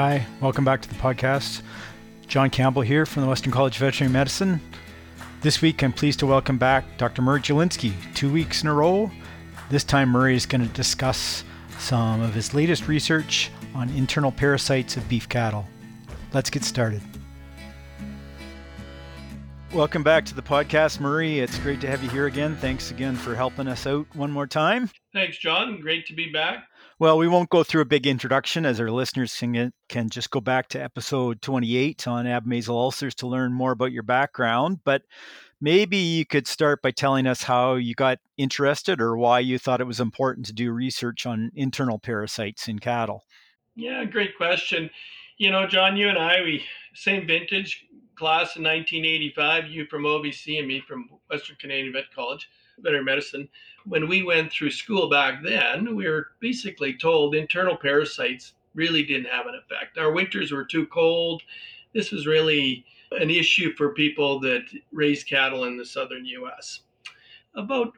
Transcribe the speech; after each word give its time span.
Hi, 0.00 0.24
welcome 0.40 0.64
back 0.64 0.80
to 0.82 0.88
the 0.88 0.94
podcast. 0.94 1.60
John 2.28 2.50
Campbell 2.50 2.82
here 2.82 3.04
from 3.04 3.22
the 3.22 3.28
Western 3.28 3.50
College 3.50 3.74
of 3.74 3.80
Veterinary 3.80 4.12
Medicine. 4.12 4.60
This 5.40 5.60
week, 5.60 5.82
I'm 5.82 5.92
pleased 5.92 6.20
to 6.20 6.26
welcome 6.26 6.56
back 6.56 6.84
Dr. 6.98 7.20
Murray 7.20 7.40
Jelinski, 7.40 7.92
two 8.14 8.32
weeks 8.32 8.62
in 8.62 8.68
a 8.68 8.72
row. 8.72 9.10
This 9.70 9.82
time, 9.82 10.10
Murray 10.10 10.36
is 10.36 10.46
going 10.46 10.60
to 10.60 10.72
discuss 10.72 11.42
some 11.80 12.20
of 12.20 12.32
his 12.32 12.54
latest 12.54 12.86
research 12.86 13.50
on 13.74 13.90
internal 13.90 14.30
parasites 14.30 14.96
of 14.96 15.08
beef 15.08 15.28
cattle. 15.28 15.66
Let's 16.32 16.48
get 16.48 16.62
started. 16.62 17.02
Welcome 19.72 20.04
back 20.04 20.24
to 20.26 20.34
the 20.36 20.42
podcast, 20.42 21.00
Murray. 21.00 21.40
It's 21.40 21.58
great 21.58 21.80
to 21.80 21.88
have 21.88 22.04
you 22.04 22.08
here 22.10 22.26
again. 22.26 22.54
Thanks 22.54 22.92
again 22.92 23.16
for 23.16 23.34
helping 23.34 23.66
us 23.66 23.84
out 23.84 24.06
one 24.14 24.30
more 24.30 24.46
time. 24.46 24.90
Thanks, 25.12 25.38
John. 25.38 25.80
Great 25.80 26.06
to 26.06 26.14
be 26.14 26.30
back. 26.30 26.68
Well, 27.00 27.16
we 27.16 27.28
won't 27.28 27.48
go 27.48 27.62
through 27.62 27.82
a 27.82 27.86
big 27.86 28.08
introduction 28.08 28.66
as 28.66 28.80
our 28.80 28.90
listeners 28.90 29.32
can, 29.36 29.72
can 29.88 30.10
just 30.10 30.30
go 30.30 30.40
back 30.40 30.68
to 30.70 30.82
episode 30.82 31.40
28 31.42 32.08
on 32.08 32.24
abomasal 32.24 32.70
ulcers 32.70 33.14
to 33.16 33.28
learn 33.28 33.52
more 33.52 33.70
about 33.70 33.92
your 33.92 34.02
background. 34.02 34.80
But 34.82 35.02
maybe 35.60 35.96
you 35.96 36.26
could 36.26 36.48
start 36.48 36.82
by 36.82 36.90
telling 36.90 37.28
us 37.28 37.44
how 37.44 37.74
you 37.76 37.94
got 37.94 38.18
interested 38.36 39.00
or 39.00 39.16
why 39.16 39.38
you 39.38 39.60
thought 39.60 39.80
it 39.80 39.86
was 39.86 40.00
important 40.00 40.46
to 40.46 40.52
do 40.52 40.72
research 40.72 41.24
on 41.24 41.52
internal 41.54 42.00
parasites 42.00 42.66
in 42.66 42.80
cattle. 42.80 43.22
Yeah, 43.76 44.04
great 44.04 44.36
question. 44.36 44.90
You 45.36 45.52
know, 45.52 45.68
John, 45.68 45.96
you 45.96 46.08
and 46.08 46.18
I, 46.18 46.42
we 46.42 46.64
same 46.94 47.28
vintage 47.28 47.86
class 48.16 48.56
in 48.56 48.64
1985, 48.64 49.68
you 49.68 49.86
from 49.86 50.02
OVC 50.02 50.58
and 50.58 50.66
me 50.66 50.82
from 50.88 51.08
Western 51.30 51.54
Canadian 51.60 51.92
Vet 51.92 52.10
College, 52.12 52.48
veterinary 52.82 53.04
medicine 53.04 53.48
when 53.88 54.08
we 54.08 54.22
went 54.22 54.52
through 54.52 54.70
school 54.70 55.08
back 55.08 55.42
then, 55.42 55.96
we 55.96 56.06
were 56.06 56.28
basically 56.40 56.94
told 56.94 57.34
internal 57.34 57.76
parasites 57.76 58.52
really 58.74 59.02
didn't 59.02 59.30
have 59.30 59.46
an 59.46 59.54
effect. 59.54 59.98
Our 59.98 60.12
winters 60.12 60.52
were 60.52 60.64
too 60.64 60.86
cold. 60.86 61.42
This 61.94 62.12
was 62.12 62.26
really 62.26 62.84
an 63.12 63.30
issue 63.30 63.72
for 63.74 63.94
people 63.94 64.40
that 64.40 64.64
raise 64.92 65.24
cattle 65.24 65.64
in 65.64 65.76
the 65.76 65.86
southern 65.86 66.26
US. 66.26 66.80
About 67.54 67.94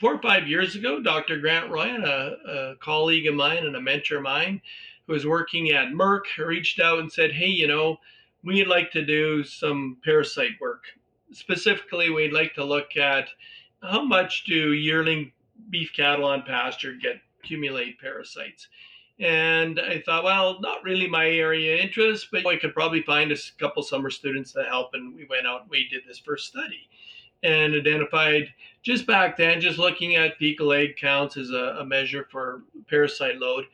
four 0.00 0.14
or 0.14 0.22
five 0.22 0.48
years 0.48 0.74
ago, 0.74 1.00
Dr. 1.00 1.38
Grant 1.38 1.70
Ryan, 1.70 2.04
a, 2.04 2.36
a 2.48 2.76
colleague 2.76 3.28
of 3.28 3.34
mine 3.34 3.64
and 3.64 3.76
a 3.76 3.80
mentor 3.80 4.16
of 4.16 4.24
mine 4.24 4.60
who 5.06 5.12
was 5.12 5.26
working 5.26 5.70
at 5.70 5.92
Merck, 5.92 6.22
reached 6.38 6.80
out 6.80 6.98
and 6.98 7.10
said, 7.10 7.30
Hey, 7.30 7.46
you 7.46 7.68
know, 7.68 7.98
we'd 8.42 8.66
like 8.66 8.90
to 8.92 9.04
do 9.04 9.44
some 9.44 9.98
parasite 10.04 10.60
work. 10.60 10.82
Specifically, 11.32 12.10
we'd 12.10 12.32
like 12.32 12.54
to 12.54 12.64
look 12.64 12.96
at 12.96 13.28
how 13.82 14.02
much 14.04 14.44
do 14.44 14.72
yearling 14.72 15.32
beef 15.70 15.92
cattle 15.94 16.24
on 16.24 16.42
pasture 16.42 16.94
get 16.94 17.20
accumulate 17.42 18.00
parasites? 18.00 18.68
And 19.18 19.78
I 19.78 20.00
thought, 20.00 20.24
well, 20.24 20.60
not 20.60 20.82
really 20.82 21.06
my 21.06 21.28
area 21.28 21.74
of 21.74 21.80
interest, 21.80 22.28
but 22.32 22.46
I 22.46 22.56
could 22.56 22.72
probably 22.72 23.02
find 23.02 23.30
a 23.30 23.36
couple 23.58 23.82
summer 23.82 24.08
students 24.08 24.52
to 24.52 24.64
help. 24.64 24.90
And 24.94 25.14
we 25.14 25.26
went 25.28 25.46
out 25.46 25.62
and 25.62 25.70
we 25.70 25.88
did 25.88 26.02
this 26.06 26.18
first 26.18 26.46
study 26.46 26.88
and 27.42 27.74
identified 27.74 28.48
just 28.82 29.06
back 29.06 29.36
then, 29.36 29.60
just 29.60 29.78
looking 29.78 30.16
at 30.16 30.36
fecal 30.38 30.72
egg 30.72 30.96
counts 30.96 31.36
as 31.36 31.50
a, 31.50 31.76
a 31.80 31.84
measure 31.84 32.26
for 32.30 32.62
parasite 32.88 33.38
load, 33.38 33.66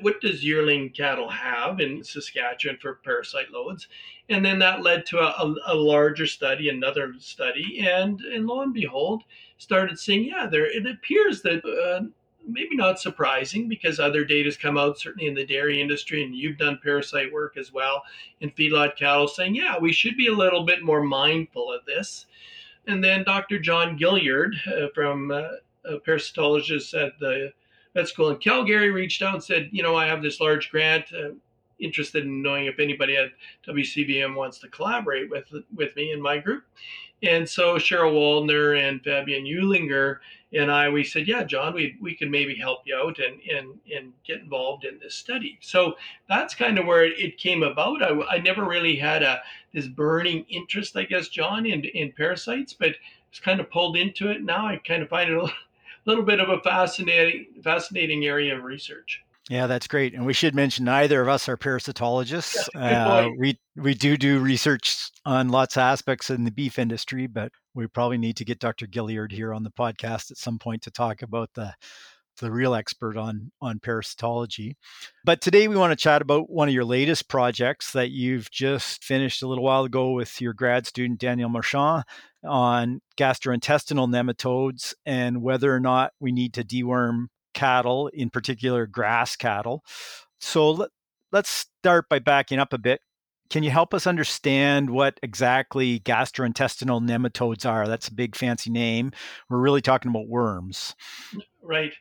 what 0.00 0.20
does 0.20 0.44
yearling 0.44 0.90
cattle 0.90 1.28
have 1.28 1.80
in 1.80 2.02
Saskatchewan 2.04 2.78
for 2.78 2.94
parasite 3.04 3.50
loads? 3.50 3.88
And 4.28 4.44
then 4.44 4.58
that 4.58 4.82
led 4.82 5.06
to 5.06 5.18
a, 5.18 5.54
a, 5.66 5.74
larger 5.74 6.26
study, 6.26 6.68
another 6.68 7.14
study, 7.18 7.86
and 7.86 8.20
and 8.20 8.46
lo 8.46 8.60
and 8.62 8.74
behold, 8.74 9.24
started 9.56 9.98
seeing 9.98 10.24
yeah, 10.24 10.46
there 10.46 10.66
it 10.66 10.86
appears 10.86 11.42
that 11.42 11.64
uh, 11.64 12.06
maybe 12.46 12.76
not 12.76 13.00
surprising 13.00 13.68
because 13.68 13.98
other 13.98 14.24
data 14.24 14.46
has 14.46 14.56
come 14.56 14.78
out 14.78 14.98
certainly 14.98 15.28
in 15.28 15.34
the 15.34 15.46
dairy 15.46 15.80
industry, 15.80 16.22
and 16.22 16.34
you've 16.34 16.58
done 16.58 16.80
parasite 16.82 17.32
work 17.32 17.56
as 17.56 17.72
well 17.72 18.02
in 18.40 18.50
feedlot 18.50 18.96
cattle, 18.96 19.28
saying 19.28 19.54
yeah, 19.54 19.78
we 19.78 19.92
should 19.92 20.16
be 20.16 20.28
a 20.28 20.32
little 20.32 20.64
bit 20.64 20.82
more 20.82 21.02
mindful 21.02 21.72
of 21.72 21.84
this. 21.84 22.26
And 22.86 23.04
then 23.04 23.24
Dr. 23.24 23.58
John 23.58 23.98
Gilleard 23.98 24.54
uh, 24.66 24.88
from 24.94 25.30
uh, 25.30 25.48
a 25.84 25.98
parasitologist 25.98 26.94
at 26.94 27.18
the 27.18 27.52
vet 27.98 28.08
school 28.08 28.30
in 28.30 28.36
Calgary 28.38 28.90
reached 28.90 29.22
out 29.22 29.34
and 29.34 29.44
said, 29.44 29.68
you 29.72 29.82
know, 29.82 29.96
I 29.96 30.06
have 30.06 30.22
this 30.22 30.40
large 30.40 30.70
grant. 30.70 31.06
Uh, 31.12 31.30
interested 31.80 32.24
in 32.24 32.42
knowing 32.42 32.66
if 32.66 32.80
anybody 32.80 33.16
at 33.16 33.28
WCVM 33.64 34.34
wants 34.34 34.58
to 34.58 34.68
collaborate 34.68 35.30
with 35.30 35.44
with 35.72 35.94
me 35.94 36.10
in 36.10 36.20
my 36.20 36.36
group. 36.36 36.64
And 37.22 37.48
so 37.48 37.76
Cheryl 37.76 38.12
Waldner 38.12 38.76
and 38.76 39.00
Fabienne 39.00 39.46
Uehlinger 39.46 40.18
and 40.52 40.72
I, 40.72 40.88
we 40.88 41.04
said, 41.04 41.28
yeah, 41.28 41.44
John, 41.44 41.74
we, 41.74 41.96
we 42.00 42.14
can 42.14 42.30
maybe 42.30 42.54
help 42.54 42.80
you 42.86 42.96
out 42.96 43.18
and, 43.18 43.40
and, 43.54 43.78
and 43.94 44.12
get 44.26 44.40
involved 44.40 44.84
in 44.84 44.98
this 44.98 45.14
study. 45.14 45.58
So 45.60 45.94
that's 46.28 46.54
kind 46.54 46.78
of 46.78 46.86
where 46.86 47.04
it, 47.04 47.36
came 47.36 47.62
about. 47.62 48.02
I, 48.02 48.36
I 48.36 48.38
never 48.38 48.64
really 48.64 48.96
had 48.96 49.22
a 49.22 49.42
this 49.74 49.86
burning 49.86 50.46
interest, 50.48 50.96
I 50.96 51.04
guess, 51.04 51.28
John, 51.28 51.66
in, 51.66 51.84
in 51.84 52.12
parasites, 52.12 52.72
but 52.72 52.92
it's 53.30 53.40
kind 53.40 53.60
of 53.60 53.70
pulled 53.70 53.96
into 53.96 54.30
it. 54.30 54.42
Now 54.42 54.66
I 54.66 54.78
kind 54.78 55.02
of 55.02 55.10
find 55.10 55.28
it 55.28 55.36
a 55.36 55.42
little, 55.42 55.56
little 56.08 56.24
bit 56.24 56.40
of 56.40 56.48
a 56.48 56.60
fascinating 56.60 57.46
fascinating 57.62 58.24
area 58.24 58.56
of 58.56 58.64
research. 58.64 59.22
Yeah, 59.50 59.66
that's 59.66 59.86
great. 59.86 60.12
And 60.12 60.26
we 60.26 60.34
should 60.34 60.54
mention 60.54 60.84
neither 60.84 61.22
of 61.22 61.28
us 61.28 61.48
are 61.48 61.56
parasitologists. 61.56 62.68
Uh, 62.74 63.30
we 63.38 63.58
we 63.76 63.94
do 63.94 64.16
do 64.16 64.40
research 64.40 65.10
on 65.24 65.48
lots 65.48 65.76
of 65.76 65.82
aspects 65.82 66.28
in 66.30 66.44
the 66.44 66.50
beef 66.50 66.78
industry, 66.78 67.26
but 67.26 67.50
we 67.74 67.86
probably 67.86 68.18
need 68.18 68.36
to 68.36 68.44
get 68.44 68.58
Dr. 68.58 68.86
Gilleard 68.86 69.32
here 69.32 69.54
on 69.54 69.62
the 69.62 69.70
podcast 69.70 70.30
at 70.30 70.36
some 70.36 70.58
point 70.58 70.82
to 70.82 70.90
talk 70.90 71.22
about 71.22 71.50
the 71.54 71.72
the 72.38 72.50
real 72.50 72.74
expert 72.74 73.16
on 73.16 73.52
on 73.60 73.78
parasitology. 73.78 74.74
But 75.24 75.40
today 75.40 75.68
we 75.68 75.76
want 75.76 75.92
to 75.92 76.02
chat 76.02 76.22
about 76.22 76.50
one 76.50 76.68
of 76.68 76.74
your 76.74 76.84
latest 76.84 77.28
projects 77.28 77.92
that 77.92 78.10
you've 78.10 78.50
just 78.50 79.04
finished 79.04 79.42
a 79.42 79.48
little 79.48 79.64
while 79.64 79.84
ago 79.84 80.12
with 80.12 80.40
your 80.40 80.52
grad 80.52 80.86
student 80.86 81.20
Daniel 81.20 81.48
Marchand 81.48 82.04
on 82.44 83.00
gastrointestinal 83.16 84.08
nematodes 84.08 84.94
and 85.04 85.42
whether 85.42 85.74
or 85.74 85.80
not 85.80 86.12
we 86.20 86.32
need 86.32 86.54
to 86.54 86.64
deworm 86.64 87.26
cattle, 87.54 88.08
in 88.08 88.30
particular 88.30 88.86
grass 88.86 89.36
cattle. 89.36 89.84
So 90.40 90.70
let, 90.70 90.90
let's 91.32 91.66
start 91.80 92.08
by 92.08 92.20
backing 92.20 92.58
up 92.58 92.72
a 92.72 92.78
bit. 92.78 93.00
Can 93.50 93.62
you 93.62 93.70
help 93.70 93.94
us 93.94 94.06
understand 94.06 94.90
what 94.90 95.18
exactly 95.22 96.00
gastrointestinal 96.00 97.00
nematodes 97.00 97.68
are? 97.68 97.88
That's 97.88 98.08
a 98.08 98.14
big 98.14 98.36
fancy 98.36 98.70
name. 98.70 99.10
We're 99.48 99.58
really 99.58 99.80
talking 99.80 100.10
about 100.10 100.28
worms. 100.28 100.94
Right, 101.62 101.92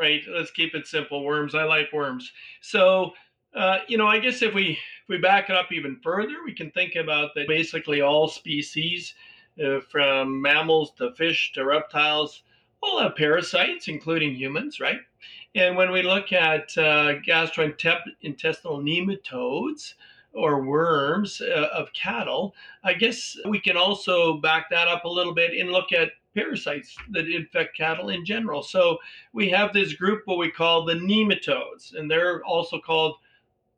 right. 0.00 0.22
Let's 0.28 0.50
keep 0.50 0.74
it 0.74 0.86
simple. 0.86 1.22
Worms. 1.24 1.54
I 1.54 1.64
like 1.64 1.92
worms. 1.92 2.32
So, 2.62 3.12
uh, 3.54 3.78
you 3.86 3.98
know, 3.98 4.06
I 4.08 4.18
guess 4.18 4.42
if 4.42 4.54
we 4.54 4.70
if 4.70 5.08
we 5.08 5.18
back 5.18 5.50
it 5.50 5.56
up 5.56 5.70
even 5.70 6.00
further, 6.02 6.36
we 6.44 6.54
can 6.54 6.70
think 6.70 6.96
about 6.96 7.34
that 7.34 7.46
basically 7.46 8.00
all 8.00 8.26
species 8.26 9.14
uh, 9.62 9.80
from 9.90 10.40
mammals 10.40 10.92
to 10.98 11.12
fish 11.14 11.52
to 11.52 11.64
reptiles, 11.64 12.42
all 12.82 13.00
have 13.00 13.14
parasites, 13.16 13.88
including 13.88 14.34
humans, 14.34 14.80
right? 14.80 15.00
And 15.54 15.76
when 15.76 15.90
we 15.90 16.02
look 16.02 16.32
at 16.32 16.76
uh, 16.78 17.18
gastrointestinal 17.26 18.82
nematodes 18.82 19.94
or 20.32 20.62
worms 20.62 21.40
uh, 21.40 21.68
of 21.74 21.92
cattle, 21.92 22.54
I 22.84 22.94
guess 22.94 23.36
we 23.48 23.60
can 23.60 23.76
also 23.76 24.34
back 24.34 24.70
that 24.70 24.88
up 24.88 25.04
a 25.04 25.08
little 25.08 25.34
bit 25.34 25.58
and 25.58 25.70
look 25.70 25.92
at 25.92 26.12
parasites 26.34 26.96
that 27.10 27.28
infect 27.28 27.76
cattle 27.76 28.08
in 28.08 28.24
general. 28.24 28.62
So 28.62 28.98
we 29.32 29.48
have 29.50 29.72
this 29.72 29.94
group 29.94 30.22
what 30.24 30.38
we 30.38 30.50
call 30.50 30.84
the 30.84 30.94
nematodes, 30.94 31.94
and 31.94 32.10
they're 32.10 32.44
also 32.44 32.78
called 32.78 33.16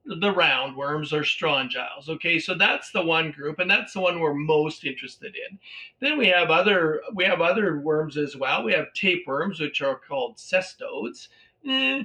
the 0.04 0.32
roundworms 0.32 1.12
or 1.12 1.22
strongyles. 1.22 2.08
Okay, 2.08 2.38
so 2.38 2.54
that's 2.54 2.90
the 2.90 3.02
one 3.02 3.30
group, 3.30 3.60
and 3.60 3.70
that's 3.70 3.92
the 3.92 4.00
one 4.00 4.18
we're 4.18 4.34
most 4.34 4.84
interested 4.84 5.36
in. 5.36 5.58
Then 6.00 6.18
we 6.18 6.26
have 6.28 6.50
other 6.50 7.02
we 7.14 7.24
have 7.24 7.40
other 7.40 7.80
worms 7.80 8.16
as 8.16 8.36
well. 8.36 8.64
We 8.64 8.72
have 8.72 8.92
tapeworms, 8.94 9.60
which 9.60 9.80
are 9.80 9.96
called 9.96 10.36
cestodes. 10.36 11.28
Eh, 11.68 12.02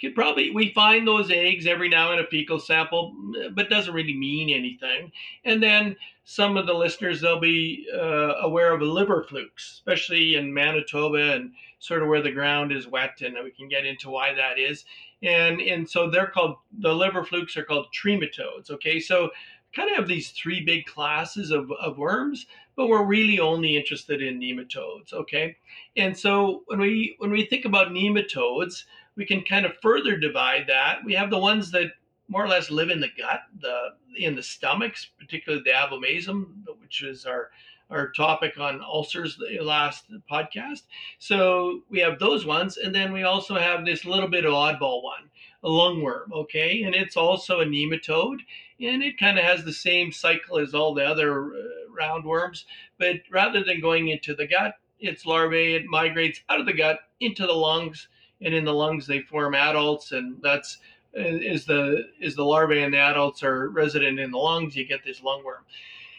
could 0.00 0.14
probably 0.14 0.50
we 0.50 0.72
find 0.72 1.06
those 1.06 1.30
eggs 1.30 1.66
every 1.66 1.88
now 1.88 2.12
in 2.12 2.20
a 2.20 2.26
fecal 2.26 2.58
sample, 2.58 3.14
but 3.52 3.68
doesn't 3.68 3.94
really 3.94 4.16
mean 4.16 4.50
anything. 4.50 5.10
And 5.44 5.62
then 5.62 5.96
some 6.30 6.56
of 6.56 6.66
the 6.66 6.72
listeners 6.74 7.20
they'll 7.20 7.40
be 7.40 7.86
uh, 7.92 8.34
aware 8.42 8.72
of 8.72 8.80
liver 8.82 9.24
flukes, 9.28 9.72
especially 9.72 10.36
in 10.36 10.54
Manitoba 10.54 11.32
and 11.32 11.52
sort 11.80 12.02
of 12.02 12.08
where 12.08 12.22
the 12.22 12.30
ground 12.30 12.70
is 12.72 12.86
wet, 12.86 13.20
and 13.22 13.36
we 13.42 13.50
can 13.50 13.68
get 13.68 13.84
into 13.84 14.10
why 14.10 14.32
that 14.34 14.58
is 14.58 14.84
and 15.22 15.60
and 15.60 15.88
so 15.88 16.08
they're 16.08 16.26
called 16.26 16.56
the 16.78 16.92
liver 16.92 17.24
flukes 17.24 17.56
are 17.56 17.64
called 17.64 17.86
trematodes. 17.92 18.70
Okay, 18.70 19.00
so 19.00 19.30
kind 19.74 19.90
of 19.90 19.96
have 19.96 20.08
these 20.08 20.30
three 20.30 20.64
big 20.64 20.84
classes 20.86 21.50
of, 21.50 21.70
of 21.80 21.96
worms, 21.96 22.46
but 22.76 22.88
we're 22.88 23.04
really 23.04 23.38
only 23.38 23.76
interested 23.76 24.20
in 24.22 24.40
nematodes. 24.40 25.12
Okay, 25.12 25.56
and 25.96 26.16
so 26.16 26.62
when 26.66 26.80
we 26.80 27.16
when 27.18 27.30
we 27.30 27.44
think 27.44 27.64
about 27.64 27.88
nematodes, 27.88 28.84
we 29.16 29.26
can 29.26 29.42
kind 29.42 29.66
of 29.66 29.76
further 29.82 30.16
divide 30.16 30.64
that. 30.68 31.04
We 31.04 31.14
have 31.14 31.30
the 31.30 31.38
ones 31.38 31.70
that 31.72 31.92
more 32.30 32.44
or 32.44 32.48
less 32.48 32.70
live 32.70 32.90
in 32.90 33.00
the 33.00 33.10
gut, 33.18 33.42
the 33.60 33.76
in 34.16 34.34
the 34.36 34.42
stomachs, 34.42 35.08
particularly 35.18 35.62
the 35.64 35.70
abomasum, 35.72 36.46
which 36.80 37.02
is 37.02 37.26
our 37.26 37.50
our 37.90 38.12
topic 38.12 38.56
on 38.58 38.80
ulcers 38.80 39.36
the 39.36 39.62
last 39.64 40.04
podcast. 40.30 40.82
So 41.18 41.82
we 41.90 41.98
have 41.98 42.20
those 42.20 42.46
ones, 42.46 42.76
and 42.76 42.94
then 42.94 43.12
we 43.12 43.24
also 43.24 43.56
have 43.56 43.84
this 43.84 44.04
little 44.04 44.28
bit 44.28 44.44
of 44.44 44.52
oddball 44.52 45.02
one. 45.02 45.28
a 45.62 45.68
lungworm, 45.68 46.32
okay? 46.32 46.84
And 46.84 46.94
it's 46.94 47.16
also 47.16 47.60
a 47.60 47.66
nematode, 47.66 48.38
and 48.80 49.02
it 49.02 49.18
kind 49.18 49.38
of 49.38 49.44
has 49.44 49.64
the 49.64 49.72
same 49.72 50.12
cycle 50.12 50.58
as 50.58 50.74
all 50.74 50.94
the 50.94 51.04
other 51.04 51.46
uh, 51.46 51.58
roundworms, 52.00 52.64
but 52.98 53.16
rather 53.30 53.62
than 53.62 53.80
going 53.80 54.08
into 54.08 54.34
the 54.34 54.46
gut, 54.46 54.74
its 54.98 55.26
larvae, 55.26 55.74
it 55.74 55.86
migrates 55.86 56.40
out 56.48 56.60
of 56.60 56.66
the 56.66 56.72
gut 56.72 57.00
into 57.20 57.46
the 57.46 57.52
lungs, 57.52 58.08
and 58.40 58.54
in 58.54 58.64
the 58.64 58.72
lungs 58.72 59.06
they 59.06 59.20
form 59.20 59.54
adults, 59.54 60.12
and 60.12 60.40
that's 60.42 60.78
is 61.12 61.64
the 61.64 62.08
is 62.20 62.36
the 62.36 62.44
larvae 62.44 62.82
and 62.82 62.94
the 62.94 62.98
adults 62.98 63.42
are 63.42 63.68
resident 63.68 64.18
in 64.18 64.30
the 64.30 64.38
lungs, 64.38 64.76
you 64.76 64.84
get 64.86 65.04
this 65.04 65.20
lungworm. 65.20 65.64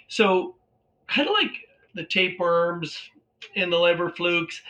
So, 0.07 0.55
kind 1.07 1.27
of 1.27 1.33
like 1.33 1.51
the 1.93 2.03
tapeworms 2.03 2.97
and 3.55 3.71
the 3.71 3.79
liver 3.79 4.09
flukes, 4.09 4.61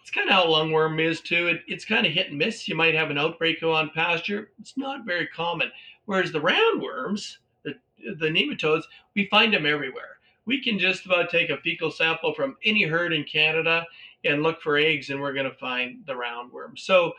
it's 0.00 0.10
kind 0.10 0.28
of 0.28 0.34
how 0.34 0.46
lungworm 0.46 1.00
is 1.00 1.20
too. 1.20 1.48
It, 1.48 1.62
it's 1.66 1.84
kind 1.84 2.06
of 2.06 2.12
hit 2.12 2.28
and 2.28 2.38
miss. 2.38 2.68
You 2.68 2.74
might 2.74 2.94
have 2.94 3.10
an 3.10 3.18
outbreak 3.18 3.62
on 3.62 3.90
pasture. 3.94 4.50
It's 4.60 4.76
not 4.76 5.06
very 5.06 5.26
common. 5.28 5.70
Whereas 6.04 6.32
the 6.32 6.40
roundworms, 6.40 7.36
the, 7.64 7.74
the 8.18 8.26
nematodes, 8.26 8.82
we 9.14 9.26
find 9.26 9.54
them 9.54 9.66
everywhere. 9.66 10.18
We 10.46 10.62
can 10.62 10.78
just 10.78 11.06
about 11.06 11.30
take 11.30 11.50
a 11.50 11.58
fecal 11.58 11.90
sample 11.90 12.34
from 12.34 12.56
any 12.64 12.84
herd 12.84 13.12
in 13.12 13.24
Canada 13.24 13.86
and 14.24 14.42
look 14.42 14.60
for 14.60 14.76
eggs, 14.76 15.10
and 15.10 15.20
we're 15.20 15.32
going 15.32 15.50
to 15.50 15.56
find 15.56 16.04
the 16.06 16.14
roundworm. 16.14 16.78
So, 16.78 17.12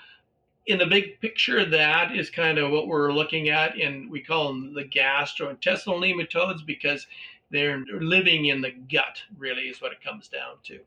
in 0.67 0.77
the 0.77 0.85
big 0.85 1.19
picture, 1.19 1.65
that 1.65 2.15
is 2.15 2.29
kind 2.29 2.57
of 2.57 2.71
what 2.71 2.87
we're 2.87 3.11
looking 3.11 3.49
at, 3.49 3.77
and 3.77 4.09
we 4.09 4.21
call 4.21 4.47
them 4.47 4.73
the 4.73 4.83
gastrointestinal 4.83 5.99
nematodes 5.99 6.65
because 6.65 7.07
they're 7.49 7.83
living 7.99 8.45
in 8.45 8.61
the 8.61 8.71
gut, 8.71 9.21
really, 9.37 9.63
is 9.63 9.81
what 9.81 9.91
it 9.91 10.03
comes 10.03 10.27
down 10.27 10.55
to. 10.63 10.79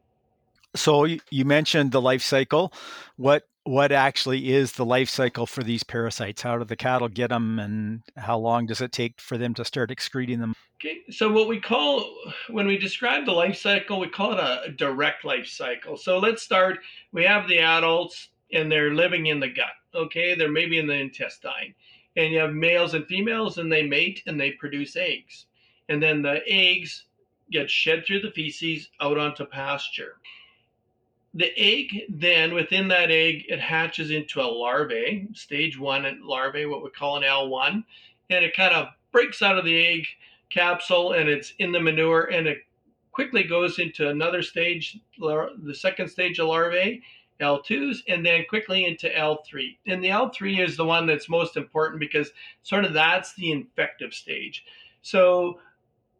So 0.76 1.06
you 1.30 1.44
mentioned 1.44 1.92
the 1.92 2.00
life 2.00 2.22
cycle. 2.22 2.72
What 3.16 3.46
what 3.64 3.92
actually 3.92 4.52
is 4.52 4.72
the 4.72 4.84
life 4.84 5.08
cycle 5.08 5.46
for 5.46 5.62
these 5.62 5.82
parasites? 5.82 6.42
How 6.42 6.58
do 6.58 6.64
the 6.64 6.76
cattle 6.76 7.08
get 7.08 7.30
them, 7.30 7.58
and 7.58 8.02
how 8.16 8.38
long 8.38 8.66
does 8.66 8.80
it 8.80 8.92
take 8.92 9.20
for 9.20 9.38
them 9.38 9.54
to 9.54 9.64
start 9.64 9.90
excreting 9.90 10.40
them? 10.40 10.54
Okay, 10.80 11.00
so 11.10 11.32
what 11.32 11.48
we 11.48 11.60
call 11.60 12.04
when 12.50 12.66
we 12.66 12.76
describe 12.76 13.24
the 13.24 13.32
life 13.32 13.56
cycle, 13.56 14.00
we 14.00 14.08
call 14.08 14.32
it 14.32 14.38
a 14.38 14.72
direct 14.72 15.24
life 15.24 15.46
cycle. 15.46 15.96
So 15.96 16.18
let's 16.18 16.42
start. 16.42 16.80
We 17.12 17.24
have 17.24 17.48
the 17.48 17.60
adults, 17.60 18.28
and 18.52 18.70
they're 18.70 18.94
living 18.94 19.26
in 19.26 19.40
the 19.40 19.48
gut. 19.48 19.66
Okay, 19.94 20.34
they're 20.34 20.50
maybe 20.50 20.78
in 20.78 20.86
the 20.86 20.94
intestine, 20.94 21.74
and 22.16 22.32
you 22.32 22.38
have 22.38 22.52
males 22.52 22.94
and 22.94 23.06
females, 23.06 23.58
and 23.58 23.70
they 23.70 23.82
mate 23.82 24.22
and 24.26 24.40
they 24.40 24.52
produce 24.52 24.96
eggs, 24.96 25.46
and 25.88 26.02
then 26.02 26.22
the 26.22 26.40
eggs 26.46 27.04
get 27.50 27.70
shed 27.70 28.04
through 28.04 28.20
the 28.20 28.30
feces 28.30 28.90
out 29.00 29.18
onto 29.18 29.44
pasture. 29.44 30.16
The 31.34 31.52
egg 31.58 32.04
then 32.08 32.54
within 32.54 32.88
that 32.88 33.10
egg 33.10 33.44
it 33.48 33.60
hatches 33.60 34.10
into 34.10 34.40
a 34.40 34.42
larvae 34.42 35.28
stage 35.34 35.78
one 35.78 36.20
larvae 36.22 36.66
what 36.66 36.84
we 36.84 36.90
call 36.90 37.16
an 37.16 37.24
l1 37.24 37.82
and 38.30 38.44
it 38.44 38.56
kind 38.56 38.72
of 38.72 38.88
breaks 39.10 39.42
out 39.42 39.58
of 39.58 39.64
the 39.64 39.86
egg 39.86 40.06
capsule 40.50 41.12
and 41.12 41.28
it's 41.28 41.54
in 41.58 41.72
the 41.72 41.80
manure 41.80 42.30
and 42.30 42.46
it 42.46 42.58
quickly 43.10 43.42
goes 43.42 43.80
into 43.80 44.08
another 44.08 44.42
stage 44.42 44.98
the 45.18 45.74
second 45.74 46.08
stage 46.08 46.38
of 46.38 46.46
larvae 46.46 47.02
L2s 47.40 47.98
and 48.08 48.24
then 48.24 48.44
quickly 48.48 48.86
into 48.86 49.08
L3. 49.08 49.76
And 49.86 50.02
the 50.02 50.08
L3 50.08 50.64
is 50.64 50.76
the 50.76 50.84
one 50.84 51.06
that's 51.06 51.28
most 51.28 51.56
important 51.56 52.00
because 52.00 52.30
sort 52.62 52.84
of 52.84 52.92
that's 52.92 53.34
the 53.34 53.50
infective 53.50 54.14
stage. 54.14 54.64
So 55.02 55.58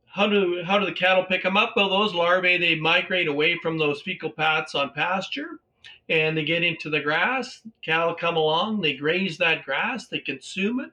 how 0.06 0.28
do 0.28 0.62
how 0.64 0.78
do 0.78 0.87
the 0.87 0.93
cattle 0.93 1.25
pick 1.25 1.43
them 1.43 1.56
up? 1.56 1.72
Well, 1.75 1.88
those 1.88 2.14
larvae 2.14 2.56
they 2.56 2.76
migrate 2.76 3.26
away 3.26 3.58
from 3.61 3.78
those 3.78 4.02
fecal 4.02 4.31
paths 4.31 4.75
on 4.75 4.93
pasture, 4.93 5.61
and 6.08 6.37
they 6.37 6.44
get 6.44 6.62
into 6.62 6.88
the 6.88 7.00
grass. 7.00 7.62
Cattle 7.82 8.14
come 8.14 8.37
along, 8.37 8.81
they 8.81 8.94
graze 8.94 9.38
that 9.38 9.64
grass, 9.64 10.06
they 10.06 10.20
consume 10.20 10.81
it. 10.81 10.90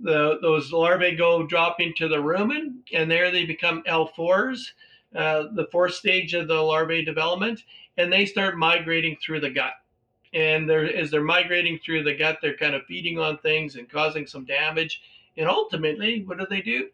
The, 0.00 0.38
those 0.42 0.72
larvae 0.72 1.16
go 1.16 1.44
drop 1.46 1.80
into 1.80 2.08
the 2.08 2.16
rumen, 2.16 2.78
and 2.92 3.10
there 3.10 3.30
they 3.30 3.44
become 3.44 3.82
L4s, 3.84 4.60
uh, 5.14 5.44
the 5.54 5.68
fourth 5.72 5.94
stage 5.94 6.34
of 6.34 6.48
the 6.48 6.60
larvae 6.60 7.04
development, 7.04 7.64
and 7.96 8.12
they 8.12 8.26
start 8.26 8.58
migrating 8.58 9.16
through 9.16 9.40
the 9.40 9.50
gut. 9.50 9.72
And 10.34 10.68
they're, 10.68 10.94
as 10.94 11.10
they're 11.10 11.22
migrating 11.22 11.78
through 11.78 12.04
the 12.04 12.14
gut, 12.14 12.38
they're 12.42 12.56
kind 12.56 12.74
of 12.74 12.84
feeding 12.84 13.18
on 13.18 13.38
things 13.38 13.76
and 13.76 13.88
causing 13.88 14.26
some 14.26 14.44
damage. 14.44 15.00
And 15.36 15.48
ultimately, 15.48 16.24
what 16.24 16.38
do 16.38 16.46
they 16.48 16.60
do? 16.60 16.88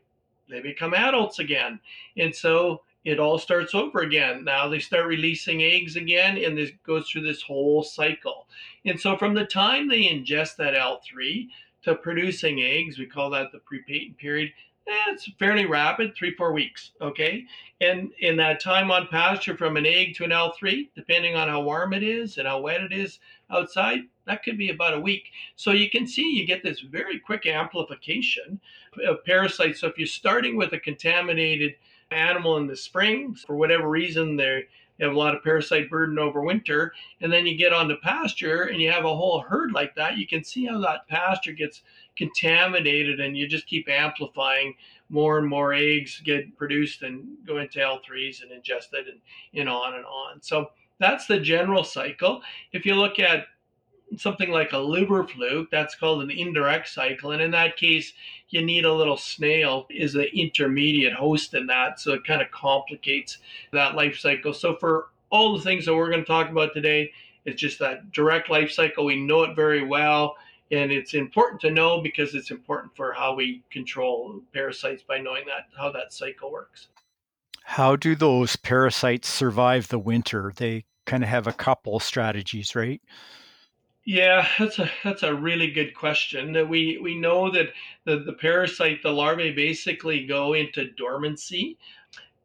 they 0.49 0.61
become 0.61 0.94
adults 0.94 1.38
again. 1.38 1.81
And 2.16 2.34
so 2.34 2.82
it 3.05 3.19
all 3.19 3.38
starts 3.38 3.75
over 3.75 4.00
again. 4.00 4.44
Now 4.44 4.69
they 4.69 4.78
start 4.78 5.06
releasing 5.06 5.62
eggs 5.62 5.96
again, 5.96 6.38
and 6.43 6.56
this 6.56 6.70
goes 6.87 7.08
through 7.08 7.22
this 7.22 7.43
whole 7.43 7.82
cycle. 7.82 8.46
And 8.84 8.99
so 8.99 9.17
from 9.17 9.34
the 9.34 9.44
time 9.44 9.88
they 9.88 10.05
ingest 10.05 10.56
that 10.56 10.75
L3 10.75 11.49
to 11.82 11.94
producing 11.96 12.62
eggs, 12.62 12.99
we 12.99 13.06
call 13.06 13.31
that 13.31 13.52
the 13.52 13.58
prepatent 13.58 14.17
period. 14.17 14.52
It's 14.86 15.31
fairly 15.38 15.66
rapid, 15.66 16.14
three, 16.14 16.34
four 16.34 16.52
weeks. 16.52 16.92
Okay. 17.00 17.44
And 17.81 18.12
in 18.20 18.36
that 18.36 18.60
time 18.60 18.90
on 18.90 19.08
pasture 19.08 19.56
from 19.56 19.76
an 19.76 19.86
egg 19.86 20.14
to 20.16 20.25
an 20.25 20.31
L3, 20.31 20.88
depending 20.94 21.36
on 21.36 21.48
how 21.48 21.62
warm 21.62 21.92
it 21.92 22.02
is 22.02 22.38
and 22.38 22.46
how 22.46 22.60
wet 22.60 22.82
it 22.82 22.92
is 22.92 23.19
outside, 23.50 24.00
that 24.26 24.42
could 24.42 24.58
be 24.58 24.70
about 24.70 24.94
a 24.94 25.00
week. 25.00 25.31
So 25.56 25.72
you 25.72 25.90
can 25.90 26.06
see 26.06 26.22
you 26.22 26.46
get 26.46 26.62
this 26.62 26.81
very 26.81 27.19
quick 27.19 27.46
amplification 27.46 28.60
of 29.06 29.25
parasites. 29.25 29.81
So 29.81 29.88
if 29.88 29.98
you're 29.98 30.06
starting 30.06 30.56
with 30.56 30.72
a 30.72 30.78
contaminated 30.78 31.75
animal 32.10 32.56
in 32.58 32.66
the 32.66 32.76
spring, 32.76 33.34
for 33.34 33.56
whatever 33.56 33.88
reason, 33.88 34.36
they 34.36 34.64
you 34.99 35.06
have 35.06 35.14
a 35.14 35.19
lot 35.19 35.35
of 35.35 35.43
parasite 35.43 35.91
burden 35.91 36.19
over 36.19 36.43
winter, 36.43 36.93
and 37.20 37.32
then 37.32 37.46
you 37.46 37.56
get 37.56 37.73
onto 37.73 37.96
pasture 37.96 38.64
and 38.64 38.81
you 38.81 38.91
have 38.91 39.05
a 39.05 39.17
whole 39.17 39.41
herd 39.41 39.73
like 39.73 39.94
that, 39.94 40.19
you 40.19 40.26
can 40.26 40.44
see 40.44 40.67
how 40.67 40.81
that 40.81 41.08
pasture 41.08 41.52
gets 41.52 41.82
contaminated 42.17 43.20
and 43.20 43.37
you 43.37 43.49
just 43.49 43.67
keep 43.67 43.88
amplifying 43.88 44.75
more 45.08 45.38
and 45.38 45.49
more 45.49 45.73
eggs 45.73 46.20
get 46.25 46.56
produced 46.56 47.02
and 47.02 47.25
go 47.46 47.58
into 47.58 47.79
L3s 47.79 48.43
and 48.43 48.52
ingested 48.52 49.08
and, 49.08 49.20
and 49.55 49.69
on 49.69 49.94
and 49.94 50.05
on. 50.05 50.41
So 50.41 50.70
that's 50.99 51.26
the 51.26 51.41
general 51.41 51.85
cycle. 51.85 52.43
If 52.73 52.87
you 52.87 52.94
look 52.94 53.19
at 53.19 53.46
something 54.16 54.50
like 54.50 54.72
a 54.72 54.78
liver 54.78 55.26
fluke, 55.26 55.70
that's 55.70 55.94
called 55.94 56.22
an 56.22 56.30
indirect 56.30 56.88
cycle. 56.88 57.32
And 57.32 57.42
in 57.42 57.50
that 57.52 57.76
case, 57.76 58.12
you 58.50 58.62
need 58.62 58.84
a 58.84 58.92
little 58.92 59.16
snail 59.16 59.86
is 59.90 60.14
an 60.14 60.26
intermediate 60.34 61.14
host 61.14 61.54
in 61.54 61.66
that. 61.66 62.00
So 62.00 62.12
it 62.12 62.24
kind 62.24 62.42
of 62.42 62.50
complicates 62.50 63.38
that 63.72 63.94
life 63.94 64.18
cycle. 64.18 64.52
So 64.52 64.76
for 64.76 65.08
all 65.30 65.56
the 65.56 65.62
things 65.62 65.86
that 65.86 65.94
we're 65.94 66.10
going 66.10 66.22
to 66.22 66.26
talk 66.26 66.50
about 66.50 66.74
today, 66.74 67.10
it's 67.44 67.60
just 67.60 67.79
that 67.81 68.12
direct 68.12 68.50
life 68.50 68.70
cycle. 68.70 69.05
We 69.05 69.17
know 69.17 69.43
it 69.43 69.56
very 69.56 69.84
well. 69.84 70.36
And 70.70 70.90
it's 70.90 71.14
important 71.14 71.60
to 71.62 71.70
know 71.70 72.00
because 72.00 72.34
it's 72.34 72.50
important 72.50 72.96
for 72.96 73.12
how 73.12 73.34
we 73.34 73.62
control 73.70 74.40
parasites 74.52 75.02
by 75.02 75.19
knowing 75.19 75.44
that 75.46 75.67
how 75.76 75.93
that 75.93 76.12
cycle 76.12 76.50
works. 76.50 76.88
How 77.64 77.96
do 77.96 78.14
those 78.14 78.56
parasites 78.56 79.29
survive 79.29 79.88
the 79.88 79.98
winter? 79.98 80.52
They 80.56 80.84
kind 81.06 81.22
of 81.22 81.29
have 81.29 81.46
a 81.46 81.52
couple 81.52 82.00
strategies, 82.00 82.74
right? 82.74 83.00
Yeah, 84.06 84.46
that's 84.58 84.79
a 84.79 84.91
that's 85.03 85.23
a 85.23 85.34
really 85.34 85.70
good 85.70 85.94
question. 85.94 86.53
That 86.53 86.69
we 86.69 86.99
we 86.99 87.15
know 87.19 87.51
that 87.51 87.73
the, 88.05 88.19
the 88.19 88.34
parasite, 88.34 89.03
the 89.03 89.11
larvae, 89.11 89.53
basically 89.53 90.27
go 90.27 90.53
into 90.55 90.91
dormancy. 90.91 91.79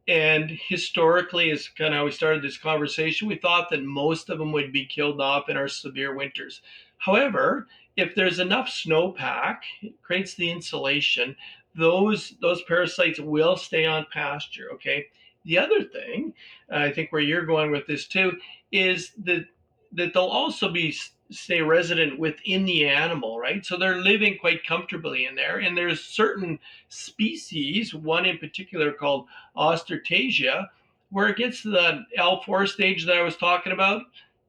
And 0.08 0.52
historically, 0.70 1.52
as 1.52 1.68
kind 1.70 1.94
of 1.94 2.00
how 2.00 2.06
we 2.06 2.12
started 2.12 2.42
this 2.44 2.58
conversation, 2.58 3.28
we 3.28 3.36
thought 3.36 3.70
that 3.70 3.84
most 3.84 4.30
of 4.30 4.40
them 4.40 4.52
would 4.54 4.72
be 4.74 4.86
killed 4.86 5.22
off 5.22 5.50
in 5.50 5.58
our 5.58 5.68
severe 5.68 6.16
winters. 6.16 6.62
However, 6.98 7.68
if 7.96 8.16
there's 8.16 8.40
enough 8.40 8.70
snowpack, 8.70 9.60
it 9.82 10.02
creates 10.02 10.34
the 10.36 10.50
insulation. 10.52 11.36
Those 11.76 12.36
those 12.42 12.64
parasites 12.64 13.20
will 13.20 13.58
stay 13.58 13.86
on 13.86 14.08
pasture. 14.12 14.70
Okay. 14.74 15.08
The 15.46 15.58
other 15.60 15.84
thing, 15.84 16.34
I 16.72 16.92
think 16.92 17.12
where 17.12 17.22
you're 17.22 17.46
going 17.46 17.72
with 17.72 17.88
this 17.88 18.08
too, 18.08 18.38
is 18.72 19.12
that 19.24 19.46
that 19.94 20.14
they'll 20.14 20.24
also 20.26 20.72
be 20.72 20.96
stay 21.32 21.62
resident 21.62 22.18
within 22.18 22.66
the 22.66 22.88
animal, 22.88 23.40
right? 23.40 23.66
So 23.66 23.78
they're 23.78 23.98
living 23.98 24.38
quite 24.40 24.66
comfortably 24.66 25.26
in 25.26 25.36
there. 25.36 25.60
And 25.60 25.78
there's 25.78 26.04
certain 26.04 26.60
species, 26.90 27.94
one 27.94 28.26
in 28.26 28.38
particular 28.38 28.92
called 28.92 29.28
Ostertagia, 29.56 30.68
where 31.12 31.28
it 31.28 31.38
gets 31.38 31.62
to 31.62 31.70
the 31.70 32.04
L4 32.18 32.68
stage 32.68 33.06
that 33.06 33.18
I 33.18 33.22
was 33.22 33.38
talking 33.38 33.74
about, 33.74 34.04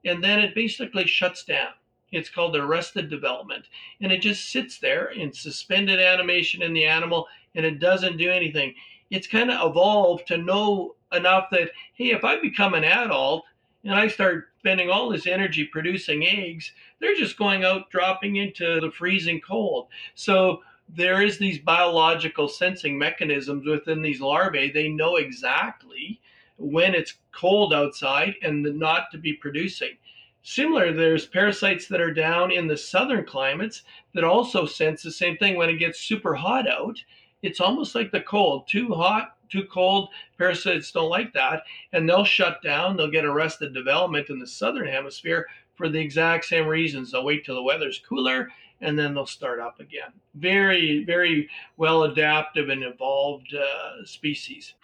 and 0.04 0.22
then 0.22 0.40
it 0.40 0.54
basically 0.54 1.06
shuts 1.06 1.44
down. 1.44 1.72
It's 2.12 2.30
called 2.30 2.56
arrested 2.56 3.08
development. 3.08 3.66
And 4.00 4.10
it 4.10 4.20
just 4.20 4.50
sits 4.50 4.78
there 4.78 5.10
in 5.10 5.32
suspended 5.32 6.00
animation 6.00 6.62
in 6.62 6.72
the 6.72 6.84
animal 6.84 7.28
and 7.54 7.64
it 7.64 7.78
doesn't 7.78 8.16
do 8.16 8.30
anything. 8.30 8.74
It's 9.10 9.26
kind 9.26 9.50
of 9.50 9.70
evolved 9.70 10.26
to 10.28 10.36
know 10.36 10.96
enough 11.12 11.48
that, 11.50 11.70
hey, 11.94 12.12
if 12.12 12.24
I 12.24 12.40
become 12.40 12.74
an 12.74 12.84
adult, 12.84 13.44
and 13.84 13.94
I 13.94 14.08
start 14.08 14.48
spending 14.58 14.90
all 14.90 15.08
this 15.08 15.26
energy 15.26 15.64
producing 15.64 16.26
eggs, 16.26 16.72
they're 17.00 17.14
just 17.14 17.38
going 17.38 17.64
out 17.64 17.90
dropping 17.90 18.36
into 18.36 18.80
the 18.80 18.90
freezing 18.90 19.40
cold. 19.40 19.88
So 20.14 20.62
there 20.88 21.22
is 21.22 21.38
these 21.38 21.58
biological 21.58 22.48
sensing 22.48 22.98
mechanisms 22.98 23.66
within 23.66 24.02
these 24.02 24.20
larvae. 24.20 24.70
They 24.70 24.88
know 24.88 25.16
exactly 25.16 26.20
when 26.58 26.94
it's 26.94 27.14
cold 27.32 27.72
outside 27.72 28.34
and 28.42 28.62
not 28.78 29.10
to 29.12 29.18
be 29.18 29.32
producing. 29.32 29.96
Similar, 30.42 30.92
there's 30.92 31.26
parasites 31.26 31.86
that 31.88 32.00
are 32.00 32.12
down 32.12 32.50
in 32.50 32.66
the 32.66 32.76
southern 32.76 33.24
climates 33.24 33.82
that 34.14 34.24
also 34.24 34.66
sense 34.66 35.02
the 35.02 35.10
same 35.10 35.36
thing. 35.36 35.56
When 35.56 35.70
it 35.70 35.78
gets 35.78 36.00
super 36.00 36.34
hot 36.34 36.68
out, 36.68 37.02
it's 37.42 37.60
almost 37.60 37.94
like 37.94 38.10
the 38.10 38.20
cold. 38.20 38.66
Too 38.66 38.92
hot, 38.92 39.36
too 39.50 39.64
cold. 39.64 40.08
Parasites 40.38 40.92
don't 40.92 41.10
like 41.10 41.32
that, 41.34 41.64
and 41.92 42.08
they'll 42.08 42.24
shut 42.24 42.62
down. 42.62 42.96
They'll 42.96 43.10
get 43.10 43.24
arrested 43.24 43.74
development 43.74 44.30
in 44.30 44.38
the 44.38 44.46
southern 44.46 44.88
hemisphere 44.88 45.46
for 45.74 45.88
the 45.88 46.00
exact 46.00 46.44
same 46.44 46.66
reasons. 46.66 47.12
They'll 47.12 47.24
wait 47.24 47.44
till 47.44 47.54
the 47.54 47.62
weather's 47.62 48.00
cooler 48.06 48.48
and 48.80 48.98
then 48.98 49.14
they'll 49.14 49.26
start 49.26 49.60
up 49.60 49.78
again. 49.80 50.12
Very, 50.34 51.04
very 51.04 51.48
well 51.76 52.04
adaptive 52.04 52.68
and 52.68 52.82
evolved 52.82 53.54
uh, 53.54 54.04
species. 54.04 54.74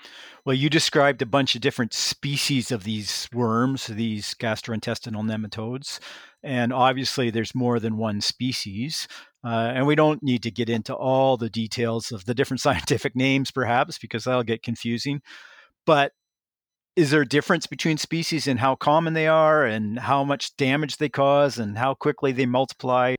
Well, 0.45 0.55
you 0.55 0.69
described 0.69 1.23
a 1.23 1.27
bunch 1.27 1.55
of 1.55 1.61
different 1.61 1.93
species 1.93 2.71
of 2.71 2.85
these 2.85 3.29
worms, 3.33 3.87
these 3.87 4.35
gastrointestinal 4.35 5.25
nematodes, 5.25 5.99
and 6.43 6.73
obviously 6.73 7.31
there's 7.31 7.55
more 7.55 7.81
than 7.81 7.97
one 7.97 8.21
species. 8.21 9.09
Uh, 9.47 9.73
and 9.75 9.87
we 9.87 9.95
don't 9.95 10.23
need 10.23 10.43
to 10.43 10.51
get 10.51 10.69
into 10.69 10.93
all 10.95 11.37
the 11.37 11.51
details 11.51 12.11
of 12.11 12.25
the 12.25 12.35
different 12.35 12.61
scientific 12.67 13.15
names, 13.15 13.51
perhaps, 13.51 13.99
because 13.99 14.25
that'll 14.25 14.43
get 14.43 14.63
confusing. 14.63 15.21
But 15.85 16.13
is 16.97 17.11
there 17.11 17.21
a 17.21 17.29
difference 17.29 17.67
between 17.67 17.99
species 17.99 18.49
and 18.49 18.59
how 18.59 18.75
common 18.75 19.13
they 19.13 19.29
are 19.29 19.65
and 19.65 19.99
how 19.99 20.25
much 20.25 20.57
damage 20.57 20.97
they 20.97 21.11
cause 21.11 21.59
and 21.59 21.79
how 21.79 21.95
quickly 21.95 22.33
they 22.33 22.47
multiply? 22.47 23.15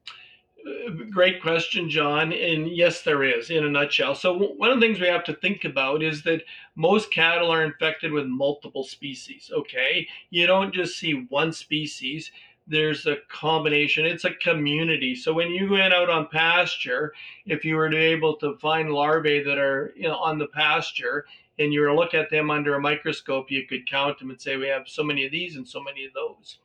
great 1.12 1.41
question, 1.41 1.89
John. 1.89 2.34
And 2.34 2.67
yes, 2.67 3.01
there 3.01 3.24
is 3.24 3.50
in 3.50 3.63
a 3.63 3.69
nutshell. 3.69 4.15
So, 4.15 4.38
one 4.38 4.72
of 4.72 4.79
the 4.79 4.86
things 4.86 5.00
we 5.00 5.07
have 5.07 5.24
to 5.25 5.34
think 5.34 5.63
about 5.63 6.03
is 6.03 6.24
that 6.24 6.43
most 6.75 7.12
cattle 7.12 7.51
are 7.51 7.63
infected 7.63 8.12
with 8.12 8.25
multiple 8.25 8.84
species. 8.84 9.51
Okay. 9.53 10.07
You 10.29 10.48
don't 10.48 10.74
just 10.74 10.98
see 10.98 11.25
one 11.29 11.51
species, 11.53 12.31
there's 12.67 13.05
a 13.05 13.17
combination, 13.29 14.05
it's 14.05 14.25
a 14.25 14.33
community. 14.33 15.15
So, 15.15 15.33
when 15.33 15.51
you 15.51 15.69
went 15.71 15.93
out 15.93 16.09
on 16.09 16.27
pasture, 16.27 17.13
if 17.45 17.63
you 17.63 17.75
were 17.75 17.93
able 17.93 18.36
to 18.38 18.57
find 18.57 18.91
larvae 18.91 19.43
that 19.43 19.57
are 19.57 19.93
you 19.95 20.07
know, 20.07 20.17
on 20.17 20.38
the 20.38 20.47
pasture, 20.47 21.25
and 21.59 21.74
you 21.74 21.81
were 21.81 21.88
to 21.88 21.95
look 21.95 22.13
at 22.13 22.29
them 22.29 22.51
under 22.51 22.75
a 22.75 22.81
microscope, 22.81 23.50
you 23.50 23.65
could 23.65 23.89
count 23.89 24.19
them 24.19 24.29
and 24.29 24.39
say 24.39 24.57
we 24.57 24.67
have 24.67 24.88
so 24.88 25.03
many 25.03 25.25
of 25.25 25.31
these 25.31 25.55
and 25.55 25.67
so 25.67 25.81
many 25.81 26.05
of 26.05 26.13
those. 26.13 26.59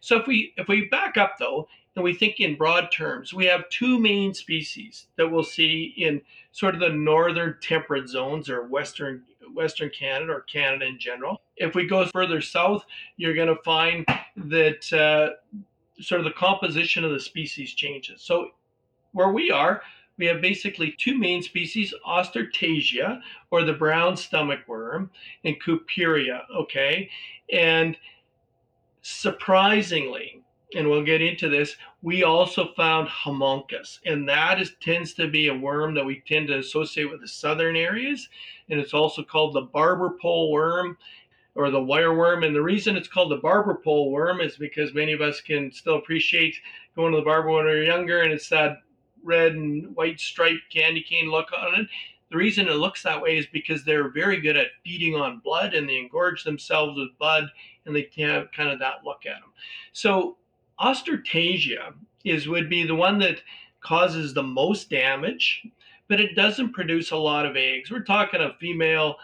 So 0.00 0.16
if 0.18 0.26
we 0.26 0.52
if 0.56 0.68
we 0.68 0.86
back 0.86 1.16
up 1.16 1.36
though 1.38 1.68
and 1.94 2.04
we 2.04 2.14
think 2.14 2.40
in 2.40 2.56
broad 2.56 2.92
terms, 2.92 3.32
we 3.32 3.46
have 3.46 3.68
two 3.70 3.98
main 3.98 4.34
species 4.34 5.06
that 5.16 5.30
we'll 5.30 5.42
see 5.42 5.94
in 5.96 6.22
sort 6.52 6.74
of 6.74 6.80
the 6.80 6.90
northern 6.90 7.56
temperate 7.60 8.08
zones 8.08 8.48
or 8.48 8.66
western 8.66 9.22
western 9.54 9.90
Canada 9.90 10.32
or 10.32 10.40
Canada 10.42 10.86
in 10.86 10.98
general. 10.98 11.42
If 11.56 11.74
we 11.74 11.86
go 11.86 12.06
further 12.06 12.40
south, 12.40 12.84
you're 13.16 13.34
going 13.34 13.48
to 13.48 13.62
find 13.62 14.06
that 14.36 14.92
uh, 14.92 15.30
sort 16.00 16.20
of 16.20 16.24
the 16.24 16.32
composition 16.32 17.04
of 17.04 17.10
the 17.10 17.20
species 17.20 17.74
changes. 17.74 18.22
So 18.22 18.50
where 19.12 19.32
we 19.32 19.50
are, 19.50 19.82
we 20.18 20.26
have 20.26 20.40
basically 20.40 20.94
two 20.98 21.18
main 21.18 21.42
species, 21.42 21.92
Ostertagia, 22.06 23.20
or 23.50 23.64
the 23.64 23.72
brown 23.72 24.16
stomach 24.16 24.60
worm, 24.66 25.10
and 25.44 25.56
Cooperia, 25.62 26.42
okay? 26.54 27.10
And 27.52 27.96
surprisingly, 29.02 30.42
and 30.74 30.88
we'll 30.88 31.04
get 31.04 31.22
into 31.22 31.48
this, 31.48 31.76
we 32.02 32.24
also 32.24 32.72
found 32.74 33.08
Haemonchus, 33.08 34.00
and 34.04 34.28
that 34.28 34.60
is 34.60 34.72
tends 34.80 35.14
to 35.14 35.28
be 35.28 35.48
a 35.48 35.54
worm 35.54 35.94
that 35.94 36.04
we 36.04 36.22
tend 36.26 36.48
to 36.48 36.58
associate 36.58 37.10
with 37.10 37.20
the 37.20 37.28
southern 37.28 37.76
areas, 37.76 38.28
and 38.68 38.80
it's 38.80 38.94
also 38.94 39.22
called 39.22 39.54
the 39.54 39.62
barber 39.62 40.16
pole 40.20 40.50
worm 40.50 40.98
or 41.54 41.70
the 41.70 41.82
wire 41.82 42.14
worm. 42.14 42.42
And 42.42 42.54
the 42.54 42.62
reason 42.62 42.96
it's 42.96 43.08
called 43.08 43.30
the 43.30 43.36
barber 43.36 43.80
pole 43.82 44.10
worm 44.10 44.40
is 44.40 44.56
because 44.56 44.92
many 44.92 45.12
of 45.12 45.20
us 45.20 45.40
can 45.40 45.72
still 45.72 45.96
appreciate 45.96 46.54
going 46.94 47.12
to 47.12 47.18
the 47.18 47.24
barber 47.24 47.50
when 47.50 47.64
we 47.64 47.70
are 47.70 47.82
younger, 47.82 48.22
and 48.22 48.32
it's 48.32 48.48
that 48.48 48.78
red 49.22 49.52
and 49.52 49.94
white 49.94 50.20
striped 50.20 50.70
candy 50.72 51.02
cane 51.02 51.30
look 51.30 51.48
on 51.52 51.80
it. 51.80 51.86
The 52.30 52.36
reason 52.36 52.66
it 52.66 52.74
looks 52.74 53.04
that 53.04 53.22
way 53.22 53.38
is 53.38 53.46
because 53.46 53.84
they're 53.84 54.10
very 54.10 54.40
good 54.40 54.56
at 54.56 54.66
feeding 54.84 55.14
on 55.14 55.40
blood 55.44 55.74
and 55.74 55.88
they 55.88 55.94
engorge 55.94 56.42
themselves 56.42 56.98
with 56.98 57.16
blood 57.18 57.44
and 57.84 57.94
they 57.94 58.08
have 58.18 58.50
kind 58.50 58.68
of 58.68 58.80
that 58.80 59.04
look 59.04 59.26
at 59.26 59.40
them. 59.40 59.52
So 59.92 60.36
Ostertagia 60.80 61.94
is 62.24 62.48
would 62.48 62.68
be 62.68 62.84
the 62.84 62.94
one 62.94 63.18
that 63.20 63.42
causes 63.80 64.34
the 64.34 64.42
most 64.42 64.90
damage, 64.90 65.66
but 66.08 66.20
it 66.20 66.34
doesn't 66.34 66.72
produce 66.72 67.10
a 67.10 67.16
lot 67.16 67.46
of 67.46 67.56
eggs. 67.56 67.90
We're 67.90 68.00
talking 68.00 68.40
a 68.40 68.54
female 68.58 69.16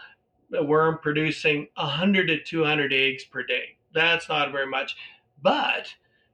worm 0.51 0.99
producing 1.01 1.67
100 1.75 2.27
to 2.27 2.43
200 2.43 2.93
eggs 2.93 3.23
per 3.25 3.43
day. 3.43 3.77
That's 3.93 4.29
not 4.29 4.51
very 4.51 4.67
much. 4.67 4.95
But 5.41 5.87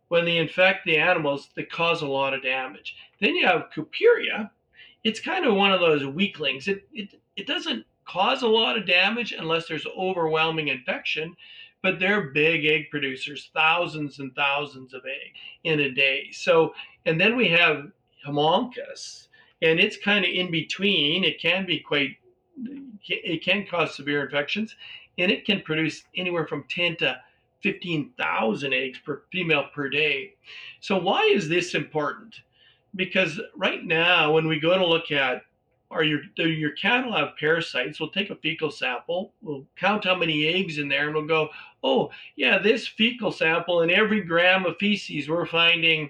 when 0.10 0.26
they 0.26 0.38
infect 0.38 0.86
the 0.86 0.98
animals, 0.98 1.50
they 1.56 1.64
cause 1.64 2.02
a 2.02 2.08
lot 2.08 2.34
of 2.34 2.44
damage. 2.44 2.96
Then 3.20 3.36
you 3.36 3.46
have 3.46 3.70
Cooperia. 3.76 4.50
It's 5.04 5.20
kind 5.20 5.46
of 5.46 5.56
one 5.56 5.72
of 5.72 5.80
those 5.80 6.06
weaklings. 6.06 6.68
It, 6.68 6.88
it, 6.92 7.20
it 7.36 7.48
doesn't 7.48 7.86
cause 8.06 8.42
a 8.42 8.48
lot 8.48 8.78
of 8.78 8.88
damage 8.88 9.32
unless 9.32 9.68
there's 9.68 9.86
overwhelming 9.98 10.68
infection 10.68 11.36
but 11.82 12.00
they're 12.00 12.32
big 12.32 12.66
egg 12.66 12.90
producers, 12.90 13.50
thousands 13.54 14.20
and 14.20 14.34
thousands 14.36 14.94
of 14.94 15.02
eggs 15.06 15.38
in 15.64 15.80
a 15.80 15.92
day. 15.92 16.30
So, 16.32 16.74
and 17.06 17.20
then 17.20 17.36
we 17.36 17.48
have 17.50 17.92
Haemonchus, 18.26 19.28
and 19.62 19.80
it's 19.80 19.98
kind 19.98 20.26
of 20.26 20.32
in 20.32 20.52
between. 20.52 21.24
It 21.24 21.42
can 21.42 21.66
be 21.66 21.80
quite, 21.80 22.18
it 23.08 23.44
can 23.44 23.66
cause 23.66 23.96
severe 23.96 24.24
infections, 24.24 24.76
and 25.18 25.32
it 25.32 25.46
can 25.46 25.62
produce 25.62 26.04
anywhere 26.16 26.48
from 26.48 26.66
10 26.70 26.98
to 26.98 27.20
15,000 27.62 28.74
eggs 28.74 29.00
per 29.06 29.24
female 29.32 29.66
per 29.74 29.90
day. 29.90 30.34
So, 30.80 30.98
why 30.98 31.24
is 31.24 31.50
this 31.50 31.76
important? 31.76 32.36
Because 32.96 33.40
right 33.56 33.84
now, 33.84 34.34
when 34.34 34.48
we 34.48 34.60
go 34.60 34.78
to 34.78 34.86
look 34.86 35.12
at 35.12 35.44
are 35.92 36.04
your 36.04 36.22
do 36.36 36.50
your 36.50 36.72
cattle 36.72 37.14
have 37.14 37.38
parasites? 37.40 38.00
We'll 38.00 38.10
take 38.10 38.30
a 38.30 38.36
fecal 38.36 38.72
sample, 38.72 39.34
we'll 39.42 39.66
count 39.76 40.06
how 40.06 40.16
many 40.16 40.48
eggs 40.48 40.78
in 40.78 40.88
there, 40.88 41.06
and 41.06 41.16
we'll 41.16 41.28
go, 41.28 41.50
oh 41.84 42.12
yeah, 42.36 42.60
this 42.60 42.88
fecal 42.88 43.32
sample 43.32 43.82
in 43.82 43.90
every 43.90 44.22
gram 44.22 44.66
of 44.66 44.78
feces 44.78 45.28
we're 45.28 45.46
finding 45.46 46.10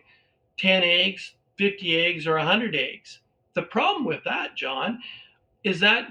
10 0.58 0.84
eggs, 0.84 1.36
50 1.58 1.98
eggs, 1.98 2.28
or 2.28 2.36
100 2.36 2.76
eggs. 2.76 3.20
The 3.54 3.64
problem 3.64 4.06
with 4.06 4.24
that, 4.26 4.56
John, 4.56 5.00
is 5.64 5.80
that 5.80 6.08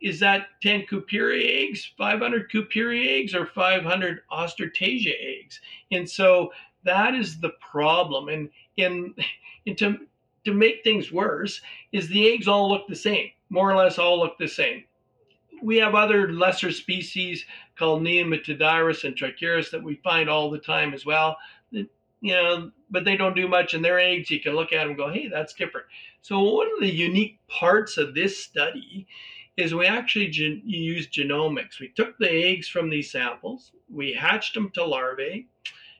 is 0.00 0.18
that 0.18 0.46
10 0.62 0.86
Cooperia 0.90 1.68
eggs, 1.68 1.92
500 1.96 2.50
Cooperia 2.50 3.20
eggs, 3.20 3.34
or 3.34 3.46
500 3.46 4.22
Ostertagia 4.32 5.14
eggs? 5.20 5.60
And 5.92 6.10
so 6.10 6.52
that 6.84 7.14
is 7.14 7.38
the 7.38 7.52
problem. 7.60 8.28
And 8.28 8.50
in, 8.76 9.14
in 9.64 9.76
to, 9.76 9.98
to 10.44 10.52
make 10.52 10.82
things 10.82 11.12
worse 11.12 11.60
is 11.92 12.08
the 12.08 12.32
eggs 12.32 12.48
all 12.48 12.68
look 12.68 12.86
the 12.88 12.96
same, 12.96 13.30
more 13.50 13.70
or 13.70 13.76
less 13.76 13.98
all 13.98 14.18
look 14.18 14.38
the 14.38 14.48
same. 14.48 14.84
We 15.62 15.76
have 15.76 15.94
other 15.94 16.32
lesser 16.32 16.72
species 16.72 17.44
called 17.78 18.02
Nematodirus 18.02 19.04
and 19.04 19.14
Trichuris 19.16 19.70
that 19.70 19.82
we 19.82 19.96
find 19.96 20.28
all 20.28 20.50
the 20.50 20.58
time 20.58 20.92
as 20.92 21.06
well. 21.06 21.36
You 21.70 21.88
know, 22.22 22.70
but 22.90 23.04
they 23.04 23.16
don't 23.16 23.34
do 23.34 23.48
much 23.48 23.74
in 23.74 23.82
their 23.82 23.98
eggs. 23.98 24.30
You 24.30 24.40
can 24.40 24.54
look 24.54 24.72
at 24.72 24.78
them 24.78 24.90
and 24.90 24.96
go, 24.96 25.10
hey, 25.10 25.28
that's 25.28 25.54
different. 25.54 25.86
So 26.20 26.40
one 26.40 26.68
of 26.72 26.80
the 26.80 26.92
unique 26.92 27.38
parts 27.48 27.96
of 27.98 28.14
this 28.14 28.38
study 28.38 29.06
is 29.56 29.74
we 29.74 29.86
actually 29.86 30.28
gen- 30.28 30.62
used 30.64 31.12
genomics. 31.12 31.80
We 31.80 31.88
took 31.88 32.16
the 32.18 32.30
eggs 32.30 32.68
from 32.68 32.88
these 32.88 33.10
samples, 33.10 33.72
we 33.92 34.12
hatched 34.12 34.54
them 34.54 34.70
to 34.70 34.84
larvae, 34.84 35.48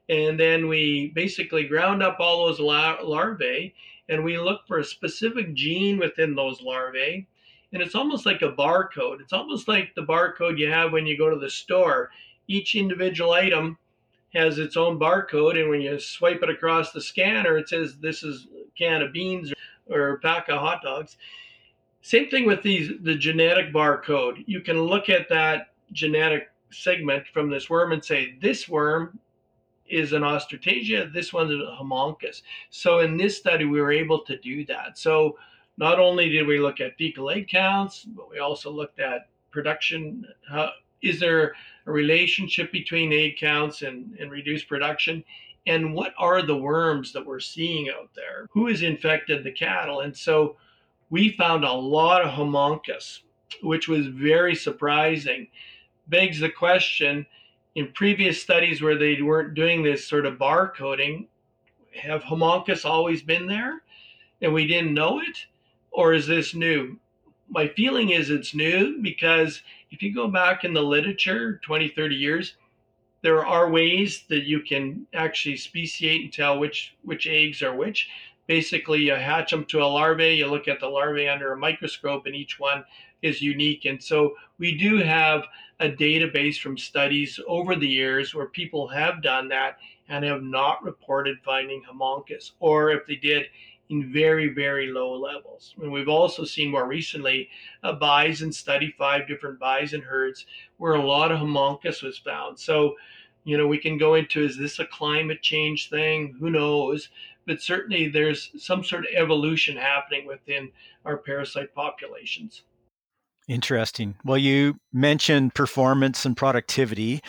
and 0.09 0.39
then 0.39 0.69
we 0.69 1.13
basically 1.15 1.65
ground 1.65 2.03
up 2.03 2.17
all 2.19 2.47
those 2.47 2.61
lar- 2.61 3.03
larvae 3.03 3.75
and 4.09 4.25
we 4.25 4.39
look 4.39 4.67
for 4.67 4.79
a 4.79 4.85
specific 4.85 5.55
gene 5.55 5.99
within 5.99 6.35
those 6.35 6.61
larvae. 6.61 7.27
And 7.73 7.83
it's 7.83 7.95
almost 7.95 8.27
like 8.27 8.43
a 8.43 8.53
barcode. 8.53 9.21
It's 9.21 9.33
almost 9.33 9.67
like 9.67 9.95
the 9.95 10.03
barcode 10.03 10.59
you 10.59 10.71
have 10.71 10.93
when 10.93 11.07
you 11.07 11.17
go 11.17 11.31
to 11.31 11.39
the 11.39 11.49
store. 11.49 12.11
Each 12.47 12.75
individual 12.75 13.33
item 13.33 13.79
has 14.35 14.59
its 14.59 14.77
own 14.77 14.99
barcode, 14.99 15.61
and 15.61 15.71
when 15.71 15.81
you 15.81 15.99
swipe 15.99 16.43
it 16.43 16.51
across 16.51 16.93
the 16.93 17.01
scanner, 17.01 17.57
it 17.57 17.69
says 17.69 17.97
this 17.97 18.23
is 18.23 18.47
can 18.77 19.03
of 19.03 19.13
beans 19.13 19.53
or 19.91 20.19
pack 20.19 20.49
of 20.49 20.61
hot 20.61 20.83
dogs. 20.83 21.17
Same 22.01 22.29
thing 22.29 22.47
with 22.47 22.63
these 22.63 22.91
the 23.03 23.15
genetic 23.15 23.73
barcode. 23.73 24.43
You 24.47 24.61
can 24.61 24.83
look 24.83 25.09
at 25.09 25.29
that 25.29 25.69
genetic 25.93 26.51
segment 26.71 27.27
from 27.33 27.51
this 27.51 27.69
worm 27.71 27.93
and 27.93 28.05
say 28.05 28.37
this 28.41 28.69
worm 28.69 29.19
is 29.93 30.13
an 30.13 30.23
ostertagia, 30.23 31.13
this 31.13 31.33
one's 31.33 31.53
a 31.53 31.77
Haemonchus. 31.79 32.43
So 32.71 33.01
in 33.01 33.17
this 33.17 33.37
study, 33.37 33.67
we 33.67 33.81
were 33.81 33.93
able 33.93 34.21
to 34.25 34.39
do 34.39 34.65
that. 34.67 34.99
So 34.99 35.39
not 35.77 35.99
only 35.99 36.29
did 36.31 36.47
we 36.47 36.59
look 36.59 36.81
at 36.81 36.97
fecal 36.97 37.31
egg 37.31 37.49
counts, 37.49 38.05
but 38.05 38.31
we 38.31 38.39
also 38.39 38.71
looked 38.71 39.01
at 39.01 39.29
production. 39.51 40.25
Is 41.03 41.21
there 41.21 41.55
a 41.87 41.93
relationship 41.93 42.73
between 42.73 43.13
egg 43.13 43.37
counts 43.39 43.83
and, 43.83 44.17
and 44.19 44.31
reduced 44.31 44.69
production? 44.69 45.23
And 45.67 45.95
what 45.95 46.15
are 46.19 46.43
the 46.43 46.57
worms 46.57 47.13
that 47.13 47.25
we're 47.25 47.41
seeing 47.41 47.89
out 47.91 48.11
there? 48.15 48.47
Who 48.53 48.67
has 48.69 48.83
infected 48.83 49.45
the 49.45 49.53
cattle? 49.53 50.01
And 50.01 50.17
so 50.17 50.57
we 51.11 51.33
found 51.37 51.65
a 51.65 51.73
lot 51.73 52.23
of 52.23 52.31
Haemonchus, 52.31 53.21
which 53.63 53.89
was 53.89 54.07
very 54.07 54.55
surprising. 54.55 55.49
Begs 56.09 56.41
the 56.41 56.51
question 56.51 57.27
in 57.75 57.93
previous 57.93 58.43
studies 58.43 58.83
where 58.83 58.99
they 58.99 59.21
weren't 59.23 59.55
doing 59.55 59.83
this 59.83 60.07
sort 60.07 60.27
of 60.27 60.39
barcoding, 60.39 61.27
have 61.95 62.23
Haemonchus 62.23 62.85
always 62.85 63.23
been 63.23 63.47
there 63.47 63.83
and 64.41 64.53
we 64.53 64.67
didn't 64.67 64.95
know 64.95 65.21
it? 65.21 65.39
Or 65.91 66.13
is 66.15 66.27
this 66.27 66.55
new? 66.55 66.99
My 67.49 67.69
feeling 67.69 68.11
is 68.11 68.31
it's 68.31 68.55
new 68.55 69.01
because 69.03 69.63
if 69.91 70.03
you 70.03 70.15
go 70.15 70.29
back 70.29 70.65
in 70.65 70.73
the 70.73 70.83
literature 70.83 71.61
20, 71.65 71.89
30 71.89 72.15
years, 72.15 72.57
there 73.23 73.45
are 73.47 73.71
ways 73.71 74.25
that 74.29 74.45
you 74.45 74.61
can 74.61 75.07
actually 75.15 75.57
speciate 75.57 76.23
and 76.23 76.33
tell 76.33 76.59
which 76.59 76.97
which 77.03 77.27
eggs 77.27 77.63
are 77.63 77.75
which. 77.75 78.09
Basically, 78.49 79.01
you 79.01 79.15
hatch 79.15 79.53
them 79.53 79.65
to 79.67 79.83
a 79.83 79.85
larvae, 79.85 80.35
you 80.35 80.47
look 80.47 80.67
at 80.67 80.81
the 80.81 80.89
larvae 80.89 81.29
under 81.29 81.53
a 81.53 81.57
microscope, 81.57 82.27
and 82.27 82.35
each 82.35 82.59
one 82.59 82.85
is 83.23 83.41
unique. 83.41 83.85
And 83.85 84.03
so 84.03 84.35
we 84.59 84.77
do 84.77 84.99
have 84.99 85.45
a 85.83 85.91
database 85.91 86.59
from 86.61 86.79
studies 86.79 87.41
over 87.49 87.75
the 87.75 87.89
years 87.89 88.35
where 88.35 88.47
people 88.47 88.87
have 88.89 89.21
done 89.21 89.49
that 89.49 89.79
and 90.09 90.25
have 90.25 90.43
not 90.43 90.83
reported 90.83 91.39
finding 91.45 91.83
Haemonchus, 91.83 92.53
or 92.61 92.91
if 92.91 93.05
they 93.07 93.17
did, 93.17 93.47
in 93.89 94.13
very, 94.13 94.49
very 94.49 94.87
low 94.91 95.13
levels. 95.13 95.75
And 95.83 95.93
we've 95.93 96.09
also 96.09 96.45
seen 96.45 96.71
more 96.71 96.87
recently 96.87 97.49
uh, 97.85 97.91
a 97.91 97.93
bison 97.95 98.53
study, 98.53 98.95
five 98.97 99.27
different 99.27 99.59
bison 99.59 100.01
herds, 100.01 100.47
where 100.79 100.95
a 100.95 101.07
lot 101.07 101.33
of 101.33 101.41
Haemonchus 101.41 102.03
was 102.03 102.17
found. 102.19 102.59
So, 102.59 102.95
you 103.45 103.59
know, 103.59 103.67
we 103.67 103.79
can 103.79 103.99
go 103.99 104.15
into 104.15 104.43
is 104.43 104.57
this 104.57 104.79
a 104.79 104.87
climate 104.87 105.43
change 105.43 105.91
thing? 105.91 106.37
Who 106.39 106.51
knows? 106.51 107.11
But 107.45 107.61
certainly 107.61 108.09
there's 108.09 108.51
some 108.57 108.85
sort 108.85 109.05
of 109.05 109.11
evolution 109.15 109.77
happening 109.77 110.27
within 110.27 110.71
our 111.05 111.19
parasite 111.19 111.75
populations. 111.75 112.63
Interesting. 113.49 114.15
Well, 114.25 114.39
you 114.39 114.79
mentioned 114.93 115.55
performance 115.55 116.25
and 116.25 116.37
productivity. 116.37 117.21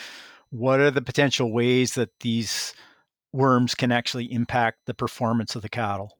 What 0.50 0.80
are 0.80 0.90
the 0.90 1.02
potential 1.02 1.52
ways 1.52 1.94
that 1.94 2.20
these 2.20 2.72
worms 3.32 3.74
can 3.74 3.90
actually 3.90 4.32
impact 4.32 4.86
the 4.86 4.94
performance 4.94 5.56
of 5.56 5.62
the 5.62 5.68
cattle? 5.68 6.16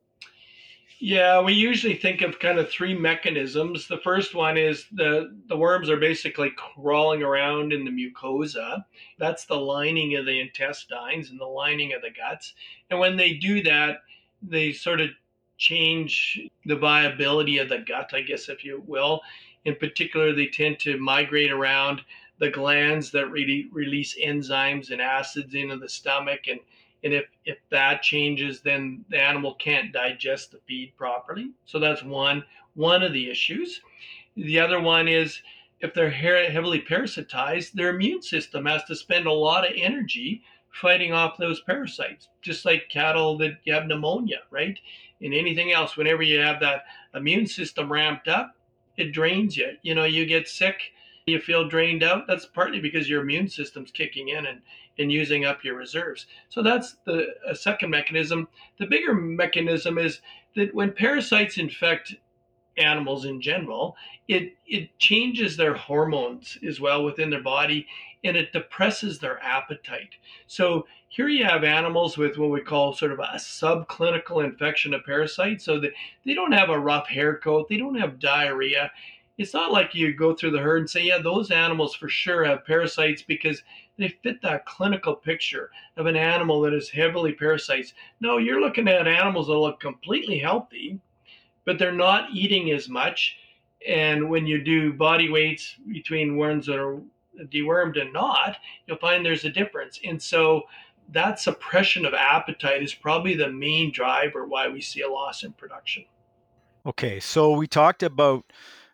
Yeah, 0.98 1.42
we 1.42 1.52
usually 1.52 1.96
think 1.96 2.22
of 2.22 2.38
kind 2.38 2.58
of 2.58 2.70
three 2.70 2.94
mechanisms. 2.94 3.86
The 3.88 3.98
first 3.98 4.34
one 4.34 4.56
is 4.56 4.86
the 4.92 5.36
the 5.48 5.56
worms 5.56 5.90
are 5.90 5.98
basically 5.98 6.50
crawling 6.56 7.22
around 7.22 7.72
in 7.72 7.84
the 7.84 7.90
mucosa. 7.90 8.84
That's 9.18 9.44
the 9.44 9.56
lining 9.56 10.16
of 10.16 10.24
the 10.24 10.40
intestines 10.40 11.30
and 11.30 11.38
the 11.38 11.44
lining 11.44 11.92
of 11.92 12.00
the 12.00 12.10
guts. 12.10 12.54
And 12.90 12.98
when 12.98 13.16
they 13.16 13.34
do 13.34 13.62
that, 13.64 13.98
they 14.40 14.72
sort 14.72 15.00
of 15.00 15.10
change 15.58 16.40
the 16.64 16.76
viability 16.76 17.58
of 17.58 17.68
the 17.68 17.78
gut, 17.78 18.12
I 18.14 18.22
guess 18.22 18.48
if 18.48 18.64
you 18.64 18.82
will. 18.86 19.20
In 19.64 19.76
particular, 19.76 20.32
they 20.32 20.46
tend 20.46 20.78
to 20.80 20.98
migrate 20.98 21.50
around 21.50 22.02
the 22.38 22.50
glands 22.50 23.10
that 23.12 23.30
really 23.30 23.68
release 23.72 24.18
enzymes 24.18 24.90
and 24.90 25.00
acids 25.00 25.54
into 25.54 25.76
the 25.76 25.88
stomach 25.88 26.48
and 26.48 26.60
and 27.04 27.12
if, 27.12 27.26
if 27.44 27.58
that 27.68 28.00
changes, 28.00 28.62
then 28.62 29.04
the 29.10 29.20
animal 29.20 29.54
can't 29.56 29.92
digest 29.92 30.52
the 30.52 30.58
feed 30.66 30.94
properly. 30.96 31.50
So 31.66 31.78
that's 31.78 32.02
one 32.02 32.44
one 32.74 33.02
of 33.02 33.12
the 33.12 33.30
issues. 33.30 33.82
The 34.36 34.58
other 34.58 34.80
one 34.80 35.06
is 35.06 35.42
if 35.80 35.92
they're 35.92 36.10
heavily 36.10 36.80
parasitized, 36.80 37.72
their 37.72 37.90
immune 37.90 38.22
system 38.22 38.64
has 38.64 38.84
to 38.84 38.96
spend 38.96 39.26
a 39.26 39.32
lot 39.32 39.66
of 39.66 39.74
energy 39.76 40.42
fighting 40.70 41.12
off 41.12 41.36
those 41.36 41.60
parasites, 41.60 42.28
just 42.42 42.64
like 42.64 42.88
cattle 42.88 43.36
that 43.38 43.58
you 43.64 43.72
have 43.72 43.86
pneumonia, 43.86 44.40
right? 44.50 44.78
And 45.20 45.34
anything 45.34 45.72
else, 45.72 45.96
whenever 45.96 46.22
you 46.22 46.40
have 46.40 46.58
that 46.60 46.84
immune 47.14 47.46
system 47.46 47.92
ramped 47.92 48.28
up, 48.28 48.56
it 48.96 49.12
drains 49.12 49.56
you. 49.56 49.76
You 49.82 49.94
know, 49.94 50.04
you 50.04 50.26
get 50.26 50.48
sick, 50.48 50.92
you 51.26 51.40
feel 51.40 51.68
drained 51.68 52.02
out. 52.02 52.26
That's 52.26 52.46
partly 52.46 52.80
because 52.80 53.08
your 53.08 53.22
immune 53.22 53.48
system's 53.48 53.90
kicking 53.90 54.28
in 54.28 54.46
and 54.46 54.60
in 54.96 55.10
using 55.10 55.44
up 55.44 55.64
your 55.64 55.76
reserves. 55.76 56.26
So 56.48 56.62
that's 56.62 56.96
the 57.04 57.34
second 57.54 57.90
mechanism. 57.90 58.48
The 58.78 58.86
bigger 58.86 59.14
mechanism 59.14 59.98
is 59.98 60.20
that 60.54 60.74
when 60.74 60.92
parasites 60.92 61.58
infect 61.58 62.14
animals 62.76 63.24
in 63.24 63.40
general, 63.40 63.96
it 64.28 64.54
it 64.66 64.96
changes 64.98 65.56
their 65.56 65.74
hormones 65.74 66.58
as 66.66 66.80
well 66.80 67.04
within 67.04 67.30
their 67.30 67.42
body 67.42 67.86
and 68.24 68.36
it 68.36 68.52
depresses 68.52 69.18
their 69.18 69.40
appetite. 69.42 70.14
So 70.46 70.86
here 71.08 71.28
you 71.28 71.44
have 71.44 71.62
animals 71.62 72.16
with 72.16 72.38
what 72.38 72.50
we 72.50 72.60
call 72.60 72.94
sort 72.94 73.12
of 73.12 73.18
a 73.18 73.36
subclinical 73.36 74.42
infection 74.42 74.94
of 74.94 75.04
parasites. 75.04 75.64
So 75.64 75.78
that 75.80 75.92
they 76.24 76.34
don't 76.34 76.52
have 76.52 76.70
a 76.70 76.78
rough 76.78 77.06
hair 77.06 77.36
coat, 77.36 77.68
they 77.68 77.76
don't 77.76 78.00
have 78.00 78.18
diarrhea. 78.18 78.90
It's 79.36 79.52
not 79.52 79.72
like 79.72 79.94
you 79.94 80.14
go 80.14 80.34
through 80.34 80.52
the 80.52 80.60
herd 80.60 80.78
and 80.78 80.90
say, 80.90 81.02
yeah, 81.02 81.18
those 81.18 81.50
animals 81.50 81.94
for 81.94 82.08
sure 82.08 82.44
have 82.44 82.64
parasites 82.64 83.22
because 83.22 83.62
they 83.98 84.08
fit 84.22 84.40
that 84.42 84.64
clinical 84.64 85.14
picture 85.14 85.70
of 85.96 86.06
an 86.06 86.16
animal 86.16 86.60
that 86.62 86.72
is 86.72 86.88
heavily 86.88 87.32
parasites. 87.32 87.94
No, 88.20 88.38
you're 88.38 88.60
looking 88.60 88.88
at 88.88 89.08
animals 89.08 89.48
that 89.48 89.54
look 89.54 89.80
completely 89.80 90.38
healthy, 90.38 91.00
but 91.64 91.78
they're 91.78 91.92
not 91.92 92.30
eating 92.32 92.70
as 92.70 92.88
much. 92.88 93.36
And 93.86 94.30
when 94.30 94.46
you 94.46 94.62
do 94.62 94.92
body 94.92 95.28
weights 95.28 95.76
between 95.88 96.36
ones 96.36 96.66
that 96.66 96.78
are 96.78 97.00
dewormed 97.42 98.00
and 98.00 98.12
not, 98.12 98.56
you'll 98.86 98.98
find 98.98 99.24
there's 99.24 99.44
a 99.44 99.50
difference. 99.50 100.00
And 100.04 100.20
so 100.20 100.62
that 101.12 101.38
suppression 101.38 102.06
of 102.06 102.14
appetite 102.14 102.82
is 102.82 102.94
probably 102.94 103.34
the 103.34 103.50
main 103.50 103.92
driver 103.92 104.46
why 104.46 104.68
we 104.68 104.80
see 104.80 105.02
a 105.02 105.10
loss 105.10 105.42
in 105.42 105.52
production. 105.52 106.04
Okay, 106.86 107.20
so 107.20 107.52
we 107.52 107.66
talked 107.66 108.02
about 108.02 108.44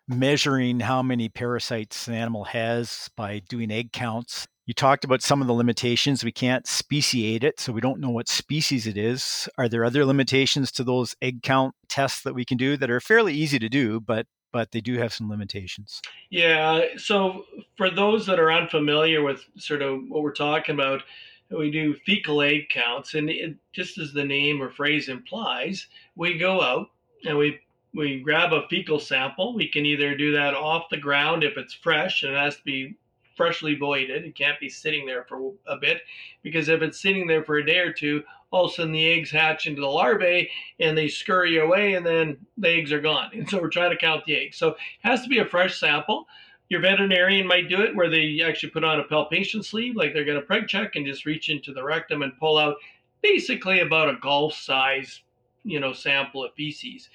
measuring 0.08 0.80
how 0.80 1.02
many 1.02 1.28
parasites 1.28 2.08
an 2.08 2.14
animal 2.14 2.44
has 2.44 3.10
by 3.16 3.40
doing 3.48 3.70
egg 3.70 3.92
counts. 3.92 4.46
You 4.66 4.74
talked 4.74 5.04
about 5.04 5.22
some 5.22 5.40
of 5.40 5.48
the 5.48 5.52
limitations. 5.52 6.22
We 6.22 6.32
can't 6.32 6.66
speciate 6.66 7.42
it, 7.42 7.58
so 7.58 7.72
we 7.72 7.80
don't 7.80 8.00
know 8.00 8.10
what 8.10 8.28
species 8.28 8.86
it 8.86 8.96
is. 8.96 9.48
Are 9.58 9.68
there 9.68 9.84
other 9.84 10.04
limitations 10.04 10.70
to 10.72 10.84
those 10.84 11.16
egg 11.20 11.42
count 11.42 11.74
tests 11.88 12.22
that 12.22 12.34
we 12.34 12.44
can 12.44 12.56
do 12.56 12.76
that 12.76 12.90
are 12.90 13.00
fairly 13.00 13.34
easy 13.34 13.58
to 13.58 13.68
do, 13.68 14.00
but 14.00 14.26
but 14.52 14.72
they 14.72 14.80
do 14.80 14.98
have 14.98 15.12
some 15.12 15.28
limitations? 15.28 16.02
Yeah. 16.30 16.84
So 16.96 17.44
for 17.76 17.90
those 17.90 18.26
that 18.26 18.38
are 18.38 18.52
unfamiliar 18.52 19.22
with 19.22 19.44
sort 19.56 19.82
of 19.82 20.00
what 20.08 20.22
we're 20.22 20.32
talking 20.32 20.74
about, 20.74 21.02
we 21.50 21.70
do 21.70 21.94
fecal 22.06 22.42
egg 22.42 22.68
counts, 22.68 23.14
and 23.14 23.28
it, 23.28 23.56
just 23.72 23.98
as 23.98 24.12
the 24.12 24.24
name 24.24 24.62
or 24.62 24.70
phrase 24.70 25.08
implies, 25.08 25.88
we 26.14 26.38
go 26.38 26.62
out 26.62 26.88
and 27.24 27.36
we 27.36 27.60
we 27.92 28.20
grab 28.20 28.52
a 28.52 28.68
fecal 28.68 29.00
sample. 29.00 29.54
We 29.54 29.68
can 29.68 29.84
either 29.84 30.16
do 30.16 30.32
that 30.32 30.54
off 30.54 30.90
the 30.90 30.96
ground 30.96 31.42
if 31.42 31.56
it's 31.56 31.74
fresh 31.74 32.22
and 32.22 32.32
it 32.32 32.38
has 32.38 32.56
to 32.56 32.62
be 32.62 32.96
freshly 33.40 33.74
voided. 33.74 34.26
It 34.26 34.34
can't 34.34 34.60
be 34.60 34.68
sitting 34.68 35.06
there 35.06 35.24
for 35.24 35.52
a 35.66 35.78
bit 35.78 36.02
because 36.42 36.68
if 36.68 36.82
it's 36.82 37.00
sitting 37.00 37.26
there 37.26 37.42
for 37.42 37.56
a 37.56 37.64
day 37.64 37.78
or 37.78 37.90
two, 37.90 38.22
all 38.50 38.66
of 38.66 38.72
a 38.72 38.74
sudden 38.74 38.92
the 38.92 39.10
eggs 39.10 39.30
hatch 39.30 39.66
into 39.66 39.80
the 39.80 39.86
larvae 39.86 40.50
and 40.78 40.98
they 40.98 41.08
scurry 41.08 41.58
away 41.58 41.94
and 41.94 42.04
then 42.04 42.36
the 42.58 42.68
eggs 42.68 42.92
are 42.92 43.00
gone. 43.00 43.30
And 43.32 43.48
so 43.48 43.58
we're 43.58 43.70
trying 43.70 43.92
to 43.92 43.96
count 43.96 44.26
the 44.26 44.36
eggs. 44.36 44.58
So 44.58 44.72
it 44.72 44.76
has 45.00 45.22
to 45.22 45.30
be 45.30 45.38
a 45.38 45.46
fresh 45.46 45.80
sample. 45.80 46.26
Your 46.68 46.82
veterinarian 46.82 47.46
might 47.46 47.70
do 47.70 47.80
it 47.80 47.96
where 47.96 48.10
they 48.10 48.42
actually 48.46 48.70
put 48.70 48.84
on 48.84 49.00
a 49.00 49.04
palpation 49.04 49.62
sleeve, 49.62 49.96
like 49.96 50.12
they're 50.12 50.26
going 50.26 50.38
to 50.38 50.46
preg 50.46 50.68
check 50.68 50.96
and 50.96 51.06
just 51.06 51.24
reach 51.24 51.48
into 51.48 51.72
the 51.72 51.82
rectum 51.82 52.20
and 52.20 52.38
pull 52.38 52.58
out 52.58 52.76
basically 53.22 53.80
about 53.80 54.10
a 54.10 54.18
golf 54.20 54.52
size, 54.52 55.22
you 55.64 55.80
know, 55.80 55.94
sample 55.94 56.44
of 56.44 56.52
feces. 56.52 57.08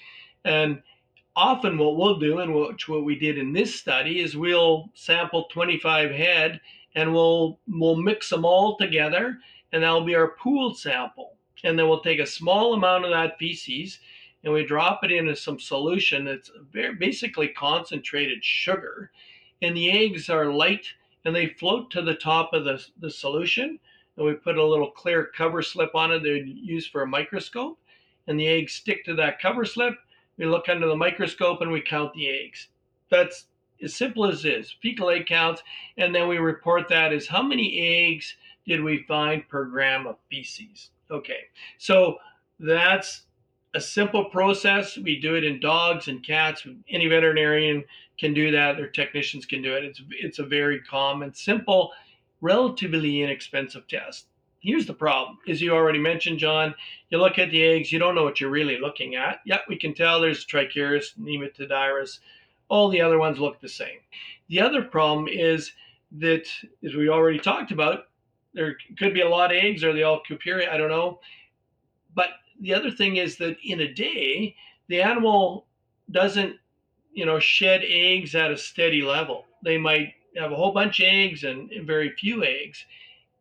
And 0.44 0.82
often 1.36 1.78
what 1.78 1.98
we'll 1.98 2.20
do 2.20 2.40
and 2.40 2.54
which 2.54 2.88
what 2.88 3.04
we 3.04 3.18
did 3.18 3.38
in 3.38 3.52
this 3.52 3.76
study 3.76 4.22
is 4.22 4.38
we'll 4.38 4.90
sample 4.94 5.46
25 5.46 6.12
head 6.12 6.62
and 6.96 7.14
we'll 7.14 7.60
we'll 7.68 7.98
mix 7.98 8.30
them 8.30 8.46
all 8.46 8.78
together 8.78 9.38
and 9.72 9.84
that'll 9.84 10.06
be 10.06 10.16
our 10.16 10.30
pooled 10.30 10.78
sample. 10.78 11.34
And 11.64 11.78
then 11.78 11.90
we'll 11.90 12.02
take 12.02 12.20
a 12.20 12.26
small 12.26 12.74
amount 12.74 13.06
of 13.06 13.12
that 13.12 13.38
feces 13.38 14.00
and 14.44 14.54
we 14.54 14.66
drop 14.66 15.04
it 15.04 15.12
into 15.12 15.36
some 15.36 15.60
solution 15.60 16.24
that's 16.24 16.52
very 16.72 16.96
basically 16.96 17.50
concentrated 17.50 18.44
sugar. 18.44 19.12
And 19.62 19.76
the 19.76 19.92
eggs 19.92 20.30
are 20.30 20.54
light 20.54 20.86
and 21.26 21.36
they 21.36 21.48
float 21.48 21.92
to 21.92 22.02
the 22.02 22.16
top 22.16 22.54
of 22.54 22.64
the, 22.64 22.82
the 23.00 23.10
solution 23.10 23.80
and 24.16 24.26
we 24.26 24.34
put 24.34 24.58
a 24.58 24.66
little 24.66 24.92
clear 24.92 25.32
cover 25.36 25.62
slip 25.62 25.94
on 25.96 26.12
it 26.12 26.24
they 26.24 26.44
use 26.46 26.88
for 26.88 27.02
a 27.02 27.08
microscope. 27.08 27.78
And 28.28 28.40
the 28.40 28.48
eggs 28.48 28.74
stick 28.74 29.04
to 29.06 29.16
that 29.16 29.42
cover 29.42 29.66
slip 29.66 29.96
we 30.38 30.46
look 30.46 30.70
under 30.70 30.88
the 30.88 30.96
microscope 30.96 31.62
and 31.62 31.72
we 31.72 31.82
count 31.82 32.14
the 32.14 32.30
eggs. 32.30 32.68
That's 33.10 33.48
as 33.84 33.96
simple 33.96 34.26
as 34.26 34.44
this 34.44 34.76
fecal 34.82 35.10
egg 35.10 35.26
counts, 35.26 35.62
and 35.98 36.14
then 36.14 36.28
we 36.28 36.38
report 36.38 36.88
that 36.90 37.14
as 37.14 37.28
how 37.28 37.42
many 37.42 37.80
eggs 37.80 38.36
did 38.66 38.82
we 38.82 39.04
find 39.08 39.48
per 39.48 39.66
gram 39.66 40.08
of 40.08 40.18
feces. 40.30 40.92
Okay, 41.12 41.46
so 41.78 42.18
that's 42.60 43.24
a 43.76 43.82
simple 43.82 44.26
process. 44.26 44.98
We 44.98 45.20
do 45.20 45.36
it 45.36 45.44
in 45.44 45.60
dogs 45.60 46.08
and 46.08 46.24
cats. 46.24 46.66
Any 46.90 47.08
veterinarian 47.08 47.84
can 48.18 48.34
do 48.34 48.52
that. 48.52 48.78
Their 48.78 48.88
technicians 48.88 49.46
can 49.46 49.62
do 49.62 49.74
it. 49.76 49.84
It's 49.84 50.02
it's 50.10 50.40
a 50.40 50.46
very 50.46 50.80
common, 50.82 51.34
simple, 51.34 51.92
relatively 52.42 53.22
inexpensive 53.22 53.88
test. 53.88 54.28
Here's 54.66 54.88
the 54.88 54.96
problem, 54.96 55.38
as 55.48 55.62
you 55.62 55.74
already 55.74 56.00
mentioned, 56.00 56.40
John. 56.40 56.74
You 57.10 57.20
look 57.20 57.38
at 57.38 57.52
the 57.52 57.64
eggs, 57.64 57.92
you 57.92 58.00
don't 58.00 58.16
know 58.16 58.24
what 58.24 58.42
you're 58.42 58.50
really 58.50 58.80
looking 58.80 59.14
at. 59.14 59.42
Yep, 59.46 59.66
we 59.70 59.78
can 59.78 59.94
tell 59.94 60.20
there's 60.20 60.44
Trichuris, 60.44 61.16
Nematodirus, 61.20 62.18
All 62.68 62.90
the 62.90 63.00
other 63.00 63.20
ones 63.20 63.38
look 63.38 63.62
the 63.62 63.70
same. 63.70 64.00
The 64.50 64.62
other 64.62 64.82
problem 64.82 65.28
is 65.28 65.72
that, 66.14 66.48
as 66.84 66.96
we 66.96 67.10
already 67.10 67.38
talked 67.38 67.72
about, 67.72 68.08
there 68.56 68.76
could 68.98 69.14
be 69.14 69.22
a 69.22 69.30
lot 69.30 69.52
of 69.52 69.58
eggs 69.58 69.84
or 69.84 69.94
they 69.94 70.02
all 70.02 70.24
Cooperia, 70.28 70.68
I 70.70 70.78
don't 70.78 70.90
know. 70.90 71.20
But 72.16 72.30
the 72.60 72.74
other 72.74 72.90
thing 72.90 73.18
is 73.18 73.38
that 73.38 73.58
in 73.64 73.82
a 73.82 73.94
day, 73.94 74.56
the 74.88 75.00
animal 75.00 75.68
doesn't, 76.10 76.56
you 77.14 77.28
know, 77.28 77.40
shed 77.40 77.84
eggs 77.86 78.34
at 78.34 78.50
a 78.50 78.58
steady 78.58 79.04
level. 79.04 79.46
They 79.64 79.78
might 79.78 80.14
have 80.36 80.52
a 80.52 80.56
whole 80.56 80.72
bunch 80.72 81.02
of 81.02 81.08
eggs 81.08 81.44
and 81.44 81.70
very 81.86 82.10
few 82.10 82.44
eggs. 82.44 82.84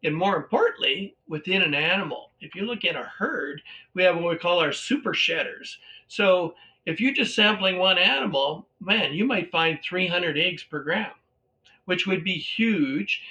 And 0.05 0.15
more 0.15 0.37
importantly, 0.37 1.17
within 1.27 1.63
an 1.63 1.75
animal, 1.75 2.31
if 2.41 2.55
you 2.55 2.67
look 2.67 2.85
at 2.85 2.95
a 2.95 3.11
herd, 3.19 3.63
we 3.95 4.03
have 4.03 4.17
what 4.17 4.31
we 4.31 4.37
call 4.37 4.61
our 4.61 4.73
super 4.73 5.15
shedders. 5.15 5.79
So 6.09 6.55
if 6.85 7.01
you're 7.01 7.15
just 7.15 7.35
sampling 7.35 7.79
one 7.79 7.97
animal, 7.97 8.69
man, 8.81 9.15
you 9.15 9.25
might 9.25 9.51
find 9.51 9.79
300 9.83 10.37
eggs 10.37 10.63
per 10.63 10.83
gram, 10.83 11.11
which 11.87 12.07
would 12.07 12.23
be 12.23 12.35
huge. 12.35 13.23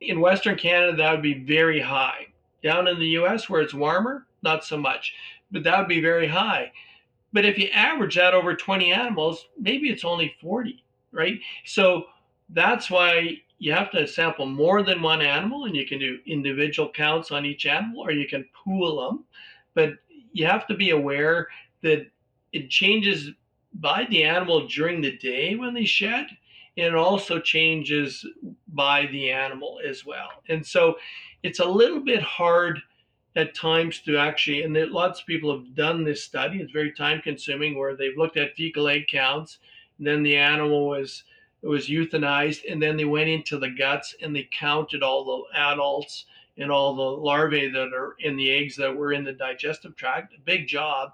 In 0.00 0.20
Western 0.20 0.56
Canada, 0.56 0.96
that 0.96 1.12
would 1.12 1.22
be 1.22 1.44
very 1.44 1.80
high. 1.80 2.28
Down 2.62 2.88
in 2.88 2.98
the 2.98 3.18
US, 3.18 3.50
where 3.50 3.60
it's 3.60 3.74
warmer, 3.74 4.26
not 4.42 4.64
so 4.64 4.78
much, 4.78 5.14
but 5.50 5.62
that 5.64 5.78
would 5.78 5.88
be 5.88 6.00
very 6.00 6.28
high. 6.28 6.72
But 7.34 7.44
if 7.44 7.58
you 7.58 7.68
average 7.68 8.16
that 8.16 8.32
over 8.32 8.56
20 8.56 8.90
animals, 8.90 9.48
maybe 9.58 9.90
it's 9.90 10.04
only 10.04 10.34
40, 10.40 10.82
right? 11.12 11.38
So 11.66 12.06
that's 12.48 12.90
why 12.90 13.42
you 13.58 13.72
have 13.72 13.90
to 13.92 14.06
sample 14.06 14.46
more 14.46 14.82
than 14.82 15.02
one 15.02 15.22
animal 15.22 15.64
and 15.64 15.74
you 15.74 15.86
can 15.86 15.98
do 15.98 16.18
individual 16.26 16.90
counts 16.90 17.30
on 17.30 17.46
each 17.46 17.66
animal 17.66 18.02
or 18.02 18.10
you 18.10 18.28
can 18.28 18.44
pool 18.52 19.08
them. 19.08 19.24
But 19.74 19.94
you 20.32 20.46
have 20.46 20.66
to 20.66 20.74
be 20.74 20.90
aware 20.90 21.48
that 21.82 22.06
it 22.52 22.70
changes 22.70 23.30
by 23.74 24.06
the 24.10 24.24
animal 24.24 24.66
during 24.68 25.00
the 25.00 25.16
day 25.16 25.56
when 25.56 25.74
they 25.74 25.84
shed 25.84 26.26
and 26.76 26.86
it 26.86 26.94
also 26.94 27.40
changes 27.40 28.26
by 28.68 29.06
the 29.06 29.30
animal 29.30 29.80
as 29.86 30.04
well. 30.04 30.28
And 30.48 30.64
so 30.64 30.96
it's 31.42 31.60
a 31.60 31.64
little 31.64 32.00
bit 32.00 32.22
hard 32.22 32.82
at 33.34 33.54
times 33.54 34.00
to 34.00 34.16
actually, 34.16 34.62
and 34.62 34.74
lots 34.90 35.20
of 35.20 35.26
people 35.26 35.56
have 35.56 35.74
done 35.74 36.04
this 36.04 36.24
study. 36.24 36.58
It's 36.58 36.72
very 36.72 36.92
time 36.92 37.20
consuming 37.22 37.78
where 37.78 37.96
they've 37.96 38.16
looked 38.16 38.36
at 38.36 38.54
fecal 38.56 38.88
egg 38.88 39.06
counts, 39.08 39.58
and 39.98 40.06
then 40.06 40.22
the 40.22 40.36
animal 40.36 40.88
was 40.88 41.24
was 41.66 41.88
euthanized, 41.88 42.62
and 42.70 42.82
then 42.82 42.96
they 42.96 43.04
went 43.04 43.28
into 43.28 43.58
the 43.58 43.70
guts 43.70 44.14
and 44.22 44.34
they 44.34 44.48
counted 44.52 45.02
all 45.02 45.24
the 45.24 45.58
adults 45.58 46.26
and 46.58 46.70
all 46.70 46.94
the 46.94 47.02
larvae 47.02 47.68
that 47.68 47.92
are 47.92 48.16
in 48.20 48.36
the 48.36 48.50
eggs 48.50 48.76
that 48.76 48.96
were 48.96 49.12
in 49.12 49.24
the 49.24 49.32
digestive 49.32 49.96
tract. 49.96 50.34
A 50.34 50.40
big 50.40 50.66
job. 50.66 51.12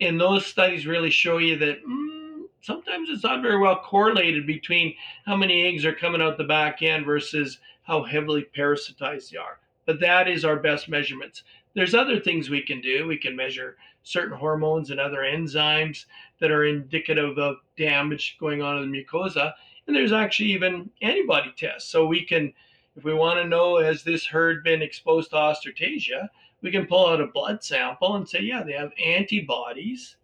And 0.00 0.20
those 0.20 0.46
studies 0.46 0.86
really 0.86 1.10
show 1.10 1.38
you 1.38 1.56
that 1.58 1.84
mm, 1.84 2.42
sometimes 2.60 3.08
it's 3.10 3.22
not 3.22 3.42
very 3.42 3.58
well 3.58 3.76
correlated 3.76 4.46
between 4.46 4.94
how 5.24 5.36
many 5.36 5.66
eggs 5.66 5.84
are 5.84 5.94
coming 5.94 6.20
out 6.20 6.38
the 6.38 6.44
back 6.44 6.82
end 6.82 7.06
versus 7.06 7.58
how 7.82 8.02
heavily 8.02 8.46
parasitized 8.56 9.30
they 9.30 9.38
are. 9.38 9.58
But 9.86 10.00
that 10.00 10.28
is 10.28 10.44
our 10.44 10.56
best 10.56 10.88
measurements. 10.88 11.42
There's 11.74 11.94
other 11.94 12.20
things 12.20 12.50
we 12.50 12.62
can 12.62 12.80
do. 12.80 13.06
We 13.06 13.16
can 13.16 13.36
measure 13.36 13.76
certain 14.02 14.36
hormones 14.36 14.90
and 14.90 15.00
other 15.00 15.20
enzymes 15.20 16.06
that 16.40 16.50
are 16.50 16.64
indicative 16.64 17.38
of 17.38 17.56
damage 17.76 18.36
going 18.38 18.62
on 18.62 18.82
in 18.82 18.90
the 18.90 19.04
mucosa. 19.04 19.52
And 19.86 19.96
there's 19.96 20.12
actually 20.12 20.52
even 20.52 20.90
antibody 21.00 21.52
tests. 21.56 21.90
So 21.90 22.06
we 22.06 22.24
can, 22.24 22.52
if 22.96 23.04
we 23.04 23.14
want 23.14 23.40
to 23.40 23.48
know, 23.48 23.78
has 23.78 24.02
this 24.02 24.26
herd 24.26 24.62
been 24.62 24.82
exposed 24.82 25.30
to 25.30 25.36
Ostertagia, 25.36 26.28
we 26.62 26.70
can 26.70 26.86
pull 26.86 27.08
out 27.08 27.20
a 27.20 27.26
blood 27.26 27.62
sample 27.62 28.16
and 28.16 28.28
say, 28.28 28.40
yeah, 28.40 28.62
they 28.62 28.72
have 28.72 28.92
antibodies 29.04 30.16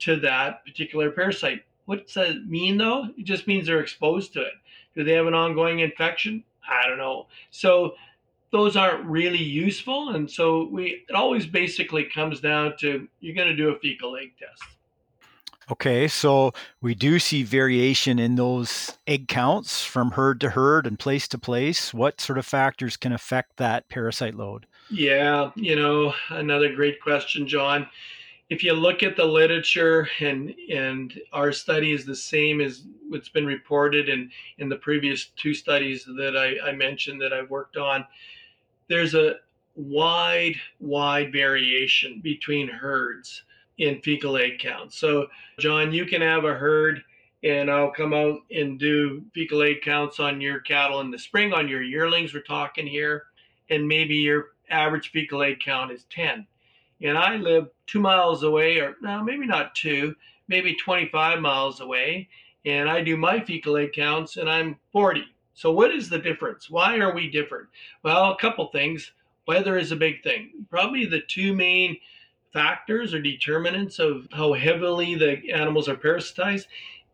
to 0.00 0.16
that 0.20 0.64
particular 0.64 1.10
parasite. 1.10 1.62
What 1.86 2.06
does 2.06 2.14
that 2.14 2.46
mean 2.46 2.78
though? 2.78 3.08
It 3.18 3.24
just 3.24 3.46
means 3.46 3.66
they're 3.66 3.80
exposed 3.80 4.32
to 4.32 4.40
it. 4.40 4.54
Do 4.94 5.04
they 5.04 5.12
have 5.12 5.26
an 5.26 5.34
ongoing 5.34 5.80
infection? 5.80 6.44
I 6.68 6.88
don't 6.88 6.98
know. 6.98 7.26
So 7.50 7.94
those 8.52 8.76
aren't 8.76 9.04
really 9.04 9.42
useful. 9.42 10.10
And 10.10 10.30
so 10.30 10.68
we 10.70 11.04
it 11.08 11.14
always 11.14 11.46
basically 11.46 12.04
comes 12.04 12.40
down 12.40 12.74
to 12.78 13.06
you're 13.20 13.34
going 13.34 13.48
to 13.48 13.56
do 13.56 13.70
a 13.70 13.78
fecal 13.80 14.16
egg 14.16 14.32
test. 14.38 14.62
Okay, 15.70 16.08
so 16.08 16.52
we 16.82 16.94
do 16.94 17.18
see 17.18 17.42
variation 17.42 18.18
in 18.18 18.36
those 18.36 18.98
egg 19.06 19.28
counts 19.28 19.82
from 19.82 20.12
herd 20.12 20.40
to 20.40 20.50
herd 20.50 20.86
and 20.86 20.98
place 20.98 21.26
to 21.28 21.38
place. 21.38 21.94
What 21.94 22.20
sort 22.20 22.38
of 22.38 22.44
factors 22.44 22.96
can 22.96 23.12
affect 23.12 23.56
that 23.56 23.88
parasite 23.88 24.34
load? 24.34 24.66
Yeah, 24.90 25.50
you 25.54 25.76
know, 25.76 26.14
another 26.28 26.74
great 26.74 27.00
question, 27.00 27.46
John. 27.48 27.86
If 28.50 28.62
you 28.62 28.74
look 28.74 29.02
at 29.02 29.16
the 29.16 29.24
literature 29.24 30.06
and 30.20 30.54
and 30.70 31.18
our 31.32 31.50
study 31.50 31.92
is 31.92 32.04
the 32.04 32.14
same 32.14 32.60
as 32.60 32.82
what's 33.08 33.30
been 33.30 33.46
reported 33.46 34.10
in 34.10 34.30
in 34.58 34.68
the 34.68 34.76
previous 34.76 35.26
two 35.36 35.54
studies 35.54 36.04
that 36.04 36.36
I, 36.36 36.68
I 36.68 36.72
mentioned 36.72 37.22
that 37.22 37.32
I've 37.32 37.48
worked 37.48 37.78
on, 37.78 38.04
there's 38.88 39.14
a 39.14 39.36
wide, 39.76 40.56
wide 40.78 41.32
variation 41.32 42.20
between 42.20 42.68
herds 42.68 43.44
in 43.78 44.00
fecal 44.02 44.36
egg 44.36 44.58
counts. 44.58 44.98
So, 44.98 45.26
John, 45.58 45.92
you 45.92 46.06
can 46.06 46.22
have 46.22 46.44
a 46.44 46.54
herd 46.54 47.02
and 47.42 47.70
I'll 47.70 47.90
come 47.90 48.14
out 48.14 48.40
and 48.50 48.78
do 48.78 49.22
fecal 49.34 49.62
egg 49.62 49.82
counts 49.82 50.18
on 50.18 50.40
your 50.40 50.60
cattle 50.60 51.00
in 51.00 51.10
the 51.10 51.18
spring, 51.18 51.52
on 51.52 51.68
your 51.68 51.82
yearlings, 51.82 52.32
we're 52.32 52.40
talking 52.40 52.86
here, 52.86 53.24
and 53.68 53.86
maybe 53.86 54.14
your 54.14 54.52
average 54.70 55.10
fecal 55.10 55.42
egg 55.42 55.60
count 55.62 55.92
is 55.92 56.06
10. 56.10 56.46
And 57.02 57.18
I 57.18 57.36
live 57.36 57.68
two 57.86 58.00
miles 58.00 58.44
away, 58.44 58.78
or 58.78 58.96
no, 59.02 59.22
maybe 59.22 59.46
not 59.46 59.74
two, 59.74 60.14
maybe 60.48 60.74
25 60.74 61.40
miles 61.40 61.80
away, 61.80 62.28
and 62.64 62.88
I 62.88 63.02
do 63.02 63.16
my 63.16 63.40
fecal 63.40 63.76
egg 63.76 63.92
counts 63.92 64.38
and 64.38 64.48
I'm 64.48 64.78
40. 64.92 65.24
So, 65.52 65.70
what 65.70 65.94
is 65.94 66.08
the 66.08 66.18
difference? 66.18 66.70
Why 66.70 66.98
are 66.98 67.14
we 67.14 67.30
different? 67.30 67.68
Well, 68.02 68.32
a 68.32 68.38
couple 68.38 68.68
things. 68.68 69.12
Weather 69.46 69.76
is 69.76 69.92
a 69.92 69.96
big 69.96 70.22
thing. 70.22 70.66
Probably 70.70 71.04
the 71.04 71.20
two 71.28 71.54
main 71.54 71.98
factors 72.54 73.12
or 73.12 73.20
determinants 73.20 73.98
of 73.98 74.26
how 74.32 74.54
heavily 74.54 75.14
the 75.16 75.52
animals 75.52 75.88
are 75.88 75.96
parasitized 75.96 76.66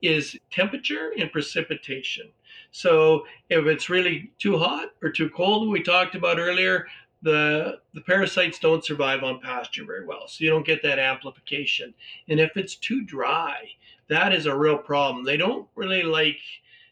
is 0.03 0.39
temperature 0.53 1.13
and 1.19 1.33
precipitation. 1.33 2.29
So 2.71 3.25
if 3.49 3.67
it's 3.67 3.91
really 3.91 4.31
too 4.39 4.59
hot 4.59 4.91
or 5.03 5.11
too 5.11 5.31
cold, 5.31 5.69
we 5.69 5.83
talked 5.83 6.15
about 6.15 6.39
earlier, 6.39 6.87
the 7.23 7.81
the 7.93 8.01
parasites 8.03 8.59
don't 8.59 8.85
survive 8.85 9.23
on 9.25 9.41
pasture 9.41 9.85
very 9.85 10.07
well. 10.07 10.29
So 10.29 10.45
you 10.45 10.51
don't 10.51 10.67
get 10.67 10.83
that 10.85 10.99
amplification. 10.99 11.93
And 12.29 12.39
if 12.39 12.57
it's 12.57 12.77
too 12.77 13.03
dry, 13.03 13.69
that 14.09 14.33
is 14.33 14.47
a 14.47 14.57
real 14.57 14.79
problem. 14.79 15.25
They 15.25 15.37
don't 15.37 15.69
really 15.75 16.03
like 16.03 16.39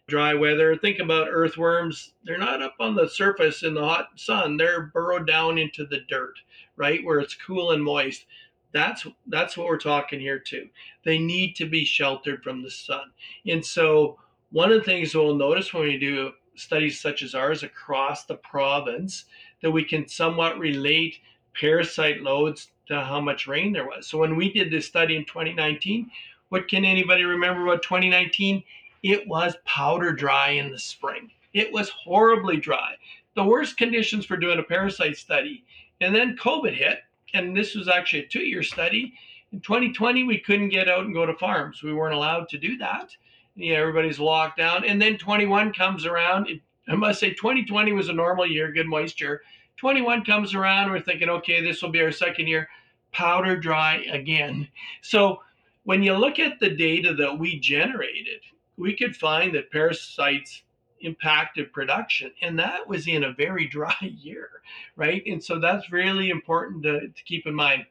dry 0.08 0.32
weather. 0.32 0.74
Think 0.74 0.98
about 0.98 1.28
earthworms. 1.30 2.14
They're 2.24 2.38
not 2.38 2.62
up 2.62 2.74
on 2.80 2.94
the 2.94 3.08
surface 3.08 3.62
in 3.62 3.74
the 3.74 3.84
hot 3.84 4.08
sun. 4.16 4.56
They're 4.56 4.86
burrowed 4.86 5.26
down 5.26 5.58
into 5.58 5.86
the 5.86 6.00
dirt, 6.08 6.34
right, 6.76 7.04
where 7.04 7.20
it's 7.20 7.36
cool 7.36 7.72
and 7.72 7.84
moist. 7.84 8.24
That's 8.72 9.06
that's 9.28 9.56
what 9.56 9.66
we're 9.66 9.78
talking 9.78 10.18
here 10.18 10.38
too. 10.38 10.68
They 11.04 11.18
need 11.18 11.54
to 11.56 11.66
be 11.66 11.84
sheltered 11.84 12.42
from 12.42 12.62
the 12.62 12.70
sun. 12.70 13.12
And 13.46 13.64
so 13.64 14.18
one 14.50 14.72
of 14.72 14.78
the 14.78 14.84
things 14.84 15.14
we'll 15.14 15.36
notice 15.36 15.72
when 15.72 15.84
we 15.84 15.98
do 15.98 16.32
studies 16.56 17.00
such 17.00 17.22
as 17.22 17.34
ours 17.34 17.62
across 17.62 18.24
the 18.24 18.36
province 18.36 19.26
that 19.62 19.70
we 19.70 19.84
can 19.84 20.08
somewhat 20.08 20.58
relate 20.58 21.18
parasite 21.58 22.22
loads 22.22 22.70
to 22.86 23.00
how 23.02 23.20
much 23.20 23.46
rain 23.46 23.72
there 23.72 23.86
was. 23.86 24.06
So 24.06 24.18
when 24.18 24.36
we 24.36 24.52
did 24.52 24.70
this 24.70 24.86
study 24.86 25.16
in 25.16 25.24
2019, 25.24 26.10
what 26.48 26.68
can 26.68 26.84
anybody 26.84 27.24
remember 27.24 27.66
about 27.66 27.82
2019? 27.82 28.62
It 29.02 29.26
was 29.28 29.56
powder 29.64 30.12
dry 30.12 30.50
in 30.50 30.70
the 30.70 30.78
spring. 30.78 31.30
It 31.52 31.72
was 31.72 31.88
horribly 31.90 32.56
dry. 32.56 32.94
The 33.34 33.44
worst 33.44 33.76
conditions 33.76 34.26
for 34.26 34.36
doing 34.36 34.58
a 34.58 34.62
parasite 34.62 35.16
study. 35.16 35.64
And 36.00 36.14
then 36.14 36.36
COVID 36.36 36.74
hit, 36.74 37.00
and 37.34 37.56
this 37.56 37.74
was 37.74 37.88
actually 37.88 38.24
a 38.24 38.28
two 38.28 38.42
year 38.42 38.62
study. 38.62 39.14
In 39.52 39.60
2020, 39.60 40.24
we 40.24 40.38
couldn't 40.38 40.68
get 40.68 40.88
out 40.88 41.04
and 41.04 41.14
go 41.14 41.24
to 41.24 41.34
farms. 41.34 41.82
We 41.82 41.94
weren't 41.94 42.14
allowed 42.14 42.48
to 42.50 42.58
do 42.58 42.76
that. 42.78 43.10
Yeah, 43.56 43.76
everybody's 43.76 44.20
locked 44.20 44.58
down. 44.58 44.84
And 44.84 45.00
then 45.00 45.18
21 45.18 45.72
comes 45.72 46.06
around. 46.06 46.48
I 46.88 46.94
must 46.94 47.20
say, 47.20 47.30
2020 47.30 47.92
was 47.92 48.08
a 48.08 48.12
normal 48.12 48.46
year, 48.46 48.72
good 48.72 48.86
moisture. 48.86 49.42
21 49.78 50.24
comes 50.24 50.54
around. 50.54 50.90
We're 50.90 51.00
thinking, 51.00 51.28
okay, 51.28 51.62
this 51.62 51.82
will 51.82 51.90
be 51.90 52.02
our 52.02 52.12
second 52.12 52.46
year. 52.46 52.68
Powder 53.12 53.56
dry 53.56 54.06
again. 54.12 54.68
So 55.02 55.40
when 55.84 56.02
you 56.02 56.14
look 56.14 56.38
at 56.38 56.60
the 56.60 56.70
data 56.70 57.14
that 57.14 57.38
we 57.38 57.58
generated, 57.58 58.40
we 58.78 58.96
could 58.96 59.16
find 59.16 59.54
that 59.54 59.70
parasites 59.70 60.62
impacted 61.00 61.72
production 61.72 62.30
and 62.42 62.58
that 62.58 62.88
was 62.88 63.06
in 63.06 63.24
a 63.24 63.32
very 63.32 63.66
dry 63.70 63.94
year 64.00 64.50
right? 64.96 65.22
And 65.26 65.42
so 65.42 65.58
that's 65.58 65.92
really 65.92 66.30
important 66.30 66.82
to, 66.82 67.00
to 67.08 67.24
keep 67.24 67.46
in 67.46 67.54
mind. 67.54 67.86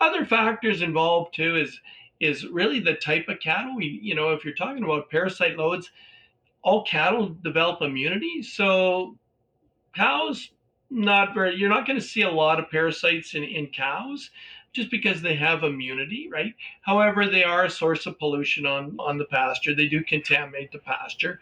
Other 0.00 0.24
factors 0.24 0.82
involved 0.82 1.34
too 1.34 1.56
is 1.56 1.80
is 2.20 2.46
really 2.46 2.80
the 2.80 2.94
type 2.94 3.28
of 3.28 3.40
cattle 3.40 3.74
we 3.76 3.98
you 4.02 4.14
know 4.14 4.30
if 4.30 4.44
you're 4.44 4.54
talking 4.54 4.84
about 4.84 5.10
parasite 5.10 5.56
loads 5.56 5.90
all 6.62 6.84
cattle 6.84 7.34
develop 7.42 7.80
immunity. 7.80 8.42
So 8.42 9.16
cows 9.94 10.50
not 10.90 11.34
very 11.34 11.56
you're 11.56 11.68
not 11.68 11.86
going 11.86 11.98
to 11.98 12.04
see 12.04 12.22
a 12.22 12.30
lot 12.30 12.58
of 12.58 12.70
parasites 12.70 13.34
in, 13.34 13.44
in 13.44 13.66
cows 13.68 14.30
just 14.72 14.90
because 14.90 15.20
they 15.20 15.34
have 15.34 15.64
immunity 15.64 16.28
right 16.30 16.54
however 16.82 17.26
they 17.26 17.44
are 17.44 17.64
a 17.64 17.70
source 17.70 18.06
of 18.06 18.18
pollution 18.18 18.66
on 18.66 18.96
on 18.98 19.18
the 19.18 19.24
pasture 19.24 19.74
they 19.74 19.88
do 19.88 20.02
contaminate 20.04 20.70
the 20.72 20.78
pasture 20.78 21.40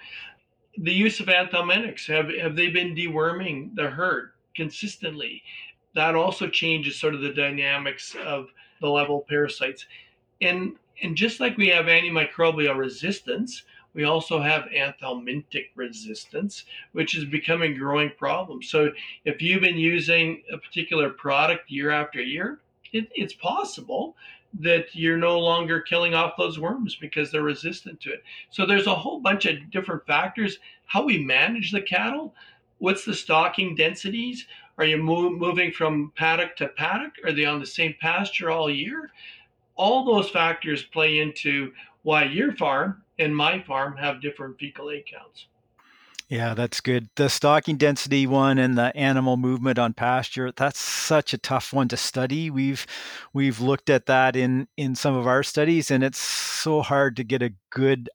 the 0.81 0.93
use 0.93 1.21
of 1.21 1.27
anthelmintics. 1.27 2.07
Have, 2.07 2.31
have 2.41 2.57
they 2.57 2.69
been 2.69 2.95
deworming 2.95 3.75
the 3.75 3.91
herd 3.91 4.31
consistently? 4.55 5.43
That 5.95 6.14
also 6.14 6.49
changes 6.49 6.99
sort 6.99 7.14
of 7.14 7.21
the 7.21 7.33
dynamics 7.33 8.14
of 8.25 8.49
the 8.81 8.88
level 8.88 9.21
of 9.21 9.27
parasites. 9.27 9.87
And, 10.41 10.77
and 11.03 11.17
just 11.17 11.41
like 11.41 11.57
we 11.57 11.69
have 11.69 11.87
antimicrobial 11.87 12.77
resistance, 12.77 13.64
we 13.95 14.05
also 14.05 14.41
have 14.41 14.69
anthelmintic 14.77 15.71
resistance, 15.75 16.64
which 16.93 17.17
is 17.17 17.25
becoming 17.25 17.73
a 17.73 17.79
growing 17.79 18.12
problem. 18.17 18.62
So 18.62 18.93
if 19.25 19.43
you've 19.43 19.62
been 19.62 19.79
using 19.79 20.43
a 20.53 20.59
particular 20.59 21.11
product 21.11 21.71
year 21.71 21.91
after 21.91 22.21
year, 22.21 22.61
it, 22.92 23.09
it's 23.14 23.35
possible 23.35 24.16
that 24.61 24.94
you're 24.94 25.18
no 25.18 25.38
longer 25.38 25.81
killing 25.81 26.14
off 26.14 26.37
those 26.37 26.59
worms 26.59 26.96
because 26.96 27.31
they're 27.31 27.42
resistant 27.42 28.01
to 28.01 28.12
it. 28.12 28.22
So 28.51 28.64
there's 28.64 28.87
a 28.87 28.94
whole 28.94 29.20
bunch 29.20 29.46
of 29.46 29.70
different 29.70 30.07
factors. 30.07 30.59
How 30.87 31.05
we 31.05 31.18
manage 31.18 31.70
the 31.70 31.83
cattle, 31.83 32.35
what's 32.79 33.05
the 33.05 33.14
stocking 33.14 33.74
densities? 33.74 34.46
Are 34.79 34.85
you 34.85 34.96
move, 34.96 35.38
moving 35.38 35.72
from 35.72 36.12
paddock 36.16 36.57
to 36.57 36.68
paddock? 36.68 37.12
Are 37.24 37.33
they 37.33 37.44
on 37.44 37.61
the 37.61 37.66
same 37.66 37.94
pasture 38.01 38.51
all 38.51 38.70
year? 38.70 39.11
All 39.77 40.05
those 40.05 40.31
factors 40.31 40.83
play 40.83 41.18
into 41.18 41.72
why 42.03 42.24
your 42.24 42.53
farm 42.53 43.03
and 43.18 43.37
my 43.37 43.61
farm 43.62 43.96
have 43.96 44.22
different 44.22 44.59
fecal 44.59 44.90
egg 44.90 45.05
counts. 45.07 45.46
Yeah, 46.29 46.53
that's 46.53 46.83
good. 46.83 47.09
The 47.17 47.31
stocking 47.31 47.79
density 47.79 48.27
one 48.27 48.59
and 48.59 48.77
the 48.77 48.95
animal 48.95 49.38
movement 49.38 49.79
on 49.79 49.95
pasture, 49.95 50.53
that's 50.55 50.79
such 50.79 51.33
a 51.33 51.38
tough 51.38 51.73
one 51.73 51.88
to 51.88 51.97
study. 51.97 52.51
We've 52.51 52.87
we've 53.33 53.61
looked 53.61 53.88
at 53.88 54.07
that 54.07 54.37
in 54.37 54.69
in 54.77 54.95
some 54.95 55.14
of 55.14 55.27
our 55.27 55.43
studies 55.43 55.91
and 55.91 56.05
it's 56.05 56.19
so 56.19 56.83
hard 56.83 57.17
to 57.17 57.25
get 57.25 57.43
a 57.43 57.55
good 57.71 58.11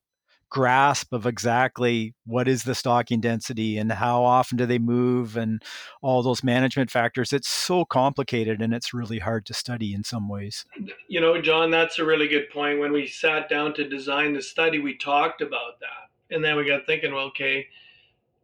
grasp 0.54 1.12
of 1.12 1.26
exactly 1.26 2.14
what 2.28 2.48
is 2.48 2.64
the 2.64 2.76
stocking 2.76 3.20
density 3.20 3.80
and 3.80 3.92
how 3.92 4.24
often 4.24 4.56
do 4.56 4.68
they 4.68 4.78
move 4.78 5.36
and 5.36 5.64
all 6.04 6.22
those 6.22 6.44
management 6.44 6.92
factors. 6.92 7.34
It's 7.34 7.50
so 7.50 7.84
complicated 7.84 8.62
and 8.62 8.72
it's 8.72 8.94
really 8.94 9.18
hard 9.18 9.48
to 9.48 9.56
study 9.56 9.96
in 9.96 10.04
some 10.04 10.30
ways. 10.30 10.64
You 11.08 11.20
know, 11.20 11.42
John, 11.42 11.72
that's 11.72 11.98
a 11.98 12.06
really 12.06 12.28
good 12.28 12.52
point. 12.52 12.80
When 12.80 12.92
we 12.92 13.08
sat 13.08 13.50
down 13.50 13.74
to 13.74 13.90
design 13.90 14.34
the 14.34 14.44
study, 14.44 14.78
we 14.78 14.96
talked 14.96 15.42
about 15.42 15.80
that. 15.80 16.36
And 16.36 16.46
then 16.46 16.56
we 16.56 16.66
got 16.66 16.86
thinking, 16.86 17.16
well, 17.16 17.26
okay, 17.26 17.66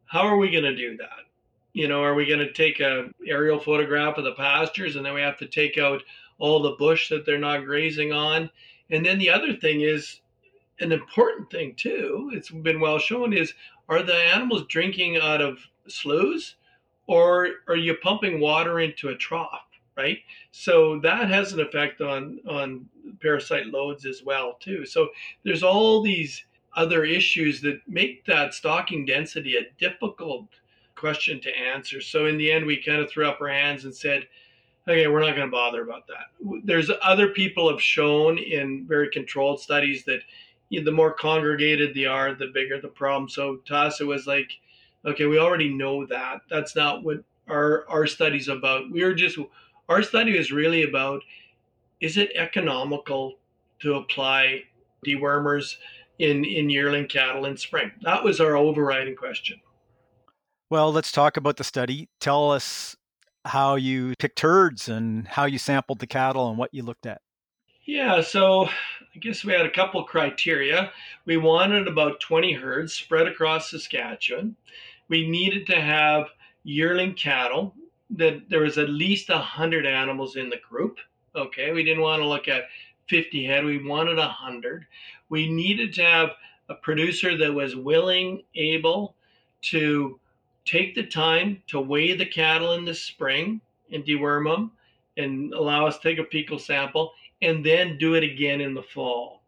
how 0.10 0.22
are 0.22 0.38
we 0.38 0.50
going 0.50 0.64
to 0.64 0.76
do 0.76 0.98
that? 0.98 1.26
You 1.74 1.88
know, 1.88 2.02
are 2.02 2.16
we 2.16 2.26
going 2.26 2.40
to 2.40 2.52
take 2.52 2.80
a 2.80 3.10
aerial 3.28 3.60
photograph 3.60 4.18
of 4.18 4.24
the 4.24 4.34
pastures 4.34 4.96
and 4.96 5.06
then 5.06 5.14
we 5.14 5.22
have 5.22 5.38
to 5.38 5.48
take 5.48 5.78
out 5.78 6.02
all 6.40 6.62
the 6.62 6.76
bush 6.80 7.10
that 7.10 7.28
they're 7.28 7.38
not 7.38 7.66
grazing 7.66 8.12
on? 8.12 8.50
And 8.90 9.06
then 9.06 9.20
the 9.20 9.30
other 9.30 9.54
thing 9.54 9.82
is 9.82 10.22
an 10.80 10.92
important 10.92 11.52
thing 11.52 11.76
too. 11.76 12.32
It's 12.34 12.50
been 12.50 12.80
well 12.80 12.98
shown 12.98 13.34
is 13.34 13.54
are 13.88 14.02
the 14.02 14.16
animals 14.16 14.66
drinking 14.68 15.18
out 15.18 15.42
of 15.42 15.60
sloughs 15.88 16.56
or 17.06 17.48
are 17.68 17.76
you 17.76 17.96
pumping 18.02 18.40
water 18.40 18.80
into 18.80 19.10
a 19.10 19.16
trough? 19.16 19.68
Right. 19.96 20.20
So 20.50 21.00
that 21.02 21.30
has 21.30 21.54
an 21.54 21.60
effect 21.60 22.02
on 22.02 22.40
on 22.48 22.90
parasite 23.22 23.68
loads 23.68 24.08
as 24.08 24.24
well 24.24 24.58
too. 24.60 24.88
So 24.88 25.10
there's 25.44 25.62
all 25.62 26.02
these 26.02 26.46
other 26.76 27.04
issues 27.04 27.62
that 27.62 27.82
make 27.88 28.26
that 28.26 28.54
stocking 28.54 29.06
density 29.06 29.56
a 29.58 29.72
difficult 29.80 30.48
question 30.96 31.40
to 31.42 31.58
answer. 31.58 32.02
So 32.02 32.26
in 32.26 32.38
the 32.38 32.52
end, 32.52 32.66
we 32.66 32.82
kind 32.82 33.02
of 33.02 33.10
threw 33.10 33.28
up 33.28 33.42
our 33.42 33.50
hands 33.50 33.86
and 33.86 33.96
said, 33.96 34.28
okay, 34.88 35.08
we're 35.08 35.22
not 35.22 35.36
going 35.36 35.48
to 35.48 35.52
bother 35.52 35.84
about 35.84 36.08
that. 36.08 36.62
There's 36.64 36.92
other 37.02 37.30
people 37.30 37.70
have 37.70 37.82
shown 37.82 38.38
in 38.38 38.86
very 38.88 39.10
controlled 39.10 39.62
studies 39.62 40.04
that 40.06 40.22
the 40.72 40.92
more 40.92 41.14
congregated 41.14 41.94
they 41.94 42.06
are, 42.06 42.34
the 42.34 42.52
bigger 42.54 42.80
the 42.80 42.88
problem. 42.88 43.30
So 43.30 43.58
to 43.66 43.76
us, 43.76 44.02
it 44.02 44.06
was 44.06 44.28
like, 44.28 44.52
okay, 45.06 45.26
we 45.26 45.40
already 45.40 45.74
know 45.74 46.06
that. 46.08 46.42
That's 46.50 46.76
not 46.76 47.04
what 47.04 47.24
our 47.50 47.86
our 47.90 48.06
study's 48.06 48.48
about. 48.48 48.92
We 48.92 49.02
are 49.02 49.14
just 49.14 49.38
our 49.88 50.04
study 50.04 50.38
is 50.38 50.52
really 50.52 50.84
about 50.84 51.24
is 52.00 52.18
it 52.18 52.32
economical 52.36 53.36
to 53.80 53.96
apply 53.96 54.64
dewormers 55.06 55.76
in, 56.20 56.46
in 56.46 56.70
yearling 56.70 57.08
cattle 57.08 57.46
in 57.46 57.58
spring? 57.58 57.92
That 58.02 58.24
was 58.24 58.40
our 58.40 58.56
overriding 58.56 59.16
question. 59.16 59.60
Well, 60.70 60.92
let's 60.92 61.12
talk 61.12 61.38
about 61.38 61.58
the 61.58 61.64
study. 61.64 62.10
Tell 62.20 62.52
us 62.52 62.96
how 63.46 63.76
you 63.76 64.14
picked 64.20 64.42
herds 64.42 64.88
and 64.88 65.28
how 65.28 65.46
you 65.46 65.58
sampled 65.58 66.00
the 66.00 66.08
cattle 66.08 66.50
and 66.50 66.58
what 66.58 66.74
you 66.74 66.84
looked 66.84 67.06
at. 67.06 67.22
Yeah, 67.86 68.22
so 68.22 68.66
I 68.66 69.20
guess 69.20 69.44
we 69.44 69.54
had 69.54 69.66
a 69.66 69.72
couple 69.72 70.04
criteria. 70.04 70.92
We 71.26 71.38
wanted 71.38 71.88
about 71.88 72.20
20 72.20 72.54
herds 72.54 72.94
spread 72.94 73.28
across 73.28 73.72
Saskatchewan. 73.72 74.56
We 75.08 75.28
needed 75.28 75.66
to 75.68 75.82
have 75.82 76.28
yearling 76.64 77.16
cattle 77.16 77.74
that 78.12 78.48
there 78.50 78.62
was 78.62 78.78
at 78.78 78.90
least 78.90 79.30
100 79.30 79.86
animals 79.86 80.36
in 80.36 80.50
the 80.50 80.60
group. 80.70 80.98
Okay, 81.36 81.72
we 81.72 81.84
didn't 81.84 82.04
want 82.04 82.22
to 82.22 82.28
look 82.28 82.48
at 82.48 82.66
50 83.08 83.44
head, 83.46 83.66
we 83.66 83.84
wanted 83.84 84.18
100 84.18 84.86
we 85.30 85.50
needed 85.50 85.94
to 85.94 86.04
have 86.04 86.30
a 86.70 86.76
producer 86.76 87.38
that 87.38 87.54
was 87.54 87.76
willing, 87.76 88.44
able 88.56 89.16
to 89.62 90.20
take 90.66 90.96
the 90.96 91.06
time 91.06 91.62
to 91.68 91.80
weigh 91.80 92.16
the 92.16 92.26
cattle 92.26 92.74
in 92.74 92.86
the 92.86 92.94
spring 92.94 93.60
and 93.92 94.06
deworm 94.06 94.50
them 94.50 94.72
and 95.18 95.54
allow 95.54 95.88
us 95.88 95.98
to 95.98 96.04
take 96.10 96.20
a 96.20 96.30
fecal 96.30 96.60
sample 96.60 97.12
and 97.42 97.66
then 97.66 97.98
do 97.98 98.14
it 98.16 98.24
again 98.24 98.62
in 98.62 98.74
the 98.74 98.84
fall. 98.84 99.42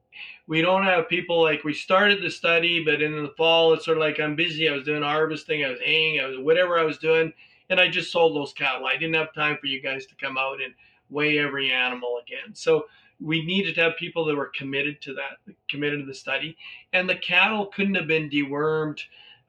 We 0.47 0.61
don't 0.61 0.83
have 0.83 1.07
people 1.07 1.41
like 1.41 1.63
we 1.63 1.73
started 1.73 2.21
the 2.21 2.29
study, 2.29 2.83
but 2.83 3.01
in 3.01 3.11
the 3.23 3.33
fall 3.37 3.73
it's 3.73 3.85
sort 3.85 3.97
of 3.97 4.01
like 4.01 4.19
I'm 4.19 4.35
busy. 4.35 4.67
I 4.67 4.73
was 4.73 4.83
doing 4.83 5.03
harvesting, 5.03 5.63
I 5.63 5.69
was 5.69 5.79
hanging, 5.79 6.19
I 6.19 6.25
was 6.25 6.39
whatever 6.39 6.77
I 6.77 6.83
was 6.83 6.97
doing, 6.97 7.31
and 7.69 7.79
I 7.79 7.87
just 7.87 8.11
sold 8.11 8.35
those 8.35 8.53
cattle. 8.53 8.87
I 8.87 8.97
didn't 8.97 9.15
have 9.15 9.33
time 9.33 9.57
for 9.61 9.67
you 9.67 9.81
guys 9.81 10.05
to 10.07 10.15
come 10.15 10.37
out 10.37 10.61
and 10.61 10.73
weigh 11.09 11.37
every 11.37 11.71
animal 11.71 12.19
again. 12.25 12.53
So 12.53 12.85
we 13.21 13.45
needed 13.45 13.75
to 13.75 13.81
have 13.81 13.97
people 13.97 14.25
that 14.25 14.35
were 14.35 14.51
committed 14.55 15.01
to 15.01 15.13
that, 15.13 15.53
committed 15.69 15.99
to 15.99 16.05
the 16.05 16.13
study. 16.13 16.57
And 16.93 17.09
the 17.09 17.15
cattle 17.15 17.67
couldn't 17.67 17.95
have 17.95 18.07
been 18.07 18.29
dewormed 18.29 19.01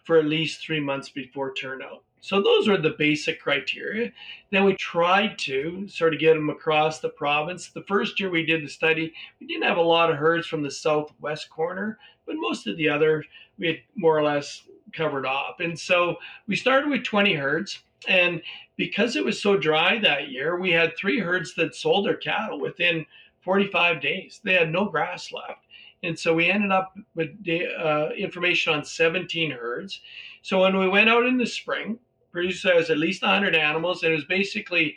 for 0.04 0.18
at 0.18 0.26
least 0.26 0.60
three 0.60 0.80
months 0.80 1.08
before 1.08 1.54
turnout. 1.54 2.02
So 2.20 2.40
those 2.40 2.68
were 2.68 2.76
the 2.76 2.94
basic 2.98 3.40
criteria. 3.40 4.12
Then 4.50 4.64
we 4.64 4.74
tried 4.74 5.38
to 5.40 5.88
sort 5.88 6.14
of 6.14 6.20
get 6.20 6.34
them 6.34 6.50
across 6.50 7.00
the 7.00 7.08
province. 7.08 7.68
The 7.68 7.82
first 7.82 8.20
year 8.20 8.30
we 8.30 8.46
did 8.46 8.62
the 8.62 8.68
study, 8.68 9.12
we 9.40 9.46
didn't 9.48 9.64
have 9.64 9.76
a 9.76 9.82
lot 9.82 10.10
of 10.10 10.16
herds 10.16 10.46
from 10.46 10.62
the 10.62 10.70
southwest 10.70 11.50
corner, 11.50 11.98
but 12.24 12.36
most 12.38 12.68
of 12.68 12.76
the 12.76 12.88
other 12.88 13.24
we 13.58 13.66
had 13.66 13.78
more 13.96 14.16
or 14.16 14.22
less 14.22 14.62
covered 14.92 15.26
off. 15.26 15.58
And 15.58 15.78
so 15.78 16.16
we 16.46 16.54
started 16.54 16.90
with 16.90 17.02
20 17.02 17.34
herds. 17.34 17.80
And 18.06 18.42
because 18.76 19.16
it 19.16 19.24
was 19.24 19.42
so 19.42 19.56
dry 19.56 19.98
that 19.98 20.28
year, 20.28 20.58
we 20.58 20.70
had 20.70 20.96
three 20.96 21.18
herds 21.18 21.54
that 21.56 21.74
sold 21.74 22.06
their 22.06 22.16
cattle 22.16 22.60
within 22.60 23.04
45 23.42 24.00
days. 24.00 24.40
They 24.42 24.54
had 24.54 24.72
no 24.72 24.86
grass 24.86 25.32
left. 25.32 25.66
And 26.02 26.18
so 26.18 26.34
we 26.34 26.50
ended 26.50 26.72
up 26.72 26.96
with 27.14 27.30
uh, 27.48 28.08
information 28.16 28.72
on 28.72 28.84
17 28.84 29.50
herds. 29.52 30.00
So 30.42 30.60
when 30.60 30.76
we 30.76 30.88
went 30.88 31.08
out 31.08 31.26
in 31.26 31.38
the 31.38 31.46
spring, 31.46 31.98
producer 32.32 32.74
has 32.74 32.90
at 32.90 32.98
least 32.98 33.22
100 33.22 33.54
animals, 33.54 34.02
and 34.02 34.12
it 34.12 34.16
was 34.16 34.24
basically 34.24 34.96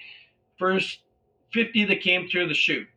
first 0.57 0.99
50 1.51 1.85
that 1.85 2.01
came 2.01 2.27
through 2.27 2.47
the 2.47 2.53
chute. 2.53 2.87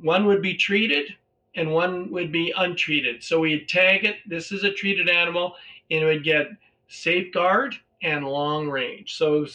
One 0.00 0.26
would 0.26 0.40
be 0.40 0.54
treated, 0.54 1.14
and 1.54 1.70
one 1.70 2.10
would 2.10 2.32
be 2.32 2.52
untreated. 2.56 3.22
So 3.22 3.40
we'd 3.40 3.68
tag 3.68 4.04
it. 4.04 4.16
This 4.26 4.50
is 4.50 4.64
a 4.64 4.72
treated 4.72 5.08
animal, 5.08 5.54
and 5.90 6.02
it 6.02 6.06
would 6.06 6.24
get 6.24 6.48
safeguard 6.88 7.76
and 8.02 8.26
long 8.26 8.68
range. 8.68 9.16
So 9.16 9.46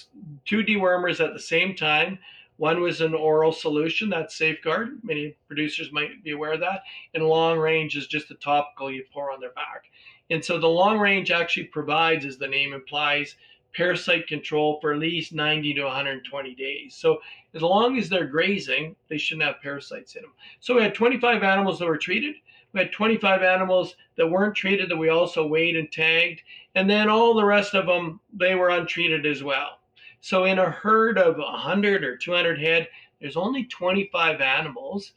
two 0.46 0.64
dewormers 0.64 1.24
at 1.24 1.34
the 1.34 1.40
same 1.40 1.76
time 1.76 2.20
one 2.60 2.82
was 2.82 3.00
an 3.00 3.14
oral 3.14 3.54
solution, 3.54 4.10
that's 4.10 4.36
Safeguard. 4.36 5.00
Many 5.02 5.34
producers 5.48 5.94
might 5.94 6.22
be 6.26 6.32
aware 6.32 6.52
of 6.52 6.60
that. 6.60 6.82
And 7.14 7.24
long 7.24 7.58
range 7.58 7.96
is 7.96 8.06
just 8.06 8.32
a 8.32 8.36
topical 8.36 8.92
you 8.92 9.06
pour 9.14 9.32
on 9.32 9.40
their 9.40 9.54
back. 9.54 9.86
And 10.30 10.44
so 10.44 10.60
the 10.60 10.68
long 10.68 11.00
range 11.00 11.32
actually 11.32 11.68
provides, 11.68 12.26
as 12.26 12.38
the 12.38 12.50
name 12.50 12.74
implies, 12.74 13.38
parasite 13.74 14.28
control 14.28 14.78
for 14.82 14.92
at 14.92 15.00
least 15.00 15.32
90 15.32 15.74
to 15.76 15.84
120 15.84 16.56
days. 16.56 16.96
So 16.96 17.20
as 17.54 17.62
long 17.62 17.98
as 17.98 18.10
they're 18.10 18.28
grazing, 18.28 18.98
they 19.08 19.18
shouldn't 19.18 19.48
have 19.48 19.62
parasites 19.62 20.18
in 20.18 20.24
them. 20.24 20.34
So 20.60 20.76
we 20.76 20.82
had 20.82 20.94
25 20.94 21.44
animals 21.44 21.80
that 21.80 21.88
were 21.88 21.98
treated. 21.98 22.36
We 22.74 22.82
had 22.82 22.92
25 22.92 23.42
animals 23.42 23.96
that 24.18 24.28
weren't 24.28 24.56
treated 24.56 24.90
that 24.90 24.98
we 24.98 25.08
also 25.08 25.48
weighed 25.48 25.78
and 25.78 25.90
tagged. 25.90 26.42
And 26.76 26.90
then 26.90 27.08
all 27.08 27.34
the 27.34 27.46
rest 27.46 27.74
of 27.74 27.86
them, 27.86 28.20
they 28.34 28.56
were 28.56 28.70
untreated 28.70 29.26
as 29.26 29.42
well. 29.42 29.79
So 30.22 30.46
in 30.46 30.60
a 30.60 30.70
herd 30.70 31.18
of 31.18 31.38
100 31.38 32.04
or 32.04 32.18
200 32.18 32.60
head, 32.60 32.88
there's 33.20 33.38
only 33.38 33.66
25 33.66 34.42
animals 34.42 35.14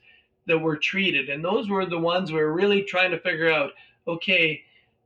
that 0.46 0.58
were 0.58 0.76
treated. 0.76 1.28
And 1.28 1.44
those 1.44 1.68
were 1.68 1.86
the 1.86 1.98
ones 1.98 2.32
we 2.32 2.38
were 2.38 2.52
really 2.52 2.82
trying 2.82 3.10
to 3.12 3.20
figure 3.20 3.50
out 3.50 3.72
okay, 4.08 4.64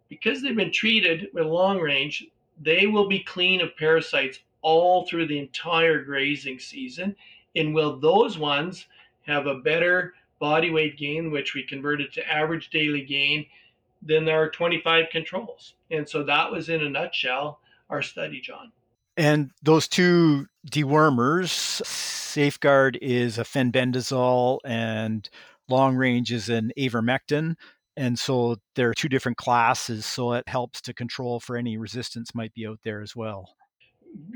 because 0.09 0.41
they've 0.41 0.57
been 0.57 0.73
treated 0.73 1.29
with 1.35 1.45
long 1.45 1.79
range, 1.79 2.27
they 2.63 2.87
will 2.87 3.09
be 3.09 3.23
clean 3.23 3.61
of 3.61 3.77
parasites 3.77 4.39
all 4.63 5.07
through 5.07 5.27
the 5.27 5.39
entire 5.39 6.03
grazing 6.03 6.59
season. 6.59 7.15
And 7.55 7.75
will 7.75 7.99
those 7.99 8.39
ones 8.39 8.87
have 9.27 9.47
a 9.47 9.57
better 9.57 10.15
body 10.39 10.71
weight 10.71 10.97
gain, 10.97 11.31
which 11.31 11.55
we 11.55 11.63
converted 11.63 12.13
to 12.15 12.27
average 12.27 12.71
daily 12.71 13.03
gain 13.03 13.47
there 14.03 14.41
are 14.41 14.51
25 14.51 15.07
controls. 15.11 15.75
And 15.91 16.09
so 16.09 16.23
that 16.25 16.51
was 16.51 16.69
in 16.69 16.83
a 16.83 16.89
nutshell 16.89 17.61
our 17.91 18.03
study, 18.03 18.41
John. 18.41 18.73
And 19.17 19.51
those 19.63 19.89
two 19.89 20.47
dewormers, 20.71 21.49
Safeguard 21.87 22.99
is 23.01 23.39
a 23.39 23.45
fenbendazole 23.45 24.59
and 24.65 25.29
long 25.69 25.97
range 25.97 26.33
is 26.33 26.49
an 26.49 26.73
avermectin. 26.79 27.55
And 27.97 28.19
so 28.19 28.57
there 28.75 28.91
are 28.91 28.95
two 28.95 29.09
different 29.09 29.39
classes, 29.39 30.05
so 30.05 30.35
it 30.35 30.47
helps 30.49 30.83
to 30.83 30.93
control 30.93 31.41
for 31.41 31.57
any 31.57 31.79
resistance 31.79 32.35
might 32.35 32.53
be 32.53 32.67
out 32.67 32.81
there 32.85 33.01
as 33.01 33.17
well. 33.17 33.55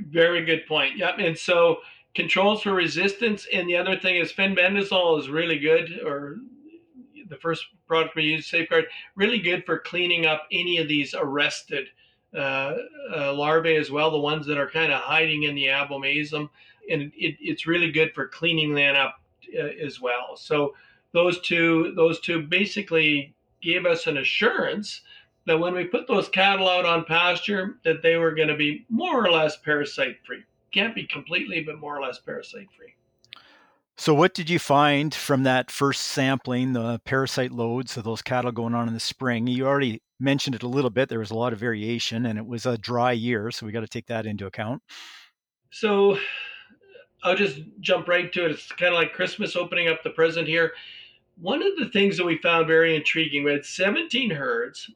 Very 0.08 0.44
good 0.44 0.66
point. 0.66 0.96
Yep. 0.96 1.16
And 1.18 1.36
so 1.36 1.78
controls 2.14 2.62
for 2.62 2.72
resistance, 2.72 3.46
and 3.52 3.68
the 3.68 3.76
other 3.76 3.98
thing 3.98 4.16
is 4.16 4.32
fenbendazole 4.32 5.20
is 5.20 5.28
really 5.28 5.58
good, 5.58 6.00
or 6.04 6.36
the 7.28 7.36
first 7.36 7.66
product 7.86 8.16
we 8.16 8.24
use, 8.24 8.46
Safeguard, 8.46 8.86
really 9.14 9.38
good 9.38 9.64
for 9.66 9.78
cleaning 9.78 10.26
up 10.26 10.46
any 10.50 10.78
of 10.78 10.88
these 10.88 11.14
arrested 11.14 11.88
uh, 12.34 12.74
uh, 13.16 13.32
larvae 13.34 13.76
as 13.76 13.90
well, 13.90 14.10
the 14.10 14.18
ones 14.18 14.46
that 14.46 14.58
are 14.58 14.70
kind 14.70 14.92
of 14.92 15.00
hiding 15.00 15.44
in 15.44 15.54
the 15.54 15.66
abomasum, 15.66 16.48
and 16.90 17.12
it, 17.16 17.36
it's 17.40 17.66
really 17.66 17.90
good 17.90 18.12
for 18.14 18.28
cleaning 18.28 18.74
that 18.74 18.96
up 18.96 19.20
uh, 19.58 19.62
as 19.84 20.00
well. 20.00 20.36
So 20.36 20.74
those 21.12 21.40
two, 21.40 21.92
those 21.96 22.20
two 22.20 22.42
basically 22.42 23.34
gave 23.60 23.84
us 23.84 24.06
an 24.06 24.18
assurance 24.18 25.02
that 25.46 25.58
when 25.58 25.74
we 25.74 25.84
put 25.84 26.06
those 26.06 26.28
cattle 26.28 26.68
out 26.68 26.86
on 26.86 27.04
pasture, 27.04 27.78
that 27.84 28.02
they 28.02 28.16
were 28.16 28.34
going 28.34 28.48
to 28.48 28.56
be 28.56 28.86
more 28.88 29.24
or 29.24 29.30
less 29.30 29.56
parasite 29.56 30.18
free. 30.24 30.44
Can't 30.72 30.94
be 30.94 31.06
completely, 31.06 31.62
but 31.62 31.80
more 31.80 31.96
or 31.96 32.02
less 32.02 32.18
parasite 32.18 32.68
free. 32.76 32.94
So, 34.00 34.14
what 34.14 34.32
did 34.32 34.48
you 34.48 34.58
find 34.58 35.14
from 35.14 35.42
that 35.42 35.70
first 35.70 36.00
sampling, 36.04 36.72
the 36.72 37.02
parasite 37.04 37.52
loads 37.52 37.98
of 37.98 38.04
those 38.04 38.22
cattle 38.22 38.50
going 38.50 38.74
on 38.74 38.88
in 38.88 38.94
the 38.94 38.98
spring? 38.98 39.46
You 39.46 39.66
already 39.66 40.00
mentioned 40.18 40.56
it 40.56 40.62
a 40.62 40.68
little 40.68 40.88
bit. 40.88 41.10
There 41.10 41.18
was 41.18 41.30
a 41.30 41.36
lot 41.36 41.52
of 41.52 41.58
variation, 41.58 42.24
and 42.24 42.38
it 42.38 42.46
was 42.46 42.64
a 42.64 42.78
dry 42.78 43.12
year, 43.12 43.50
so 43.50 43.66
we 43.66 43.72
got 43.72 43.80
to 43.80 43.86
take 43.86 44.06
that 44.06 44.24
into 44.24 44.46
account. 44.46 44.82
So, 45.70 46.18
I'll 47.22 47.36
just 47.36 47.60
jump 47.80 48.08
right 48.08 48.32
to 48.32 48.46
it. 48.46 48.52
It's 48.52 48.72
kind 48.72 48.94
of 48.94 48.98
like 48.98 49.12
Christmas 49.12 49.54
opening 49.54 49.88
up 49.88 50.02
the 50.02 50.08
present 50.08 50.48
here. 50.48 50.72
One 51.38 51.62
of 51.62 51.76
the 51.76 51.90
things 51.90 52.16
that 52.16 52.24
we 52.24 52.38
found 52.38 52.66
very 52.66 52.96
intriguing, 52.96 53.44
we 53.44 53.52
had 53.52 53.66
17 53.66 54.30
herds, 54.30 54.90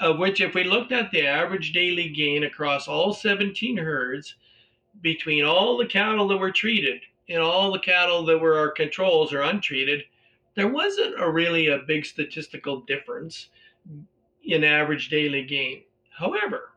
of 0.00 0.18
which, 0.18 0.40
if 0.40 0.56
we 0.56 0.64
looked 0.64 0.90
at 0.90 1.12
the 1.12 1.24
average 1.24 1.72
daily 1.72 2.08
gain 2.08 2.42
across 2.42 2.88
all 2.88 3.14
17 3.14 3.76
herds, 3.76 4.34
between 5.02 5.44
all 5.44 5.76
the 5.76 5.86
cattle 5.86 6.26
that 6.26 6.38
were 6.38 6.50
treated 6.50 7.00
and 7.28 7.40
all 7.40 7.72
the 7.72 7.78
cattle 7.78 8.24
that 8.24 8.38
were 8.38 8.58
our 8.58 8.70
controls 8.70 9.32
or 9.32 9.42
untreated, 9.42 10.02
there 10.54 10.68
wasn't 10.68 11.20
a 11.20 11.30
really 11.30 11.68
a 11.68 11.78
big 11.78 12.04
statistical 12.04 12.80
difference 12.82 13.48
in 14.44 14.62
average 14.64 15.08
daily 15.08 15.44
gain. 15.44 15.82
However, 16.10 16.70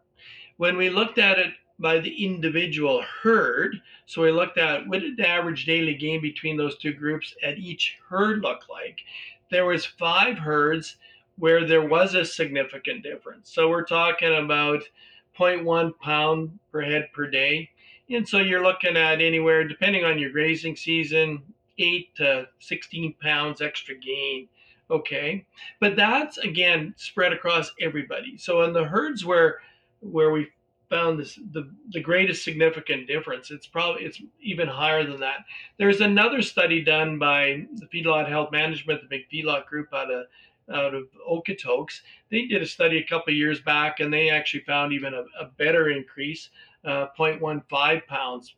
when 0.58 0.78
we 0.78 0.90
looked 0.90 1.20
at 1.20 1.38
it 1.38 1.54
by 1.80 2.00
the 2.00 2.26
individual 2.26 3.04
herd, 3.22 3.80
so 4.06 4.22
we 4.22 4.32
looked 4.32 4.58
at 4.58 4.88
what 4.88 5.02
did 5.02 5.18
the 5.18 5.28
average 5.28 5.66
daily 5.66 5.94
gain 5.94 6.22
between 6.22 6.58
those 6.58 6.78
two 6.78 6.94
groups 6.94 7.36
at 7.44 7.60
each 7.60 7.98
herd 8.10 8.42
look 8.42 8.68
like, 8.70 9.00
there 9.52 9.66
was 9.66 9.86
five 9.86 10.38
herds 10.38 10.98
where 11.38 11.68
there 11.68 11.88
was 11.88 12.16
a 12.16 12.26
significant 12.26 13.04
difference. 13.04 13.54
So 13.54 13.70
we're 13.70 13.86
talking 13.86 14.36
about 14.36 14.82
0.1 15.38 16.00
pound 16.00 16.58
per 16.72 16.82
head 16.82 17.10
per 17.14 17.28
day 17.30 17.70
and 18.10 18.28
so 18.28 18.40
you're 18.40 18.64
looking 18.64 18.98
at 18.98 19.22
anywhere, 19.22 19.68
depending 19.68 20.06
on 20.06 20.20
your 20.20 20.32
grazing 20.32 20.76
season, 20.76 21.42
eight 21.78 22.16
to 22.16 22.48
16 22.60 23.16
pounds 23.22 23.62
extra 23.62 23.96
gain. 23.96 24.48
Okay. 24.90 25.46
But 25.80 25.96
that's 25.96 26.38
again 26.38 26.94
spread 26.98 27.34
across 27.34 27.72
everybody. 27.82 28.38
So 28.38 28.64
in 28.64 28.74
the 28.74 28.86
herds 28.86 29.26
where 29.26 29.60
where 30.00 30.32
we 30.32 30.48
found 30.90 31.20
this 31.20 31.38
the, 31.52 31.70
the 31.92 32.00
greatest 32.00 32.44
significant 32.44 33.08
difference, 33.08 33.52
it's 33.52 33.68
probably 33.68 34.04
it's 34.04 34.22
even 34.42 34.68
higher 34.68 35.06
than 35.06 35.20
that. 35.20 35.40
There's 35.78 36.00
another 36.00 36.42
study 36.42 36.82
done 36.82 37.20
by 37.20 37.66
the 37.76 37.88
Feedlot 37.88 38.30
Health 38.30 38.52
Management, 38.52 39.02
the 39.02 39.08
big 39.08 39.30
feedlot 39.30 39.66
group 39.66 39.94
out 39.94 40.12
of 40.12 40.26
out 40.74 40.94
of 40.94 41.04
Okotoks. 41.30 42.02
They 42.30 42.46
did 42.46 42.62
a 42.62 42.66
study 42.66 42.98
a 42.98 43.08
couple 43.08 43.34
years 43.34 43.62
back 43.62 44.00
and 44.00 44.12
they 44.12 44.30
actually 44.30 44.64
found 44.64 44.94
even 44.94 45.14
a, 45.14 45.24
a 45.40 45.46
better 45.58 45.90
increase 45.90 46.50
uh, 46.88 47.08
0.15 47.20 48.08
pounds 48.08 48.56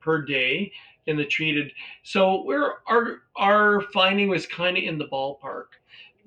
per 0.00 0.22
day 0.22 0.72
in 1.06 1.16
the 1.16 1.24
treated. 1.24 1.72
So 2.02 2.42
we're 2.44 2.74
our 2.86 3.22
our 3.36 3.80
finding 3.92 4.28
was 4.28 4.46
kind 4.46 4.76
of 4.76 4.84
in 4.84 4.98
the 4.98 5.06
ballpark. 5.06 5.66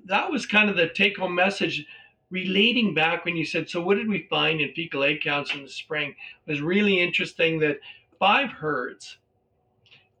That 0.06 0.30
was 0.30 0.46
kind 0.46 0.68
of 0.68 0.76
the 0.76 0.88
take 0.88 1.18
home 1.18 1.34
message 1.34 1.86
relating 2.30 2.94
back 2.94 3.24
when 3.24 3.36
you 3.36 3.44
said, 3.44 3.68
so 3.70 3.80
what 3.80 3.96
did 3.96 4.08
we 4.08 4.26
find 4.28 4.60
in 4.60 4.72
fecal 4.72 5.04
egg 5.04 5.20
counts 5.22 5.54
in 5.54 5.62
the 5.62 5.68
spring? 5.68 6.14
It 6.46 6.50
was 6.50 6.60
really 6.60 7.00
interesting 7.00 7.60
that 7.60 7.78
five 8.18 8.50
herds 8.50 9.18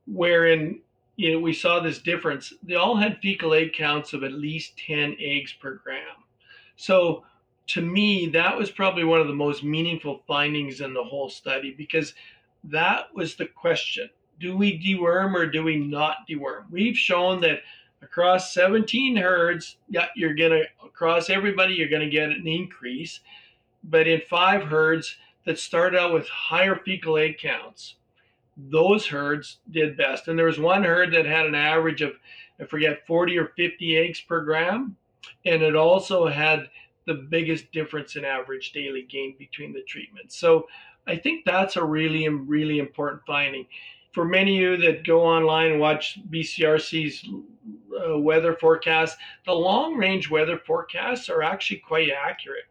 wherein 0.06 0.80
you 1.16 1.32
know 1.32 1.38
we 1.40 1.52
saw 1.52 1.80
this 1.80 1.98
difference, 1.98 2.52
they 2.62 2.74
all 2.74 2.96
had 2.96 3.18
fecal 3.20 3.54
egg 3.54 3.72
counts 3.72 4.12
of 4.12 4.22
at 4.22 4.32
least 4.32 4.78
10 4.86 5.16
eggs 5.18 5.52
per 5.52 5.74
gram. 5.82 6.24
So 6.76 7.24
to 7.68 7.80
me, 7.80 8.28
that 8.28 8.56
was 8.56 8.70
probably 8.70 9.04
one 9.04 9.20
of 9.20 9.26
the 9.26 9.34
most 9.34 9.64
meaningful 9.64 10.22
findings 10.26 10.80
in 10.80 10.92
the 10.92 11.02
whole 11.02 11.30
study 11.30 11.74
because 11.76 12.14
that 12.64 13.14
was 13.14 13.36
the 13.36 13.46
question 13.46 14.10
do 14.40 14.56
we 14.56 14.78
deworm 14.78 15.34
or 15.34 15.46
do 15.46 15.62
we 15.62 15.76
not 15.76 16.28
deworm? 16.28 16.64
We've 16.70 16.96
shown 16.96 17.40
that 17.42 17.60
across 18.02 18.52
17 18.52 19.16
herds, 19.16 19.76
yeah, 19.88 20.06
you're 20.16 20.34
going 20.34 20.50
to, 20.50 20.64
across 20.84 21.30
everybody, 21.30 21.74
you're 21.74 21.88
going 21.88 22.02
to 22.02 22.10
get 22.10 22.30
an 22.30 22.46
increase. 22.46 23.20
But 23.84 24.08
in 24.08 24.20
five 24.28 24.64
herds 24.64 25.16
that 25.46 25.58
started 25.58 25.98
out 25.98 26.12
with 26.12 26.28
higher 26.28 26.76
fecal 26.84 27.16
egg 27.16 27.38
counts, 27.38 27.96
those 28.56 29.06
herds 29.06 29.58
did 29.70 29.96
best. 29.96 30.28
And 30.28 30.38
there 30.38 30.46
was 30.46 30.58
one 30.58 30.84
herd 30.84 31.12
that 31.12 31.26
had 31.26 31.46
an 31.46 31.54
average 31.54 32.02
of, 32.02 32.12
I 32.60 32.64
forget, 32.64 33.06
40 33.06 33.38
or 33.38 33.52
50 33.56 33.96
eggs 33.96 34.20
per 34.20 34.42
gram. 34.42 34.96
And 35.44 35.62
it 35.62 35.76
also 35.76 36.26
had 36.26 36.68
the 37.06 37.14
biggest 37.14 37.70
difference 37.72 38.16
in 38.16 38.24
average 38.24 38.72
daily 38.72 39.02
gain 39.02 39.34
between 39.38 39.72
the 39.72 39.82
treatments. 39.82 40.36
So 40.36 40.66
I 41.06 41.16
think 41.16 41.44
that's 41.44 41.76
a 41.76 41.84
really, 41.84 42.28
really 42.28 42.78
important 42.78 43.22
finding. 43.26 43.66
For 44.12 44.24
many 44.24 44.56
of 44.56 44.80
you 44.80 44.86
that 44.86 45.06
go 45.06 45.22
online 45.22 45.72
and 45.72 45.80
watch 45.80 46.18
BCRC's 46.30 47.28
uh, 48.08 48.18
weather 48.18 48.54
forecasts, 48.54 49.16
the 49.44 49.52
long 49.52 49.96
range 49.96 50.30
weather 50.30 50.58
forecasts 50.58 51.28
are 51.28 51.42
actually 51.42 51.78
quite 51.78 52.10
accurate. 52.10 52.64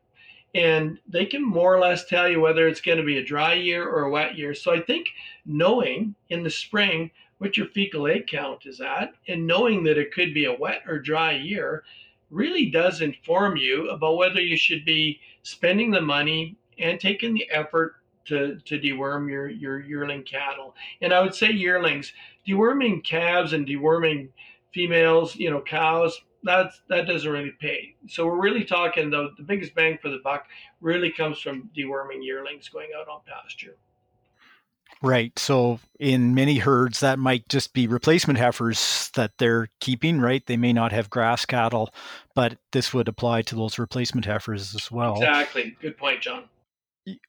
And 0.55 0.99
they 1.07 1.25
can 1.25 1.43
more 1.43 1.75
or 1.75 1.79
less 1.79 2.05
tell 2.05 2.29
you 2.29 2.39
whether 2.39 2.67
it's 2.67 2.81
going 2.81 2.99
to 2.99 3.03
be 3.03 3.17
a 3.17 3.25
dry 3.25 3.53
year 3.53 3.87
or 3.87 4.03
a 4.03 4.11
wet 4.11 4.37
year. 4.37 4.53
So 4.53 4.71
I 4.71 4.79
think 4.79 5.07
knowing 5.45 6.15
in 6.29 6.43
the 6.43 6.49
spring 6.49 7.11
what 7.39 7.57
your 7.57 7.67
fecal 7.67 8.07
egg 8.07 8.27
count 8.27 8.65
is 8.65 8.79
at 8.79 9.13
and 9.27 9.47
knowing 9.47 9.83
that 9.83 9.97
it 9.97 10.13
could 10.13 10.33
be 10.33 10.45
a 10.45 10.57
wet 10.57 10.83
or 10.87 10.99
dry 10.99 11.33
year 11.33 11.83
really 12.33 12.69
does 12.69 13.01
inform 13.01 13.57
you 13.57 13.89
about 13.89 14.17
whether 14.17 14.41
you 14.41 14.57
should 14.57 14.83
be 14.85 15.19
spending 15.43 15.91
the 15.91 16.01
money 16.01 16.57
and 16.79 16.99
taking 16.99 17.33
the 17.33 17.49
effort 17.51 17.95
to, 18.25 18.57
to 18.65 18.79
deworm 18.79 19.29
your, 19.29 19.49
your 19.49 19.79
yearling 19.79 20.23
cattle. 20.23 20.75
And 21.01 21.13
I 21.13 21.21
would 21.21 21.35
say 21.35 21.51
yearlings, 21.51 22.13
deworming 22.47 23.03
calves 23.03 23.53
and 23.53 23.67
deworming 23.67 24.29
females, 24.73 25.35
you 25.35 25.51
know, 25.51 25.61
cows, 25.61 26.19
that's 26.43 26.81
that 26.89 27.07
doesn't 27.07 27.31
really 27.31 27.53
pay. 27.59 27.95
So 28.07 28.25
we're 28.25 28.41
really 28.41 28.65
talking 28.65 29.09
the 29.09 29.29
the 29.37 29.43
biggest 29.43 29.73
bang 29.75 29.97
for 30.01 30.09
the 30.09 30.19
buck 30.23 30.47
really 30.81 31.11
comes 31.11 31.39
from 31.39 31.69
deworming 31.75 32.21
yearlings 32.21 32.67
going 32.67 32.89
out 32.99 33.07
on 33.07 33.21
pasture. 33.25 33.77
Right. 35.01 35.37
So 35.37 35.79
in 35.99 36.33
many 36.33 36.57
herds, 36.57 37.01
that 37.01 37.19
might 37.19 37.49
just 37.49 37.73
be 37.73 37.87
replacement 37.87 38.39
heifers 38.39 39.11
that 39.15 39.31
they're 39.37 39.69
keeping, 39.81 40.21
right? 40.21 40.45
They 40.45 40.57
may 40.57 40.73
not 40.73 40.91
have 40.91 41.09
grass 41.09 41.45
cattle, 41.45 41.93
but 42.35 42.57
this 42.71 42.93
would 42.93 43.07
apply 43.07 43.41
to 43.43 43.55
those 43.55 43.77
replacement 43.79 44.25
heifers 44.25 44.73
as 44.75 44.89
well. 44.91 45.15
Exactly. 45.17 45.75
Good 45.81 45.97
point, 45.97 46.21
John. 46.21 46.43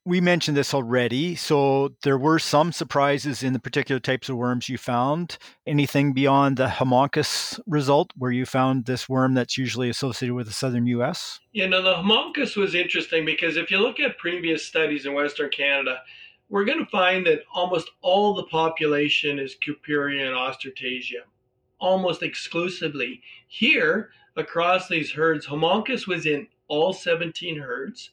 We 0.05 0.21
mentioned 0.21 0.57
this 0.57 0.73
already. 0.73 1.35
So 1.35 1.97
there 2.05 2.17
were 2.17 2.39
some 2.39 2.71
surprises 2.71 3.43
in 3.43 3.55
the 3.55 3.59
particular 3.59 3.99
types 3.99 4.29
of 4.29 4.37
worms 4.37 4.69
you 4.69 4.79
found. 4.79 5.37
Anything 5.67 6.13
beyond 6.13 6.59
the 6.59 6.69
Haemonchus 6.69 7.59
result, 7.67 8.13
where 8.17 8.31
you 8.31 8.47
found 8.47 8.85
this 8.85 9.09
worm 9.09 9.35
that's 9.35 9.59
usually 9.59 9.89
associated 9.89 10.35
with 10.35 10.47
the 10.47 10.53
southern 10.53 10.87
US? 10.87 11.41
Yeah, 11.53 11.67
no, 11.67 11.83
the 11.83 11.95
Haemonchus 11.95 12.57
was 12.57 12.77
interesting 12.77 13.25
because 13.25 13.57
if 13.57 13.73
you 13.73 13.79
look 13.79 13.99
at 13.99 14.17
previous 14.17 14.65
studies 14.65 15.07
in 15.07 15.15
Western 15.15 15.51
Canada, 15.51 16.03
we're 16.55 16.65
going 16.65 16.79
to 16.79 16.87
find 16.87 17.27
that 17.27 17.43
almost 17.53 17.91
all 18.01 18.33
the 18.33 18.45
population 18.45 19.41
is 19.41 19.57
Cooperia 19.57 20.25
and 20.25 20.37
almost 21.81 22.23
exclusively. 22.23 23.21
Here, 23.49 24.11
across 24.37 24.87
these 24.87 25.11
herds, 25.11 25.49
Haemonchus 25.49 26.07
was 26.07 26.27
in 26.27 26.47
all 26.69 26.93
17 26.93 27.59
herds, 27.59 28.11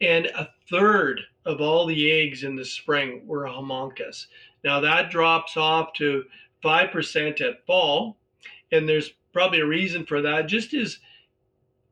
and 0.00 0.26
a 0.26 0.48
third 0.70 1.22
of 1.44 1.60
all 1.60 1.84
the 1.84 2.12
eggs 2.12 2.44
in 2.44 2.54
the 2.54 2.64
spring 2.64 3.26
were 3.26 3.48
Haemonchus. 3.48 4.26
Now 4.62 4.78
that 4.78 5.10
drops 5.10 5.56
off 5.56 5.92
to 5.94 6.22
5% 6.64 7.40
at 7.40 7.66
fall, 7.66 8.16
and 8.70 8.88
there's 8.88 9.12
probably 9.32 9.58
a 9.58 9.66
reason 9.66 10.06
for 10.06 10.22
that. 10.22 10.46
Just 10.46 10.72
as 10.72 11.00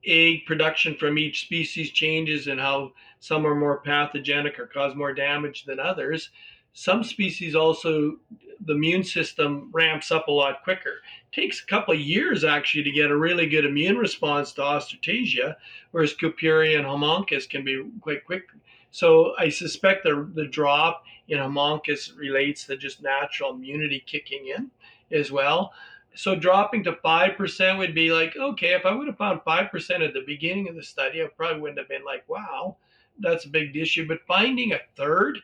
egg 0.07 0.47
production 0.47 0.95
from 0.95 1.19
each 1.19 1.43
species 1.43 1.91
changes 1.91 2.47
and 2.47 2.61
how 2.61 2.93
some 3.21 3.47
are 3.47 3.55
more 3.55 3.79
pathogenic 3.79 4.59
or 4.59 4.67
cause 4.67 4.95
more 4.95 5.15
damage 5.15 5.65
than 5.65 5.79
others. 5.79 6.31
Some 6.73 7.05
species 7.05 7.55
also, 7.55 8.17
the 8.65 8.75
immune 8.75 9.05
system 9.05 9.71
ramps 9.73 10.11
up 10.11 10.29
a 10.29 10.33
lot 10.33 10.63
quicker. 10.63 11.03
It 11.31 11.35
takes 11.35 11.63
a 11.63 11.67
couple 11.67 11.95
of 11.95 12.01
years 12.01 12.45
actually 12.45 12.85
to 12.85 12.91
get 12.91 13.11
a 13.11 13.17
really 13.17 13.47
good 13.47 13.65
immune 13.65 13.97
response 13.97 14.53
to 14.55 14.63
Ostertagia, 14.63 15.57
whereas 15.91 16.15
Cooperia 16.15 16.77
and 16.79 16.87
Haemonchus 16.87 17.49
can 17.49 17.65
be 17.65 17.85
quite 18.01 18.25
quick. 18.25 18.45
So 18.91 19.35
I 19.39 19.49
suspect 19.49 20.05
the, 20.05 20.31
the 20.35 20.47
drop 20.47 21.05
in 21.29 21.39
Haemonchus 21.39 22.17
relates 22.17 22.65
to 22.67 22.77
just 22.77 23.03
natural 23.03 23.55
immunity 23.55 24.03
kicking 24.07 24.53
in 24.57 24.71
as 25.11 25.31
well 25.31 25.73
so 26.15 26.35
dropping 26.35 26.85
to 26.85 26.93
5% 26.93 27.79
would 27.79 27.95
be 27.95 28.13
like, 28.13 28.37
okay, 28.37 28.75
if 28.75 28.85
I 28.85 28.93
would 28.93 29.07
have 29.07 29.17
found 29.17 29.41
5% 29.41 30.07
at 30.07 30.13
the 30.13 30.25
beginning 30.27 30.69
of 30.69 30.75
the 30.75 30.83
study, 30.83 31.23
I 31.23 31.27
probably 31.27 31.61
wouldn't 31.61 31.79
have 31.79 31.89
been 31.89 32.05
like, 32.05 32.29
wow, 32.29 32.77
that's 33.21 33.45
a 33.45 33.51
big 33.51 33.77
issue. 33.77 34.07
But 34.07 34.21
finding 34.27 34.73
a 34.73 34.81
third, 34.97 35.39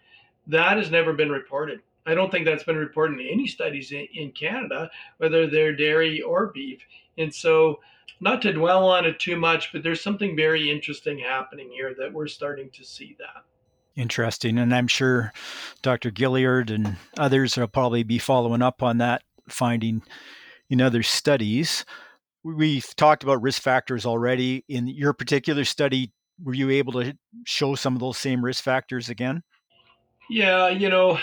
that 0.46 0.76
has 0.76 0.90
never 0.90 1.12
been 1.12 1.30
reported. 1.30 1.80
I 2.06 2.14
don't 2.14 2.30
think 2.30 2.44
that's 2.44 2.64
been 2.64 2.76
reported 2.76 3.20
in 3.20 3.26
any 3.26 3.46
studies 3.46 3.90
in, 3.90 4.06
in 4.14 4.30
Canada, 4.32 4.90
whether 5.18 5.46
they're 5.46 5.74
dairy 5.74 6.22
or 6.22 6.46
beef. 6.46 6.80
And 7.18 7.34
so, 7.34 7.80
not 8.20 8.40
to 8.42 8.52
dwell 8.52 8.88
on 8.88 9.04
it 9.04 9.18
too 9.18 9.36
much, 9.36 9.72
but 9.72 9.82
there's 9.82 10.00
something 10.00 10.36
very 10.36 10.70
interesting 10.70 11.18
happening 11.18 11.70
here 11.70 11.94
that 11.98 12.12
we're 12.12 12.28
starting 12.28 12.70
to 12.70 12.84
see 12.84 13.16
that. 13.18 13.44
Interesting. 13.96 14.58
And 14.58 14.74
I'm 14.74 14.88
sure 14.88 15.32
Dr. 15.82 16.10
Gilleard 16.10 16.70
and 16.70 16.96
others 17.18 17.56
will 17.56 17.66
probably 17.66 18.04
be 18.04 18.18
following 18.18 18.62
up 18.62 18.82
on 18.82 18.98
that 18.98 19.22
finding 19.48 20.02
in 20.70 20.80
other 20.80 21.02
studies. 21.02 21.84
We've 22.44 22.94
talked 22.96 23.22
about 23.22 23.42
risk 23.42 23.62
factors 23.62 24.06
already. 24.06 24.64
In 24.68 24.86
your 24.86 25.12
particular 25.12 25.64
study, 25.64 26.12
were 26.42 26.54
you 26.54 26.70
able 26.70 26.92
to 26.94 27.16
show 27.44 27.74
some 27.74 27.94
of 27.94 28.00
those 28.00 28.18
same 28.18 28.44
risk 28.44 28.62
factors 28.62 29.08
again? 29.08 29.42
Yeah, 30.28 30.68
you 30.68 30.88
know, 30.88 31.18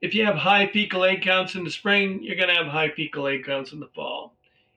if 0.00 0.14
you 0.14 0.24
have 0.26 0.36
high 0.36 0.66
fecal 0.66 1.04
egg 1.04 1.22
counts 1.22 1.54
in 1.54 1.64
the 1.64 1.70
spring, 1.70 2.22
you're 2.22 2.36
going 2.36 2.48
to 2.48 2.54
have 2.54 2.66
high 2.66 2.90
fecal 2.90 3.26
egg 3.26 3.44
counts 3.44 3.72
in 3.72 3.80
the 3.80 3.88
fall. 3.94 4.36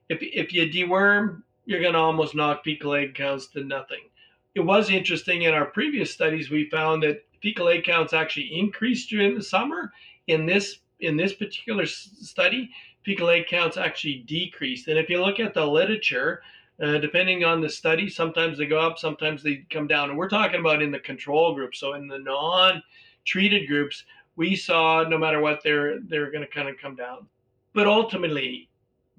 If, 0.10 0.20
if 0.22 0.54
you 0.54 0.70
deworm, 0.70 1.44
you're 1.66 1.82
going 1.82 1.94
to 1.94 2.00
almost 2.00 2.34
knock 2.34 2.64
fecal 2.64 2.94
egg 2.94 3.14
counts 3.14 3.48
to 3.48 3.64
nothing. 3.64 4.10
It 4.56 4.62
was 4.62 4.90
interesting 4.90 5.44
in 5.44 5.54
our 5.54 5.66
previous 5.66 6.12
studies, 6.12 6.50
we 6.50 6.70
found 6.70 7.04
that 7.04 7.26
fecal 7.42 7.68
egg 7.68 7.84
counts 7.84 8.14
actually 8.14 8.58
increased 8.58 9.10
during 9.10 9.36
the 9.36 9.44
summer. 9.44 9.92
In 10.28 10.46
this 10.46 10.80
in 11.00 11.16
this 11.16 11.34
particular 11.34 11.86
study, 11.86 12.72
fecal 13.06 13.30
egg 13.30 13.46
counts 13.48 13.78
actually 13.78 14.24
decreased. 14.28 14.88
And 14.88 14.98
if 14.98 15.10
you 15.10 15.22
look 15.22 15.40
at 15.40 15.54
the 15.54 15.66
literature, 15.66 16.42
uh, 16.82 17.00
depending 17.00 17.44
on 17.44 17.62
the 17.62 17.70
study, 17.70 18.10
sometimes 18.10 18.58
they 18.58 18.66
go 18.66 18.80
up, 18.80 19.00
sometimes 19.00 19.42
they 19.42 19.66
come 19.70 19.88
down. 19.88 20.10
And 20.10 20.18
we're 20.18 20.30
talking 20.30 20.60
about 20.60 20.82
in 20.82 20.92
the 20.92 21.00
control 21.00 21.56
group. 21.56 21.76
So 21.76 21.94
in 21.94 22.08
the 22.08 22.20
non-treated 22.20 23.68
groups, 23.68 24.04
we 24.36 24.56
saw 24.56 25.04
no 25.04 25.18
matter 25.18 25.42
what, 25.42 25.62
they're 25.64 26.00
they're 26.02 26.32
going 26.32 26.46
to 26.46 26.54
kind 26.54 26.70
of 26.70 26.78
come 26.78 26.96
down. 26.96 27.28
But 27.74 27.88
ultimately, 27.88 28.70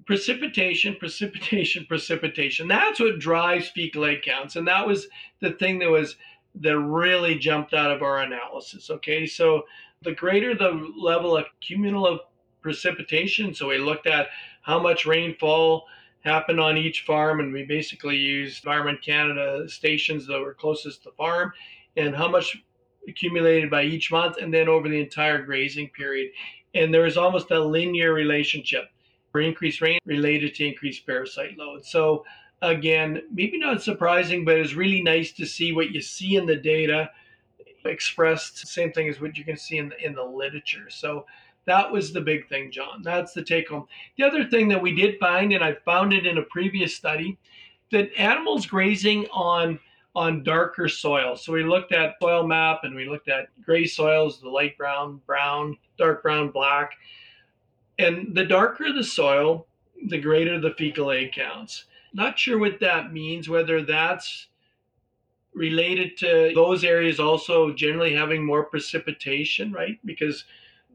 precipitation, 0.05 0.95
precipitation, 0.99 1.85
precipitation. 1.89 2.67
That's 2.67 2.99
what 2.99 3.19
drives 3.19 3.69
fecal 3.69 4.05
egg 4.05 4.21
counts, 4.23 4.55
and 4.55 4.67
that 4.67 4.87
was 4.87 5.07
the 5.41 5.51
thing 5.51 5.79
that 5.79 5.89
was 5.89 6.15
that 6.61 6.79
really 6.79 7.37
jumped 7.37 7.73
out 7.73 7.91
of 7.91 8.01
our 8.01 8.19
analysis. 8.21 8.89
Okay, 8.89 9.25
so 9.25 9.63
the 10.01 10.13
greater 10.13 10.55
the 10.55 10.91
level 10.97 11.35
of 11.35 11.45
cumulative 11.59 12.25
precipitation. 12.61 13.53
So 13.53 13.67
we 13.67 13.77
looked 13.77 14.07
at 14.07 14.27
how 14.61 14.79
much 14.79 15.05
rainfall 15.05 15.85
happened 16.21 16.59
on 16.59 16.77
each 16.77 17.01
farm, 17.01 17.39
and 17.39 17.53
we 17.53 17.63
basically 17.63 18.17
used 18.17 18.63
Environment 18.63 19.01
Canada 19.01 19.67
stations 19.69 20.27
that 20.27 20.39
were 20.39 20.53
closest 20.53 21.03
to 21.03 21.09
the 21.09 21.15
farm 21.15 21.53
and 21.95 22.15
how 22.15 22.27
much 22.27 22.57
accumulated 23.07 23.69
by 23.69 23.83
each 23.83 24.11
month 24.11 24.37
and 24.37 24.53
then 24.53 24.67
over 24.67 24.89
the 24.89 24.99
entire 24.99 25.43
grazing 25.43 25.89
period. 25.89 26.31
And 26.73 26.93
there 26.93 27.03
was 27.03 27.17
almost 27.17 27.51
a 27.51 27.59
linear 27.59 28.13
relationship 28.13 28.89
for 29.31 29.41
increased 29.41 29.81
rain 29.81 29.99
related 30.05 30.55
to 30.55 30.67
increased 30.67 31.05
parasite 31.05 31.57
load. 31.57 31.85
So 31.85 32.25
again, 32.61 33.21
maybe 33.31 33.57
not 33.57 33.81
surprising, 33.81 34.45
but 34.45 34.57
it's 34.57 34.73
really 34.73 35.01
nice 35.01 35.31
to 35.33 35.45
see 35.45 35.71
what 35.71 35.91
you 35.91 36.01
see 36.01 36.35
in 36.35 36.45
the 36.45 36.55
data 36.55 37.09
expressed. 37.85 38.67
Same 38.67 38.91
thing 38.91 39.09
as 39.09 39.21
what 39.21 39.37
you 39.37 39.45
can 39.45 39.57
see 39.57 39.77
in 39.77 39.89
the 39.89 40.05
in 40.05 40.13
the 40.13 40.23
literature. 40.23 40.89
So 40.89 41.25
that 41.69 41.91
was 41.91 42.11
the 42.11 42.21
big 42.21 42.47
thing, 42.49 42.71
John. 42.71 43.01
That's 43.03 43.33
the 43.33 43.43
take 43.43 43.69
home. 43.69 43.87
The 44.17 44.23
other 44.23 44.45
thing 44.45 44.67
that 44.69 44.81
we 44.81 44.95
did 44.95 45.19
find, 45.19 45.53
and 45.53 45.63
I 45.63 45.73
found 45.85 46.13
it 46.13 46.25
in 46.25 46.37
a 46.37 46.43
previous 46.43 46.95
study, 46.95 47.37
that 47.91 48.09
animals 48.17 48.65
grazing 48.65 49.27
on 49.27 49.79
on 50.15 50.43
darker 50.43 50.89
soil. 50.89 51.35
So 51.35 51.53
we 51.53 51.63
looked 51.63 51.91
at 51.91 52.15
soil 52.21 52.45
map 52.45 52.79
and 52.83 52.95
we 52.95 53.07
looked 53.07 53.29
at 53.29 53.47
gray 53.63 53.85
soils, 53.85 54.41
the 54.41 54.49
light 54.49 54.77
brown, 54.77 55.21
brown, 55.25 55.77
dark 55.97 56.23
brown, 56.23 56.49
black. 56.49 56.93
And 57.99 58.33
the 58.35 58.45
darker 58.45 58.91
the 58.91 59.03
soil, 59.03 59.67
the 60.07 60.19
greater 60.19 60.59
the 60.59 60.73
fecal 60.73 61.11
egg 61.11 61.33
counts. 61.33 61.85
Not 62.13 62.39
sure 62.39 62.57
what 62.57 62.79
that 62.79 63.13
means, 63.13 63.49
whether 63.49 63.83
that's 63.83 64.47
related 65.53 66.17
to 66.17 66.51
those 66.55 66.83
areas 66.83 67.19
also 67.19 67.71
generally 67.73 68.13
having 68.13 68.45
more 68.45 68.63
precipitation, 68.63 69.71
right? 69.71 69.99
Because 70.05 70.45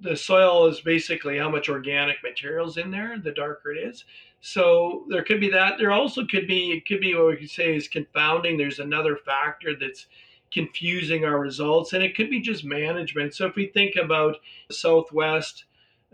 the 0.01 0.17
soil 0.17 0.67
is 0.67 0.81
basically 0.81 1.39
how 1.39 1.49
much 1.49 1.69
organic 1.69 2.17
materials 2.23 2.77
in 2.77 2.91
there 2.91 3.19
the 3.19 3.33
darker 3.33 3.73
it 3.73 3.79
is. 3.79 4.05
So 4.41 5.05
there 5.09 5.25
could 5.25 5.41
be 5.41 5.51
that. 5.51 5.79
There 5.79 5.93
also 5.93 6.27
could 6.27 6.47
be 6.47 6.73
it 6.73 6.87
could 6.87 7.01
be 7.01 7.15
what 7.15 7.29
we 7.29 7.37
could 7.37 7.51
say 7.51 7.75
is 7.75 7.89
confounding. 7.89 8.57
There's 8.57 8.79
another 8.79 9.17
factor 9.17 9.75
that's 9.79 10.07
confusing 10.53 11.25
our 11.25 11.39
results 11.39 11.93
and 11.93 12.03
it 12.03 12.15
could 12.15 12.31
be 12.31 12.41
just 12.41 12.65
management. 12.65 13.35
So 13.35 13.47
if 13.47 13.57
we 13.57 13.67
think 13.67 13.97
about 13.97 14.37
the 14.69 14.75
southwest 14.75 15.65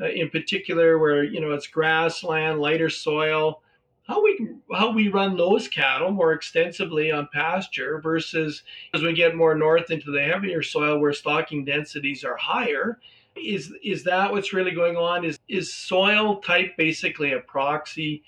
uh, 0.01 0.09
in 0.09 0.31
particular 0.31 0.99
where 0.99 1.25
you 1.25 1.41
know 1.41 1.53
it's 1.53 1.67
grassland 1.67 2.59
lighter 2.59 2.89
soil 2.89 3.61
how 4.07 4.23
we 4.23 4.49
how 4.73 4.91
we 4.91 5.09
run 5.09 5.37
those 5.37 5.69
cattle 5.69 6.11
more 6.11 6.33
extensively 6.33 7.13
on 7.13 7.29
pasture 7.33 8.01
versus 8.01 8.63
as 8.95 9.03
we 9.03 9.13
get 9.13 9.37
more 9.37 9.55
north 9.55 9.91
into 9.91 10.11
the 10.11 10.23
heavier 10.23 10.63
soil 10.63 10.99
where 10.99 11.13
stocking 11.13 11.65
densities 11.65 12.25
are 12.25 12.37
higher 12.37 12.99
is 13.37 13.73
is 13.83 14.05
that 14.05 14.33
what's 14.33 14.53
really 14.53 14.73
going 14.73 14.97
on? 14.97 15.25
Is 15.25 15.39
is 15.49 15.73
soil 15.73 16.41
type 16.41 16.77
basically 16.77 17.33
a 17.33 17.41
proxy 17.41 18.23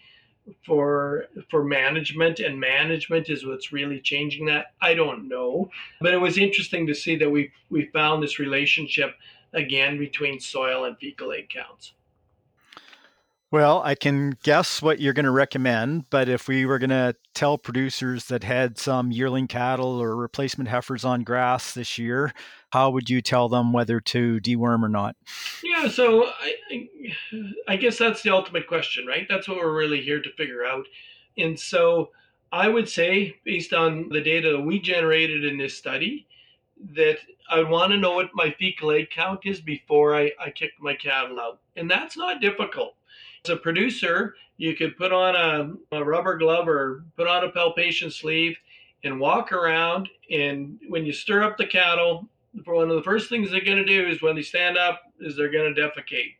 for 0.64 1.26
for 1.50 1.64
management 1.64 2.40
and 2.40 2.59
management 2.59 3.28
is 3.28 3.46
what's 3.46 3.72
really 3.72 4.00
changing 4.00 4.46
that? 4.46 4.66
I 4.80 4.94
don't 4.94 5.28
know. 5.28 5.70
But 6.00 6.14
it 6.14 6.18
was 6.18 6.38
interesting 6.38 6.86
to 6.86 6.94
see 6.94 7.16
that 7.16 7.30
we 7.30 7.53
we 7.70 7.86
found 7.86 8.22
this 8.22 8.38
relationship 8.38 9.14
again 9.53 9.98
between 9.98 10.40
soil 10.40 10.84
and 10.84 10.96
fecal 10.98 11.32
egg 11.32 11.50
counts. 11.50 11.92
Well, 13.53 13.82
I 13.84 13.94
can 13.96 14.38
guess 14.42 14.80
what 14.80 14.98
you're 14.98 15.12
going 15.12 15.26
to 15.26 15.30
recommend, 15.30 16.09
but 16.09 16.26
if 16.26 16.48
we 16.48 16.64
were 16.64 16.78
going 16.78 16.88
to 16.88 17.14
tell 17.34 17.59
producers 17.59 18.24
that 18.28 18.44
had 18.44 18.78
some 18.78 19.12
yearling 19.12 19.46
cattle 19.46 20.00
or 20.00 20.16
replacement 20.16 20.70
heifers 20.70 21.05
on 21.05 21.22
grass 21.22 21.74
this 21.74 21.98
year, 21.98 22.32
how 22.70 22.88
would 22.88 23.11
you 23.11 23.20
tell 23.20 23.50
them 23.50 23.74
whether 23.74 24.00
to 24.00 24.40
deworm 24.40 24.82
or 24.82 24.88
not? 24.88 25.16
Yeah, 25.62 25.88
so 25.88 26.28
I, 26.28 26.88
I 27.68 27.76
guess 27.76 27.98
that's 27.98 28.22
the 28.22 28.30
ultimate 28.30 28.66
question, 28.66 29.05
right? 29.07 29.26
That's 29.28 29.46
what 29.46 29.59
we're 29.59 29.76
really 29.76 30.00
here 30.00 30.22
to 30.22 30.32
figure 30.32 30.64
out. 30.64 30.86
And 31.36 31.61
so 31.61 32.09
I 32.53 32.68
would 32.68 32.88
say, 32.88 33.36
based 33.44 33.74
on 33.74 34.09
the 34.09 34.22
data 34.22 34.53
that 34.53 34.62
we 34.62 34.80
generated 34.80 35.44
in 35.44 35.59
this 35.59 35.76
study, 35.76 36.26
that 36.94 37.18
I 37.50 37.62
want 37.64 37.92
to 37.92 37.98
know 37.98 38.12
what 38.14 38.30
my 38.32 38.50
fecal 38.59 38.92
egg 38.92 39.11
count 39.11 39.40
is 39.44 39.61
before 39.61 40.16
I, 40.16 40.30
I 40.40 40.48
kick 40.48 40.72
my 40.80 40.94
cattle 40.94 41.38
out. 41.38 41.61
And 41.76 41.90
that's 41.90 42.16
not 42.16 42.40
difficult 42.40 42.94
as 43.45 43.51
a 43.51 43.57
producer, 43.57 44.34
you 44.57 44.76
could 44.76 44.97
put 44.97 45.12
on 45.12 45.34
a, 45.34 45.97
a 45.97 46.05
rubber 46.05 46.36
glove 46.38 46.68
or 46.68 47.05
put 47.16 47.26
on 47.26 47.45
a 47.45 47.51
palpation 47.51 48.11
sleeve 48.11 48.57
and 49.05 49.18
walk 49.18 49.53
around. 49.53 50.09
And 50.30 50.78
when 50.88 51.05
you 51.05 51.12
stir 51.12 51.43
up 51.43 51.57
the 51.57 51.66
cattle, 51.66 52.28
one 52.64 52.90
of 52.90 52.97
the 52.97 53.03
first 53.03 53.28
things 53.28 53.51
they're 53.51 53.64
going 53.64 53.78
to 53.78 53.84
do 53.84 54.07
is 54.07 54.22
when 54.22 54.36
they 54.36 54.43
stand 54.43 54.78
up 54.78 55.03
is 55.20 55.36
they're 55.36 55.51
going 55.51 55.74
to 55.74 55.80
defecate 55.80 56.36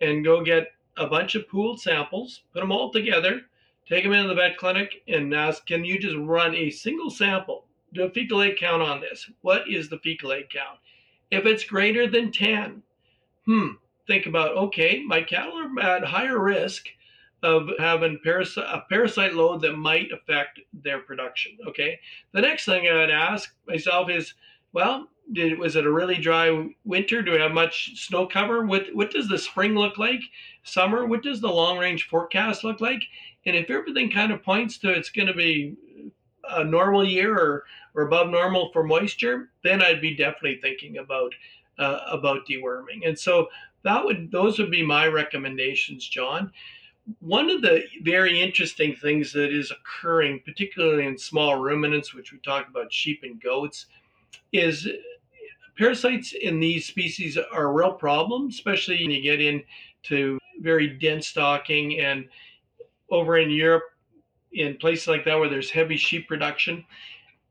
and 0.00 0.24
go 0.24 0.42
get 0.42 0.68
a 0.96 1.06
bunch 1.06 1.34
of 1.34 1.48
pooled 1.48 1.80
samples, 1.80 2.42
put 2.54 2.60
them 2.60 2.72
all 2.72 2.90
together, 2.90 3.42
take 3.86 4.04
them 4.04 4.12
into 4.12 4.28
the 4.28 4.34
vet 4.34 4.56
clinic 4.56 5.02
and 5.08 5.34
ask, 5.34 5.66
can 5.66 5.84
you 5.84 5.98
just 5.98 6.16
run 6.16 6.54
a 6.54 6.70
single 6.70 7.10
sample? 7.10 7.66
Do 7.92 8.04
a 8.04 8.10
fecal 8.10 8.40
egg 8.40 8.56
count 8.58 8.82
on 8.82 9.00
this. 9.00 9.30
What 9.42 9.68
is 9.68 9.88
the 9.88 9.98
fecal 9.98 10.32
egg 10.32 10.48
count? 10.50 10.78
If 11.30 11.44
it's 11.44 11.64
greater 11.64 12.08
than 12.08 12.32
10, 12.32 12.82
hmm, 13.44 13.68
think 14.06 14.26
about 14.26 14.56
okay, 14.56 15.02
my 15.06 15.22
cattle 15.22 15.58
are 15.58 15.80
at 15.80 16.04
higher 16.04 16.38
risk 16.38 16.86
of 17.42 17.68
having 17.78 18.18
parasite, 18.24 18.64
a 18.64 18.84
parasite 18.88 19.34
load 19.34 19.60
that 19.60 19.76
might 19.76 20.10
affect 20.10 20.60
their 20.72 21.00
production. 21.00 21.56
Okay. 21.68 21.98
The 22.32 22.40
next 22.40 22.64
thing 22.64 22.88
I 22.88 22.94
would 22.94 23.10
ask 23.10 23.54
myself 23.66 24.10
is 24.10 24.34
well, 24.72 25.08
did, 25.32 25.58
was 25.58 25.74
it 25.76 25.86
a 25.86 25.90
really 25.90 26.16
dry 26.16 26.70
winter? 26.84 27.22
Do 27.22 27.32
we 27.32 27.38
have 27.38 27.52
much 27.52 28.06
snow 28.06 28.26
cover? 28.26 28.64
What 28.64 28.86
what 28.94 29.10
does 29.10 29.28
the 29.28 29.38
spring 29.38 29.74
look 29.74 29.98
like? 29.98 30.20
Summer? 30.62 31.06
What 31.06 31.22
does 31.22 31.40
the 31.40 31.48
long 31.48 31.78
range 31.78 32.08
forecast 32.08 32.64
look 32.64 32.80
like? 32.80 33.02
And 33.44 33.56
if 33.56 33.70
everything 33.70 34.10
kind 34.10 34.32
of 34.32 34.42
points 34.42 34.78
to 34.78 34.90
it's 34.90 35.10
going 35.10 35.28
to 35.28 35.34
be 35.34 35.76
a 36.50 36.64
normal 36.64 37.04
year 37.04 37.36
or, 37.36 37.64
or 37.94 38.02
above 38.04 38.28
normal 38.28 38.70
for 38.72 38.84
moisture, 38.84 39.50
then 39.64 39.82
I'd 39.82 40.00
be 40.00 40.14
definitely 40.14 40.58
thinking 40.60 40.98
about 40.98 41.34
uh, 41.78 42.00
about 42.10 42.46
deworming. 42.48 43.06
And 43.06 43.18
so 43.18 43.48
that 43.84 44.04
would 44.04 44.30
those 44.30 44.58
would 44.58 44.70
be 44.70 44.84
my 44.84 45.06
recommendations, 45.06 46.08
John. 46.08 46.52
One 47.20 47.50
of 47.50 47.62
the 47.62 47.84
very 48.02 48.40
interesting 48.40 48.96
things 48.96 49.32
that 49.32 49.52
is 49.52 49.70
occurring, 49.70 50.42
particularly 50.44 51.06
in 51.06 51.16
small 51.16 51.56
ruminants, 51.56 52.12
which 52.12 52.32
we 52.32 52.38
talked 52.38 52.68
about 52.68 52.92
sheep 52.92 53.20
and 53.22 53.40
goats, 53.40 53.86
is 54.52 54.88
parasites 55.78 56.32
in 56.32 56.58
these 56.58 56.86
species 56.86 57.38
are 57.38 57.64
a 57.64 57.72
real 57.72 57.92
problem, 57.92 58.48
especially 58.48 59.02
when 59.02 59.10
you 59.10 59.22
get 59.22 59.40
into 59.40 60.38
very 60.60 60.88
dense 60.88 61.28
stocking 61.28 62.00
and 62.00 62.28
over 63.10 63.38
in 63.38 63.50
Europe, 63.50 63.84
in 64.52 64.76
places 64.78 65.06
like 65.06 65.24
that 65.24 65.38
where 65.38 65.48
there's 65.48 65.70
heavy 65.70 65.96
sheep 65.96 66.26
production, 66.26 66.84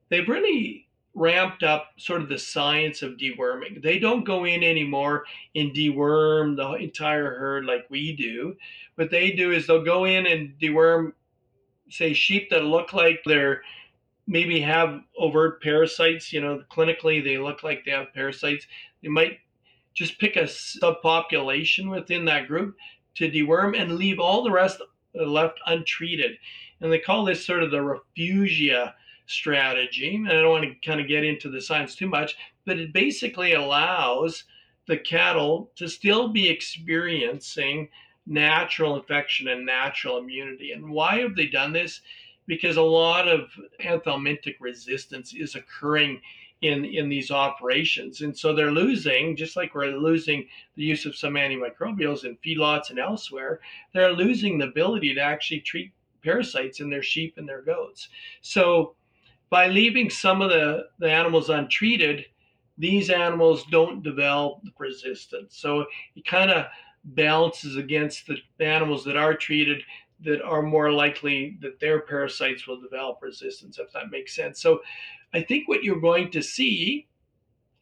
they've 0.09 0.28
really 0.28 0.85
ramped 1.16 1.63
up 1.63 1.91
sort 1.97 2.22
of 2.22 2.28
the 2.28 2.38
science 2.38 3.01
of 3.01 3.13
deworming. 3.13 3.82
They 3.82 3.97
don't 3.97 4.26
go 4.26 4.43
in 4.43 4.61
anymore 4.63 5.24
and 5.55 5.74
deworm 5.74 6.57
the 6.57 6.74
entire 6.74 7.39
herd 7.39 7.66
like 7.66 7.86
we 7.89 8.16
do. 8.16 8.55
What 8.95 9.09
they 9.09 9.32
do 9.32 9.51
is 9.51 9.66
they'll 9.66 9.84
go 9.84 10.03
in 10.03 10.26
and 10.26 10.53
deworm, 10.61 11.13
say, 11.89 12.13
sheep 12.13 12.49
that 12.49 12.66
look 12.66 12.91
like 12.91 13.22
they're 13.26 13.61
maybe 14.28 14.59
have 14.59 15.01
overt 15.18 15.61
parasites. 15.63 16.34
You 16.34 16.41
know, 16.41 16.63
clinically 16.70 17.24
they 17.24 17.38
look 17.38 17.63
like 17.63 17.86
they 17.86 17.91
have 17.91 18.13
parasites. 18.13 18.68
They 19.01 19.09
might 19.09 19.39
just 19.93 20.20
pick 20.20 20.36
a 20.36 20.43
subpopulation 20.43 21.89
within 21.89 22.26
that 22.26 22.47
group 22.47 22.76
to 23.16 23.32
deworm 23.32 23.80
and 23.80 23.95
leave 23.95 24.20
all 24.20 24.43
the 24.43 24.51
rest 24.51 24.82
left 25.13 25.59
untreated. 25.68 26.32
And 26.82 26.91
they 26.91 26.99
call 26.99 27.24
this 27.24 27.45
sort 27.45 27.63
of 27.63 27.72
the 27.72 27.78
refugia 27.78 28.93
strategy. 29.28 30.15
And 30.15 30.28
I 30.30 30.34
don't 30.34 30.49
want 30.49 30.65
to 30.65 30.88
kind 30.88 31.01
of 31.01 31.07
get 31.07 31.23
into 31.23 31.49
the 31.49 31.61
science 31.61 31.95
too 31.95 32.07
much, 32.07 32.36
but 32.65 32.80
it 32.80 32.93
basically 32.93 33.53
allows 33.53 34.43
the 34.88 34.97
cattle 34.97 35.71
to 35.76 35.88
still 35.88 36.30
be 36.30 36.47
experiencing 36.47 37.89
natural 38.28 38.95
infection 38.95 39.47
and 39.47 39.65
natural 39.65 40.17
immunity. 40.17 40.71
And 40.71 40.89
why 40.89 41.19
have 41.19 41.36
they 41.36 41.47
done 41.47 41.73
this? 41.73 42.01
Because 42.47 42.78
a 42.78 42.82
lot 42.82 43.28
of 43.28 43.49
anthelmintic 43.84 44.55
resistance 44.59 45.34
is 45.34 45.55
occurring 45.55 46.21
in, 46.61 46.86
in 46.86 47.09
these 47.09 47.32
operations. 47.32 48.21
And 48.21 48.38
so 48.38 48.53
they're 48.53 48.71
losing, 48.71 49.36
just 49.36 49.55
like 49.55 49.76
we're 49.76 49.88
losing 49.88 50.47
the 50.76 50.84
use 50.84 51.05
of 51.05 51.15
some 51.15 51.34
antimicrobials 51.34 52.23
in 52.23 52.38
feedlots 52.38 52.89
and 52.89 52.99
elsewhere, 52.99 53.59
they're 53.93 54.13
losing 54.13 54.57
the 54.57 54.67
ability 54.67 55.13
to 55.15 55.21
actually 55.21 55.59
treat 55.61 55.91
parasites 56.23 56.80
in 56.80 56.89
their 56.89 57.03
sheep 57.03 57.36
and 57.38 57.47
their 57.47 57.61
goats. 57.61 58.09
So 58.41 58.95
by 59.50 59.68
leaving 59.68 60.10
some 60.10 60.41
of 60.41 60.50
the, 60.50 60.86
the 61.00 61.12
animals 61.12 61.50
untreated, 61.50 62.26
these 62.78 63.10
animals 63.10 63.64
don't 63.72 64.04
develop 64.04 64.60
resistance. 64.78 65.58
So 65.58 65.86
it 66.16 66.26
kind 66.26 66.52
of 66.52 66.66
balances 67.04 67.76
against 67.76 68.28
the 68.28 68.66
animals 68.66 69.06
that 69.06 69.16
are 69.16 69.36
treated 69.36 69.82
that 70.22 70.41
are 70.41 70.62
more 70.62 70.91
likely 70.91 71.58
that 71.62 71.80
their 71.80 72.02
parasites 72.02 72.68
will 72.68 72.80
develop 72.80 73.20
resistance, 73.22 73.80
if 73.80 73.91
that 73.93 74.12
makes 74.12 74.36
sense. 74.36 74.62
So 74.62 74.80
I 75.34 75.41
think 75.41 75.68
what 75.68 75.84
you're 75.84 76.00
going 76.00 76.32
to 76.32 76.41
see 76.41 77.08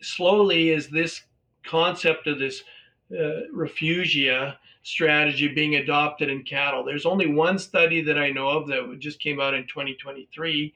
slowly 0.02 0.70
is 0.70 0.90
this 0.90 1.22
concept 1.64 2.28
of 2.28 2.40
this 2.40 2.64
uh, 3.12 3.48
refugia 3.56 4.58
strategy 4.82 5.48
being 5.48 5.76
adopted 5.76 6.30
in 6.30 6.44
cattle. 6.44 6.84
There's 6.84 7.06
only 7.06 7.28
one 7.28 7.58
study 7.58 8.02
that 8.02 8.18
I 8.18 8.32
know 8.32 8.50
of 8.50 8.68
that 8.68 8.98
just 9.00 9.20
came 9.20 9.40
out 9.40 9.54
in 9.54 9.66
2023 9.68 10.74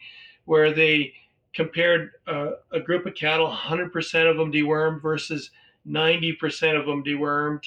where 0.48 0.72
they 0.74 1.14
compared 1.54 2.12
uh, 2.26 2.52
a 2.72 2.80
group 2.80 3.06
of 3.06 3.16
cattle, 3.16 3.52
100% 3.52 4.32
of 4.32 4.38
them 4.38 4.52
dewormed 4.52 5.02
versus 5.02 5.52
90% 5.88 6.80
of 6.80 6.86
them 6.86 7.04
dewormed, 7.04 7.66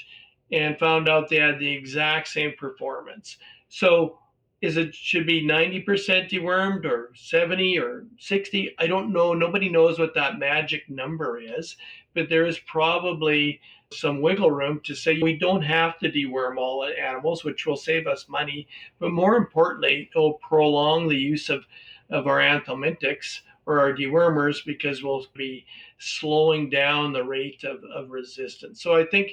and 0.50 0.78
found 0.78 1.08
out 1.08 1.28
they 1.28 1.36
had 1.36 1.58
the 1.58 1.70
exact 1.70 2.28
same 2.28 2.52
performance. 2.58 3.36
So, 3.68 4.18
is 4.62 4.76
it 4.76 4.94
should 4.94 5.26
be 5.26 5.42
90% 5.42 5.84
dewormed 6.30 6.84
or 6.84 7.12
70 7.14 7.78
or 7.78 8.04
60? 8.18 8.74
I 8.78 8.86
don't 8.86 9.12
know. 9.12 9.32
Nobody 9.32 9.70
knows 9.70 9.98
what 9.98 10.14
that 10.14 10.38
magic 10.38 10.88
number 10.90 11.38
is, 11.38 11.76
but 12.14 12.28
there 12.28 12.46
is 12.46 12.58
probably 12.60 13.60
some 13.92 14.20
wiggle 14.20 14.50
room 14.50 14.80
to 14.84 14.94
say 14.94 15.18
we 15.20 15.36
don't 15.36 15.62
have 15.62 15.98
to 15.98 16.10
deworm 16.10 16.58
all 16.58 16.84
animals, 16.84 17.42
which 17.42 17.66
will 17.66 17.76
save 17.76 18.06
us 18.06 18.28
money, 18.28 18.68
but 18.98 19.10
more 19.10 19.36
importantly, 19.36 20.10
it 20.14 20.18
will 20.18 20.34
prolong 20.34 21.08
the 21.08 21.16
use 21.16 21.48
of 21.48 21.64
of 22.10 22.26
our 22.26 22.38
anthelmintics 22.38 23.40
or 23.66 23.80
our 23.80 23.92
dewormers 23.92 24.64
because 24.64 25.02
we'll 25.02 25.24
be 25.34 25.64
slowing 25.98 26.70
down 26.70 27.12
the 27.12 27.24
rate 27.24 27.62
of, 27.64 27.82
of 27.94 28.10
resistance. 28.10 28.82
So 28.82 28.96
I 28.96 29.04
think 29.04 29.32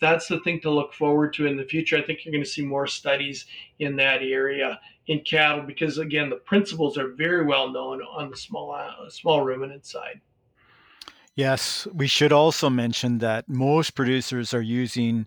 that's 0.00 0.28
the 0.28 0.40
thing 0.40 0.60
to 0.60 0.70
look 0.70 0.92
forward 0.92 1.32
to 1.34 1.46
in 1.46 1.56
the 1.56 1.64
future. 1.64 1.96
I 1.96 2.02
think 2.02 2.24
you're 2.24 2.32
going 2.32 2.44
to 2.44 2.48
see 2.48 2.64
more 2.64 2.86
studies 2.86 3.46
in 3.78 3.96
that 3.96 4.22
area 4.22 4.78
in 5.06 5.20
cattle 5.20 5.62
because 5.62 5.98
again 5.98 6.28
the 6.28 6.36
principles 6.36 6.98
are 6.98 7.12
very 7.12 7.44
well 7.44 7.72
known 7.72 8.02
on 8.02 8.30
the 8.30 8.36
small 8.36 8.72
uh, 8.72 9.08
small 9.08 9.42
ruminant 9.42 9.86
side. 9.86 10.20
Yes, 11.34 11.86
we 11.94 12.08
should 12.08 12.32
also 12.32 12.68
mention 12.68 13.18
that 13.18 13.48
most 13.48 13.94
producers 13.94 14.52
are 14.52 14.60
using 14.60 15.26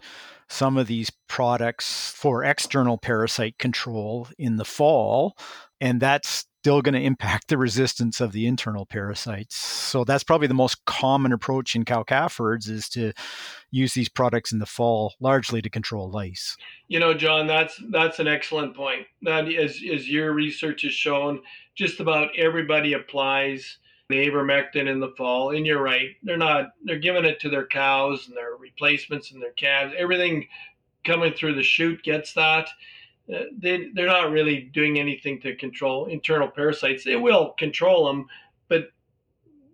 some 0.50 0.78
of 0.78 0.88
these 0.88 1.10
products 1.28 2.12
for 2.12 2.44
external 2.44 2.98
parasite 2.98 3.58
control 3.58 4.28
in 4.38 4.58
the 4.58 4.66
fall 4.66 5.38
and 5.80 6.00
that's 6.02 6.46
still 6.62 6.84
going 6.84 6.94
to 6.94 7.02
impact 7.02 7.48
the 7.48 7.58
resistance 7.58 8.22
of 8.22 8.34
the 8.34 8.46
internal 8.46 8.86
parasites. 8.86 9.56
So 9.56 10.04
that's 10.04 10.24
probably 10.24 10.46
the 10.46 10.54
most 10.54 10.86
common 10.86 11.34
approach 11.34 11.76
in 11.76 11.86
cow 11.86 12.04
calf 12.04 12.38
herds 12.38 12.68
is 12.68 12.88
to 12.90 13.14
use 13.72 13.96
these 13.96 14.10
products 14.10 14.52
in 14.52 14.60
the 14.60 14.68
fall 14.68 15.16
largely 15.20 15.64
to 15.64 15.72
control 15.72 16.12
lice. 16.12 16.56
You 16.88 17.00
know, 17.00 17.16
John, 17.16 17.48
that's 17.48 17.82
that's 17.90 18.20
an 18.20 18.28
excellent 18.28 18.76
point. 18.76 19.08
That 19.24 19.52
as 19.52 19.82
as 19.92 20.08
your 20.08 20.34
research 20.34 20.84
has 20.84 20.94
shown, 20.94 21.42
just 21.74 22.00
about 22.00 22.38
everybody 22.38 22.94
applies 22.94 23.80
the 24.10 24.28
ivermectin 24.28 24.88
in 24.88 25.00
the 25.00 25.16
fall. 25.18 25.56
And 25.56 25.66
you're 25.66 25.82
right, 25.82 26.12
they're 26.22 26.38
not 26.38 26.74
they're 26.84 27.00
giving 27.00 27.26
it 27.26 27.40
to 27.40 27.50
their 27.50 27.66
cows 27.66 28.28
and 28.28 28.38
their 28.38 28.56
replacements 28.56 29.32
and 29.32 29.42
their 29.42 29.54
calves. 29.54 29.96
Everything 29.98 30.48
coming 31.06 31.34
through 31.34 31.56
the 31.56 31.64
chute 31.64 32.04
gets 32.04 32.34
that 32.34 32.70
they 33.58 33.90
they're 33.94 34.08
not 34.08 34.32
really 34.32 34.70
doing 34.74 35.00
anything 35.00 35.40
to 35.42 35.56
control 35.56 36.08
internal 36.08 36.48
parasites. 36.48 37.04
They 37.04 37.16
will 37.16 37.52
control 37.58 38.08
them, 38.08 38.28
but 38.68 38.90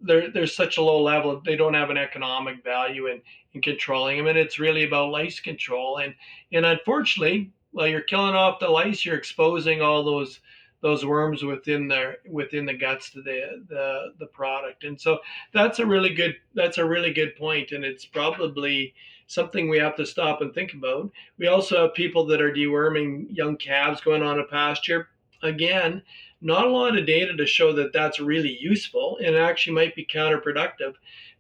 they're 0.02 0.30
there's 0.30 0.56
such 0.56 0.78
a 0.78 0.82
low 0.82 1.02
level 1.02 1.42
they 1.44 1.56
don't 1.56 1.74
have 1.74 1.90
an 1.90 1.98
economic 1.98 2.64
value 2.64 3.08
in 3.08 3.22
in 3.54 3.62
controlling 3.62 4.18
them, 4.18 4.28
and 4.28 4.38
it's 4.38 4.60
really 4.60 4.84
about 4.84 5.12
lice 5.12 5.40
control. 5.40 5.98
And 5.98 6.14
and 6.52 6.66
unfortunately, 6.66 7.52
while 7.72 7.88
you're 7.88 8.02
killing 8.02 8.36
off 8.36 8.60
the 8.60 8.70
lice, 8.70 9.06
you're 9.06 9.18
exposing 9.18 9.82
all 9.82 10.04
those 10.04 10.40
those 10.82 11.06
worms 11.06 11.44
within 11.44 11.88
their 11.88 12.18
within 12.30 12.66
the 12.66 12.74
guts 12.74 13.10
to 13.12 13.22
the 13.22 13.64
the 13.68 14.14
the 14.20 14.28
product. 14.28 14.84
And 14.84 15.00
so 15.00 15.20
that's 15.54 15.80
a 15.80 15.86
really 15.86 16.14
good 16.14 16.36
that's 16.54 16.78
a 16.78 16.86
really 16.86 17.14
good 17.14 17.36
point, 17.36 17.72
and 17.72 17.84
it's 17.84 18.06
probably 18.06 18.94
something 19.28 19.70
we 19.70 19.78
have 19.78 19.96
to 19.98 20.06
stop 20.06 20.42
and 20.42 20.54
think 20.54 20.74
about. 20.74 21.12
We 21.38 21.48
also 21.48 21.84
have 21.84 21.94
people 21.94 22.26
that 22.28 22.42
are 22.42 22.54
deworming 22.54 23.28
young 23.30 23.58
calves 23.58 24.02
going 24.02 24.24
on 24.24 24.40
a 24.40 24.46
pasture. 24.46 25.10
Again, 25.44 26.02
not 26.42 26.66
a 26.66 26.70
lot 26.70 26.98
of 26.98 27.06
data 27.06 27.36
to 27.36 27.46
show 27.46 27.74
that 27.74 27.94
that's 27.94 28.20
really 28.20 28.58
useful 28.60 29.20
and 29.24 29.36
actually 29.36 29.74
might 29.74 29.96
be 29.96 30.06
counterproductive 30.06 30.94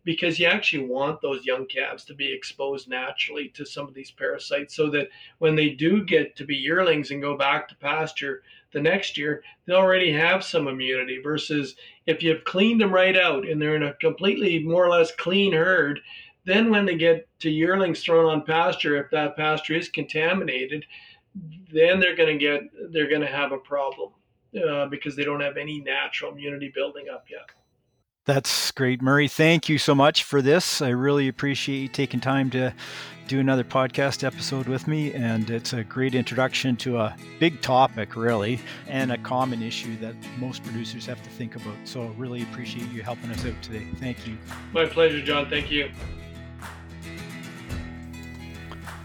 because 0.03 0.39
you 0.39 0.47
actually 0.47 0.85
want 0.85 1.21
those 1.21 1.45
young 1.45 1.65
calves 1.65 2.05
to 2.05 2.13
be 2.13 2.31
exposed 2.31 2.87
naturally 2.87 3.49
to 3.49 3.65
some 3.65 3.87
of 3.87 3.93
these 3.93 4.09
parasites 4.09 4.75
so 4.75 4.89
that 4.89 5.09
when 5.39 5.55
they 5.55 5.69
do 5.69 6.03
get 6.03 6.35
to 6.35 6.45
be 6.45 6.55
yearlings 6.55 7.11
and 7.11 7.21
go 7.21 7.37
back 7.37 7.67
to 7.67 7.75
pasture 7.75 8.41
the 8.73 8.81
next 8.81 9.17
year, 9.17 9.43
they 9.65 9.73
already 9.73 10.11
have 10.11 10.43
some 10.43 10.67
immunity 10.67 11.19
versus 11.21 11.75
if 12.05 12.21
you've 12.21 12.43
cleaned 12.43 12.81
them 12.81 12.93
right 12.93 13.17
out 13.17 13.47
and 13.47 13.61
they're 13.61 13.75
in 13.75 13.83
a 13.83 13.93
completely 13.95 14.59
more 14.59 14.85
or 14.85 14.89
less 14.89 15.11
clean 15.15 15.53
herd, 15.53 15.99
then 16.45 16.69
when 16.69 16.85
they 16.85 16.95
get 16.95 17.27
to 17.39 17.49
yearlings 17.49 18.01
thrown 18.03 18.25
on 18.25 18.45
pasture, 18.45 18.97
if 18.97 19.11
that 19.11 19.35
pasture 19.35 19.75
is 19.75 19.89
contaminated, 19.89 20.85
then 21.71 21.99
they're 21.99 22.15
going 22.15 22.37
to 22.37 22.43
get 22.43 22.61
they're 22.91 23.09
going 23.09 23.21
to 23.21 23.27
have 23.27 23.51
a 23.51 23.57
problem 23.57 24.11
uh, 24.67 24.85
because 24.87 25.15
they 25.15 25.23
don't 25.23 25.41
have 25.41 25.57
any 25.57 25.81
natural 25.81 26.31
immunity 26.31 26.71
building 26.73 27.07
up 27.13 27.25
yet. 27.29 27.49
That's 28.27 28.71
great, 28.71 29.01
Murray. 29.01 29.29
Thank 29.29 29.69
you 29.69 29.77
so 29.77 29.95
much 29.95 30.25
for 30.25 30.41
this. 30.41 30.81
I 30.81 30.89
really 30.89 31.29
appreciate 31.29 31.79
you 31.79 31.87
taking 31.87 32.19
time 32.19 32.49
to 32.49 32.73
do 33.29 33.39
another 33.39 33.63
podcast 33.63 34.21
episode 34.21 34.67
with 34.67 34.85
me. 34.85 35.13
And 35.13 35.49
it's 35.49 35.71
a 35.71 35.85
great 35.85 36.13
introduction 36.13 36.75
to 36.77 36.97
a 36.97 37.15
big 37.39 37.61
topic, 37.61 38.17
really, 38.17 38.59
and 38.87 39.13
a 39.13 39.17
common 39.17 39.63
issue 39.63 39.97
that 39.99 40.13
most 40.39 40.61
producers 40.65 41.05
have 41.05 41.23
to 41.23 41.29
think 41.29 41.55
about. 41.55 41.75
So, 41.85 42.07
really 42.17 42.41
appreciate 42.43 42.91
you 42.91 43.01
helping 43.01 43.31
us 43.31 43.45
out 43.45 43.61
today. 43.61 43.87
Thank 43.95 44.27
you. 44.27 44.37
My 44.73 44.85
pleasure, 44.85 45.21
John. 45.21 45.49
Thank 45.49 45.71
you. 45.71 45.89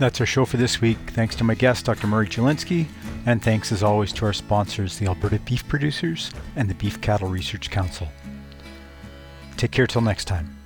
That's 0.01 0.19
our 0.19 0.27
show 0.27 0.45
for 0.45 0.57
this 0.57 0.81
week. 0.81 0.99
Thanks 1.11 1.37
to 1.37 1.45
my 1.45 1.55
guest, 1.55 1.85
Dr. 1.85 2.09
Murray 2.09 2.27
Jelinski, 2.27 2.89
and 3.25 3.41
thanks 3.41 3.71
as 3.71 3.85
always 3.85 4.13
to 4.15 4.27
our 4.27 4.33
sponsors, 4.33 4.99
the 4.99 5.07
Alberta 5.07 5.39
Beef 5.39 5.69
Producers 5.69 6.33
and 6.57 6.69
the 6.69 6.75
Beef 6.75 7.01
Cattle 7.01 7.29
Research 7.29 7.71
Council. 7.71 8.09
Take 9.57 9.71
care 9.71 9.87
till 9.87 10.03
next 10.03 10.27
time. 10.27 10.62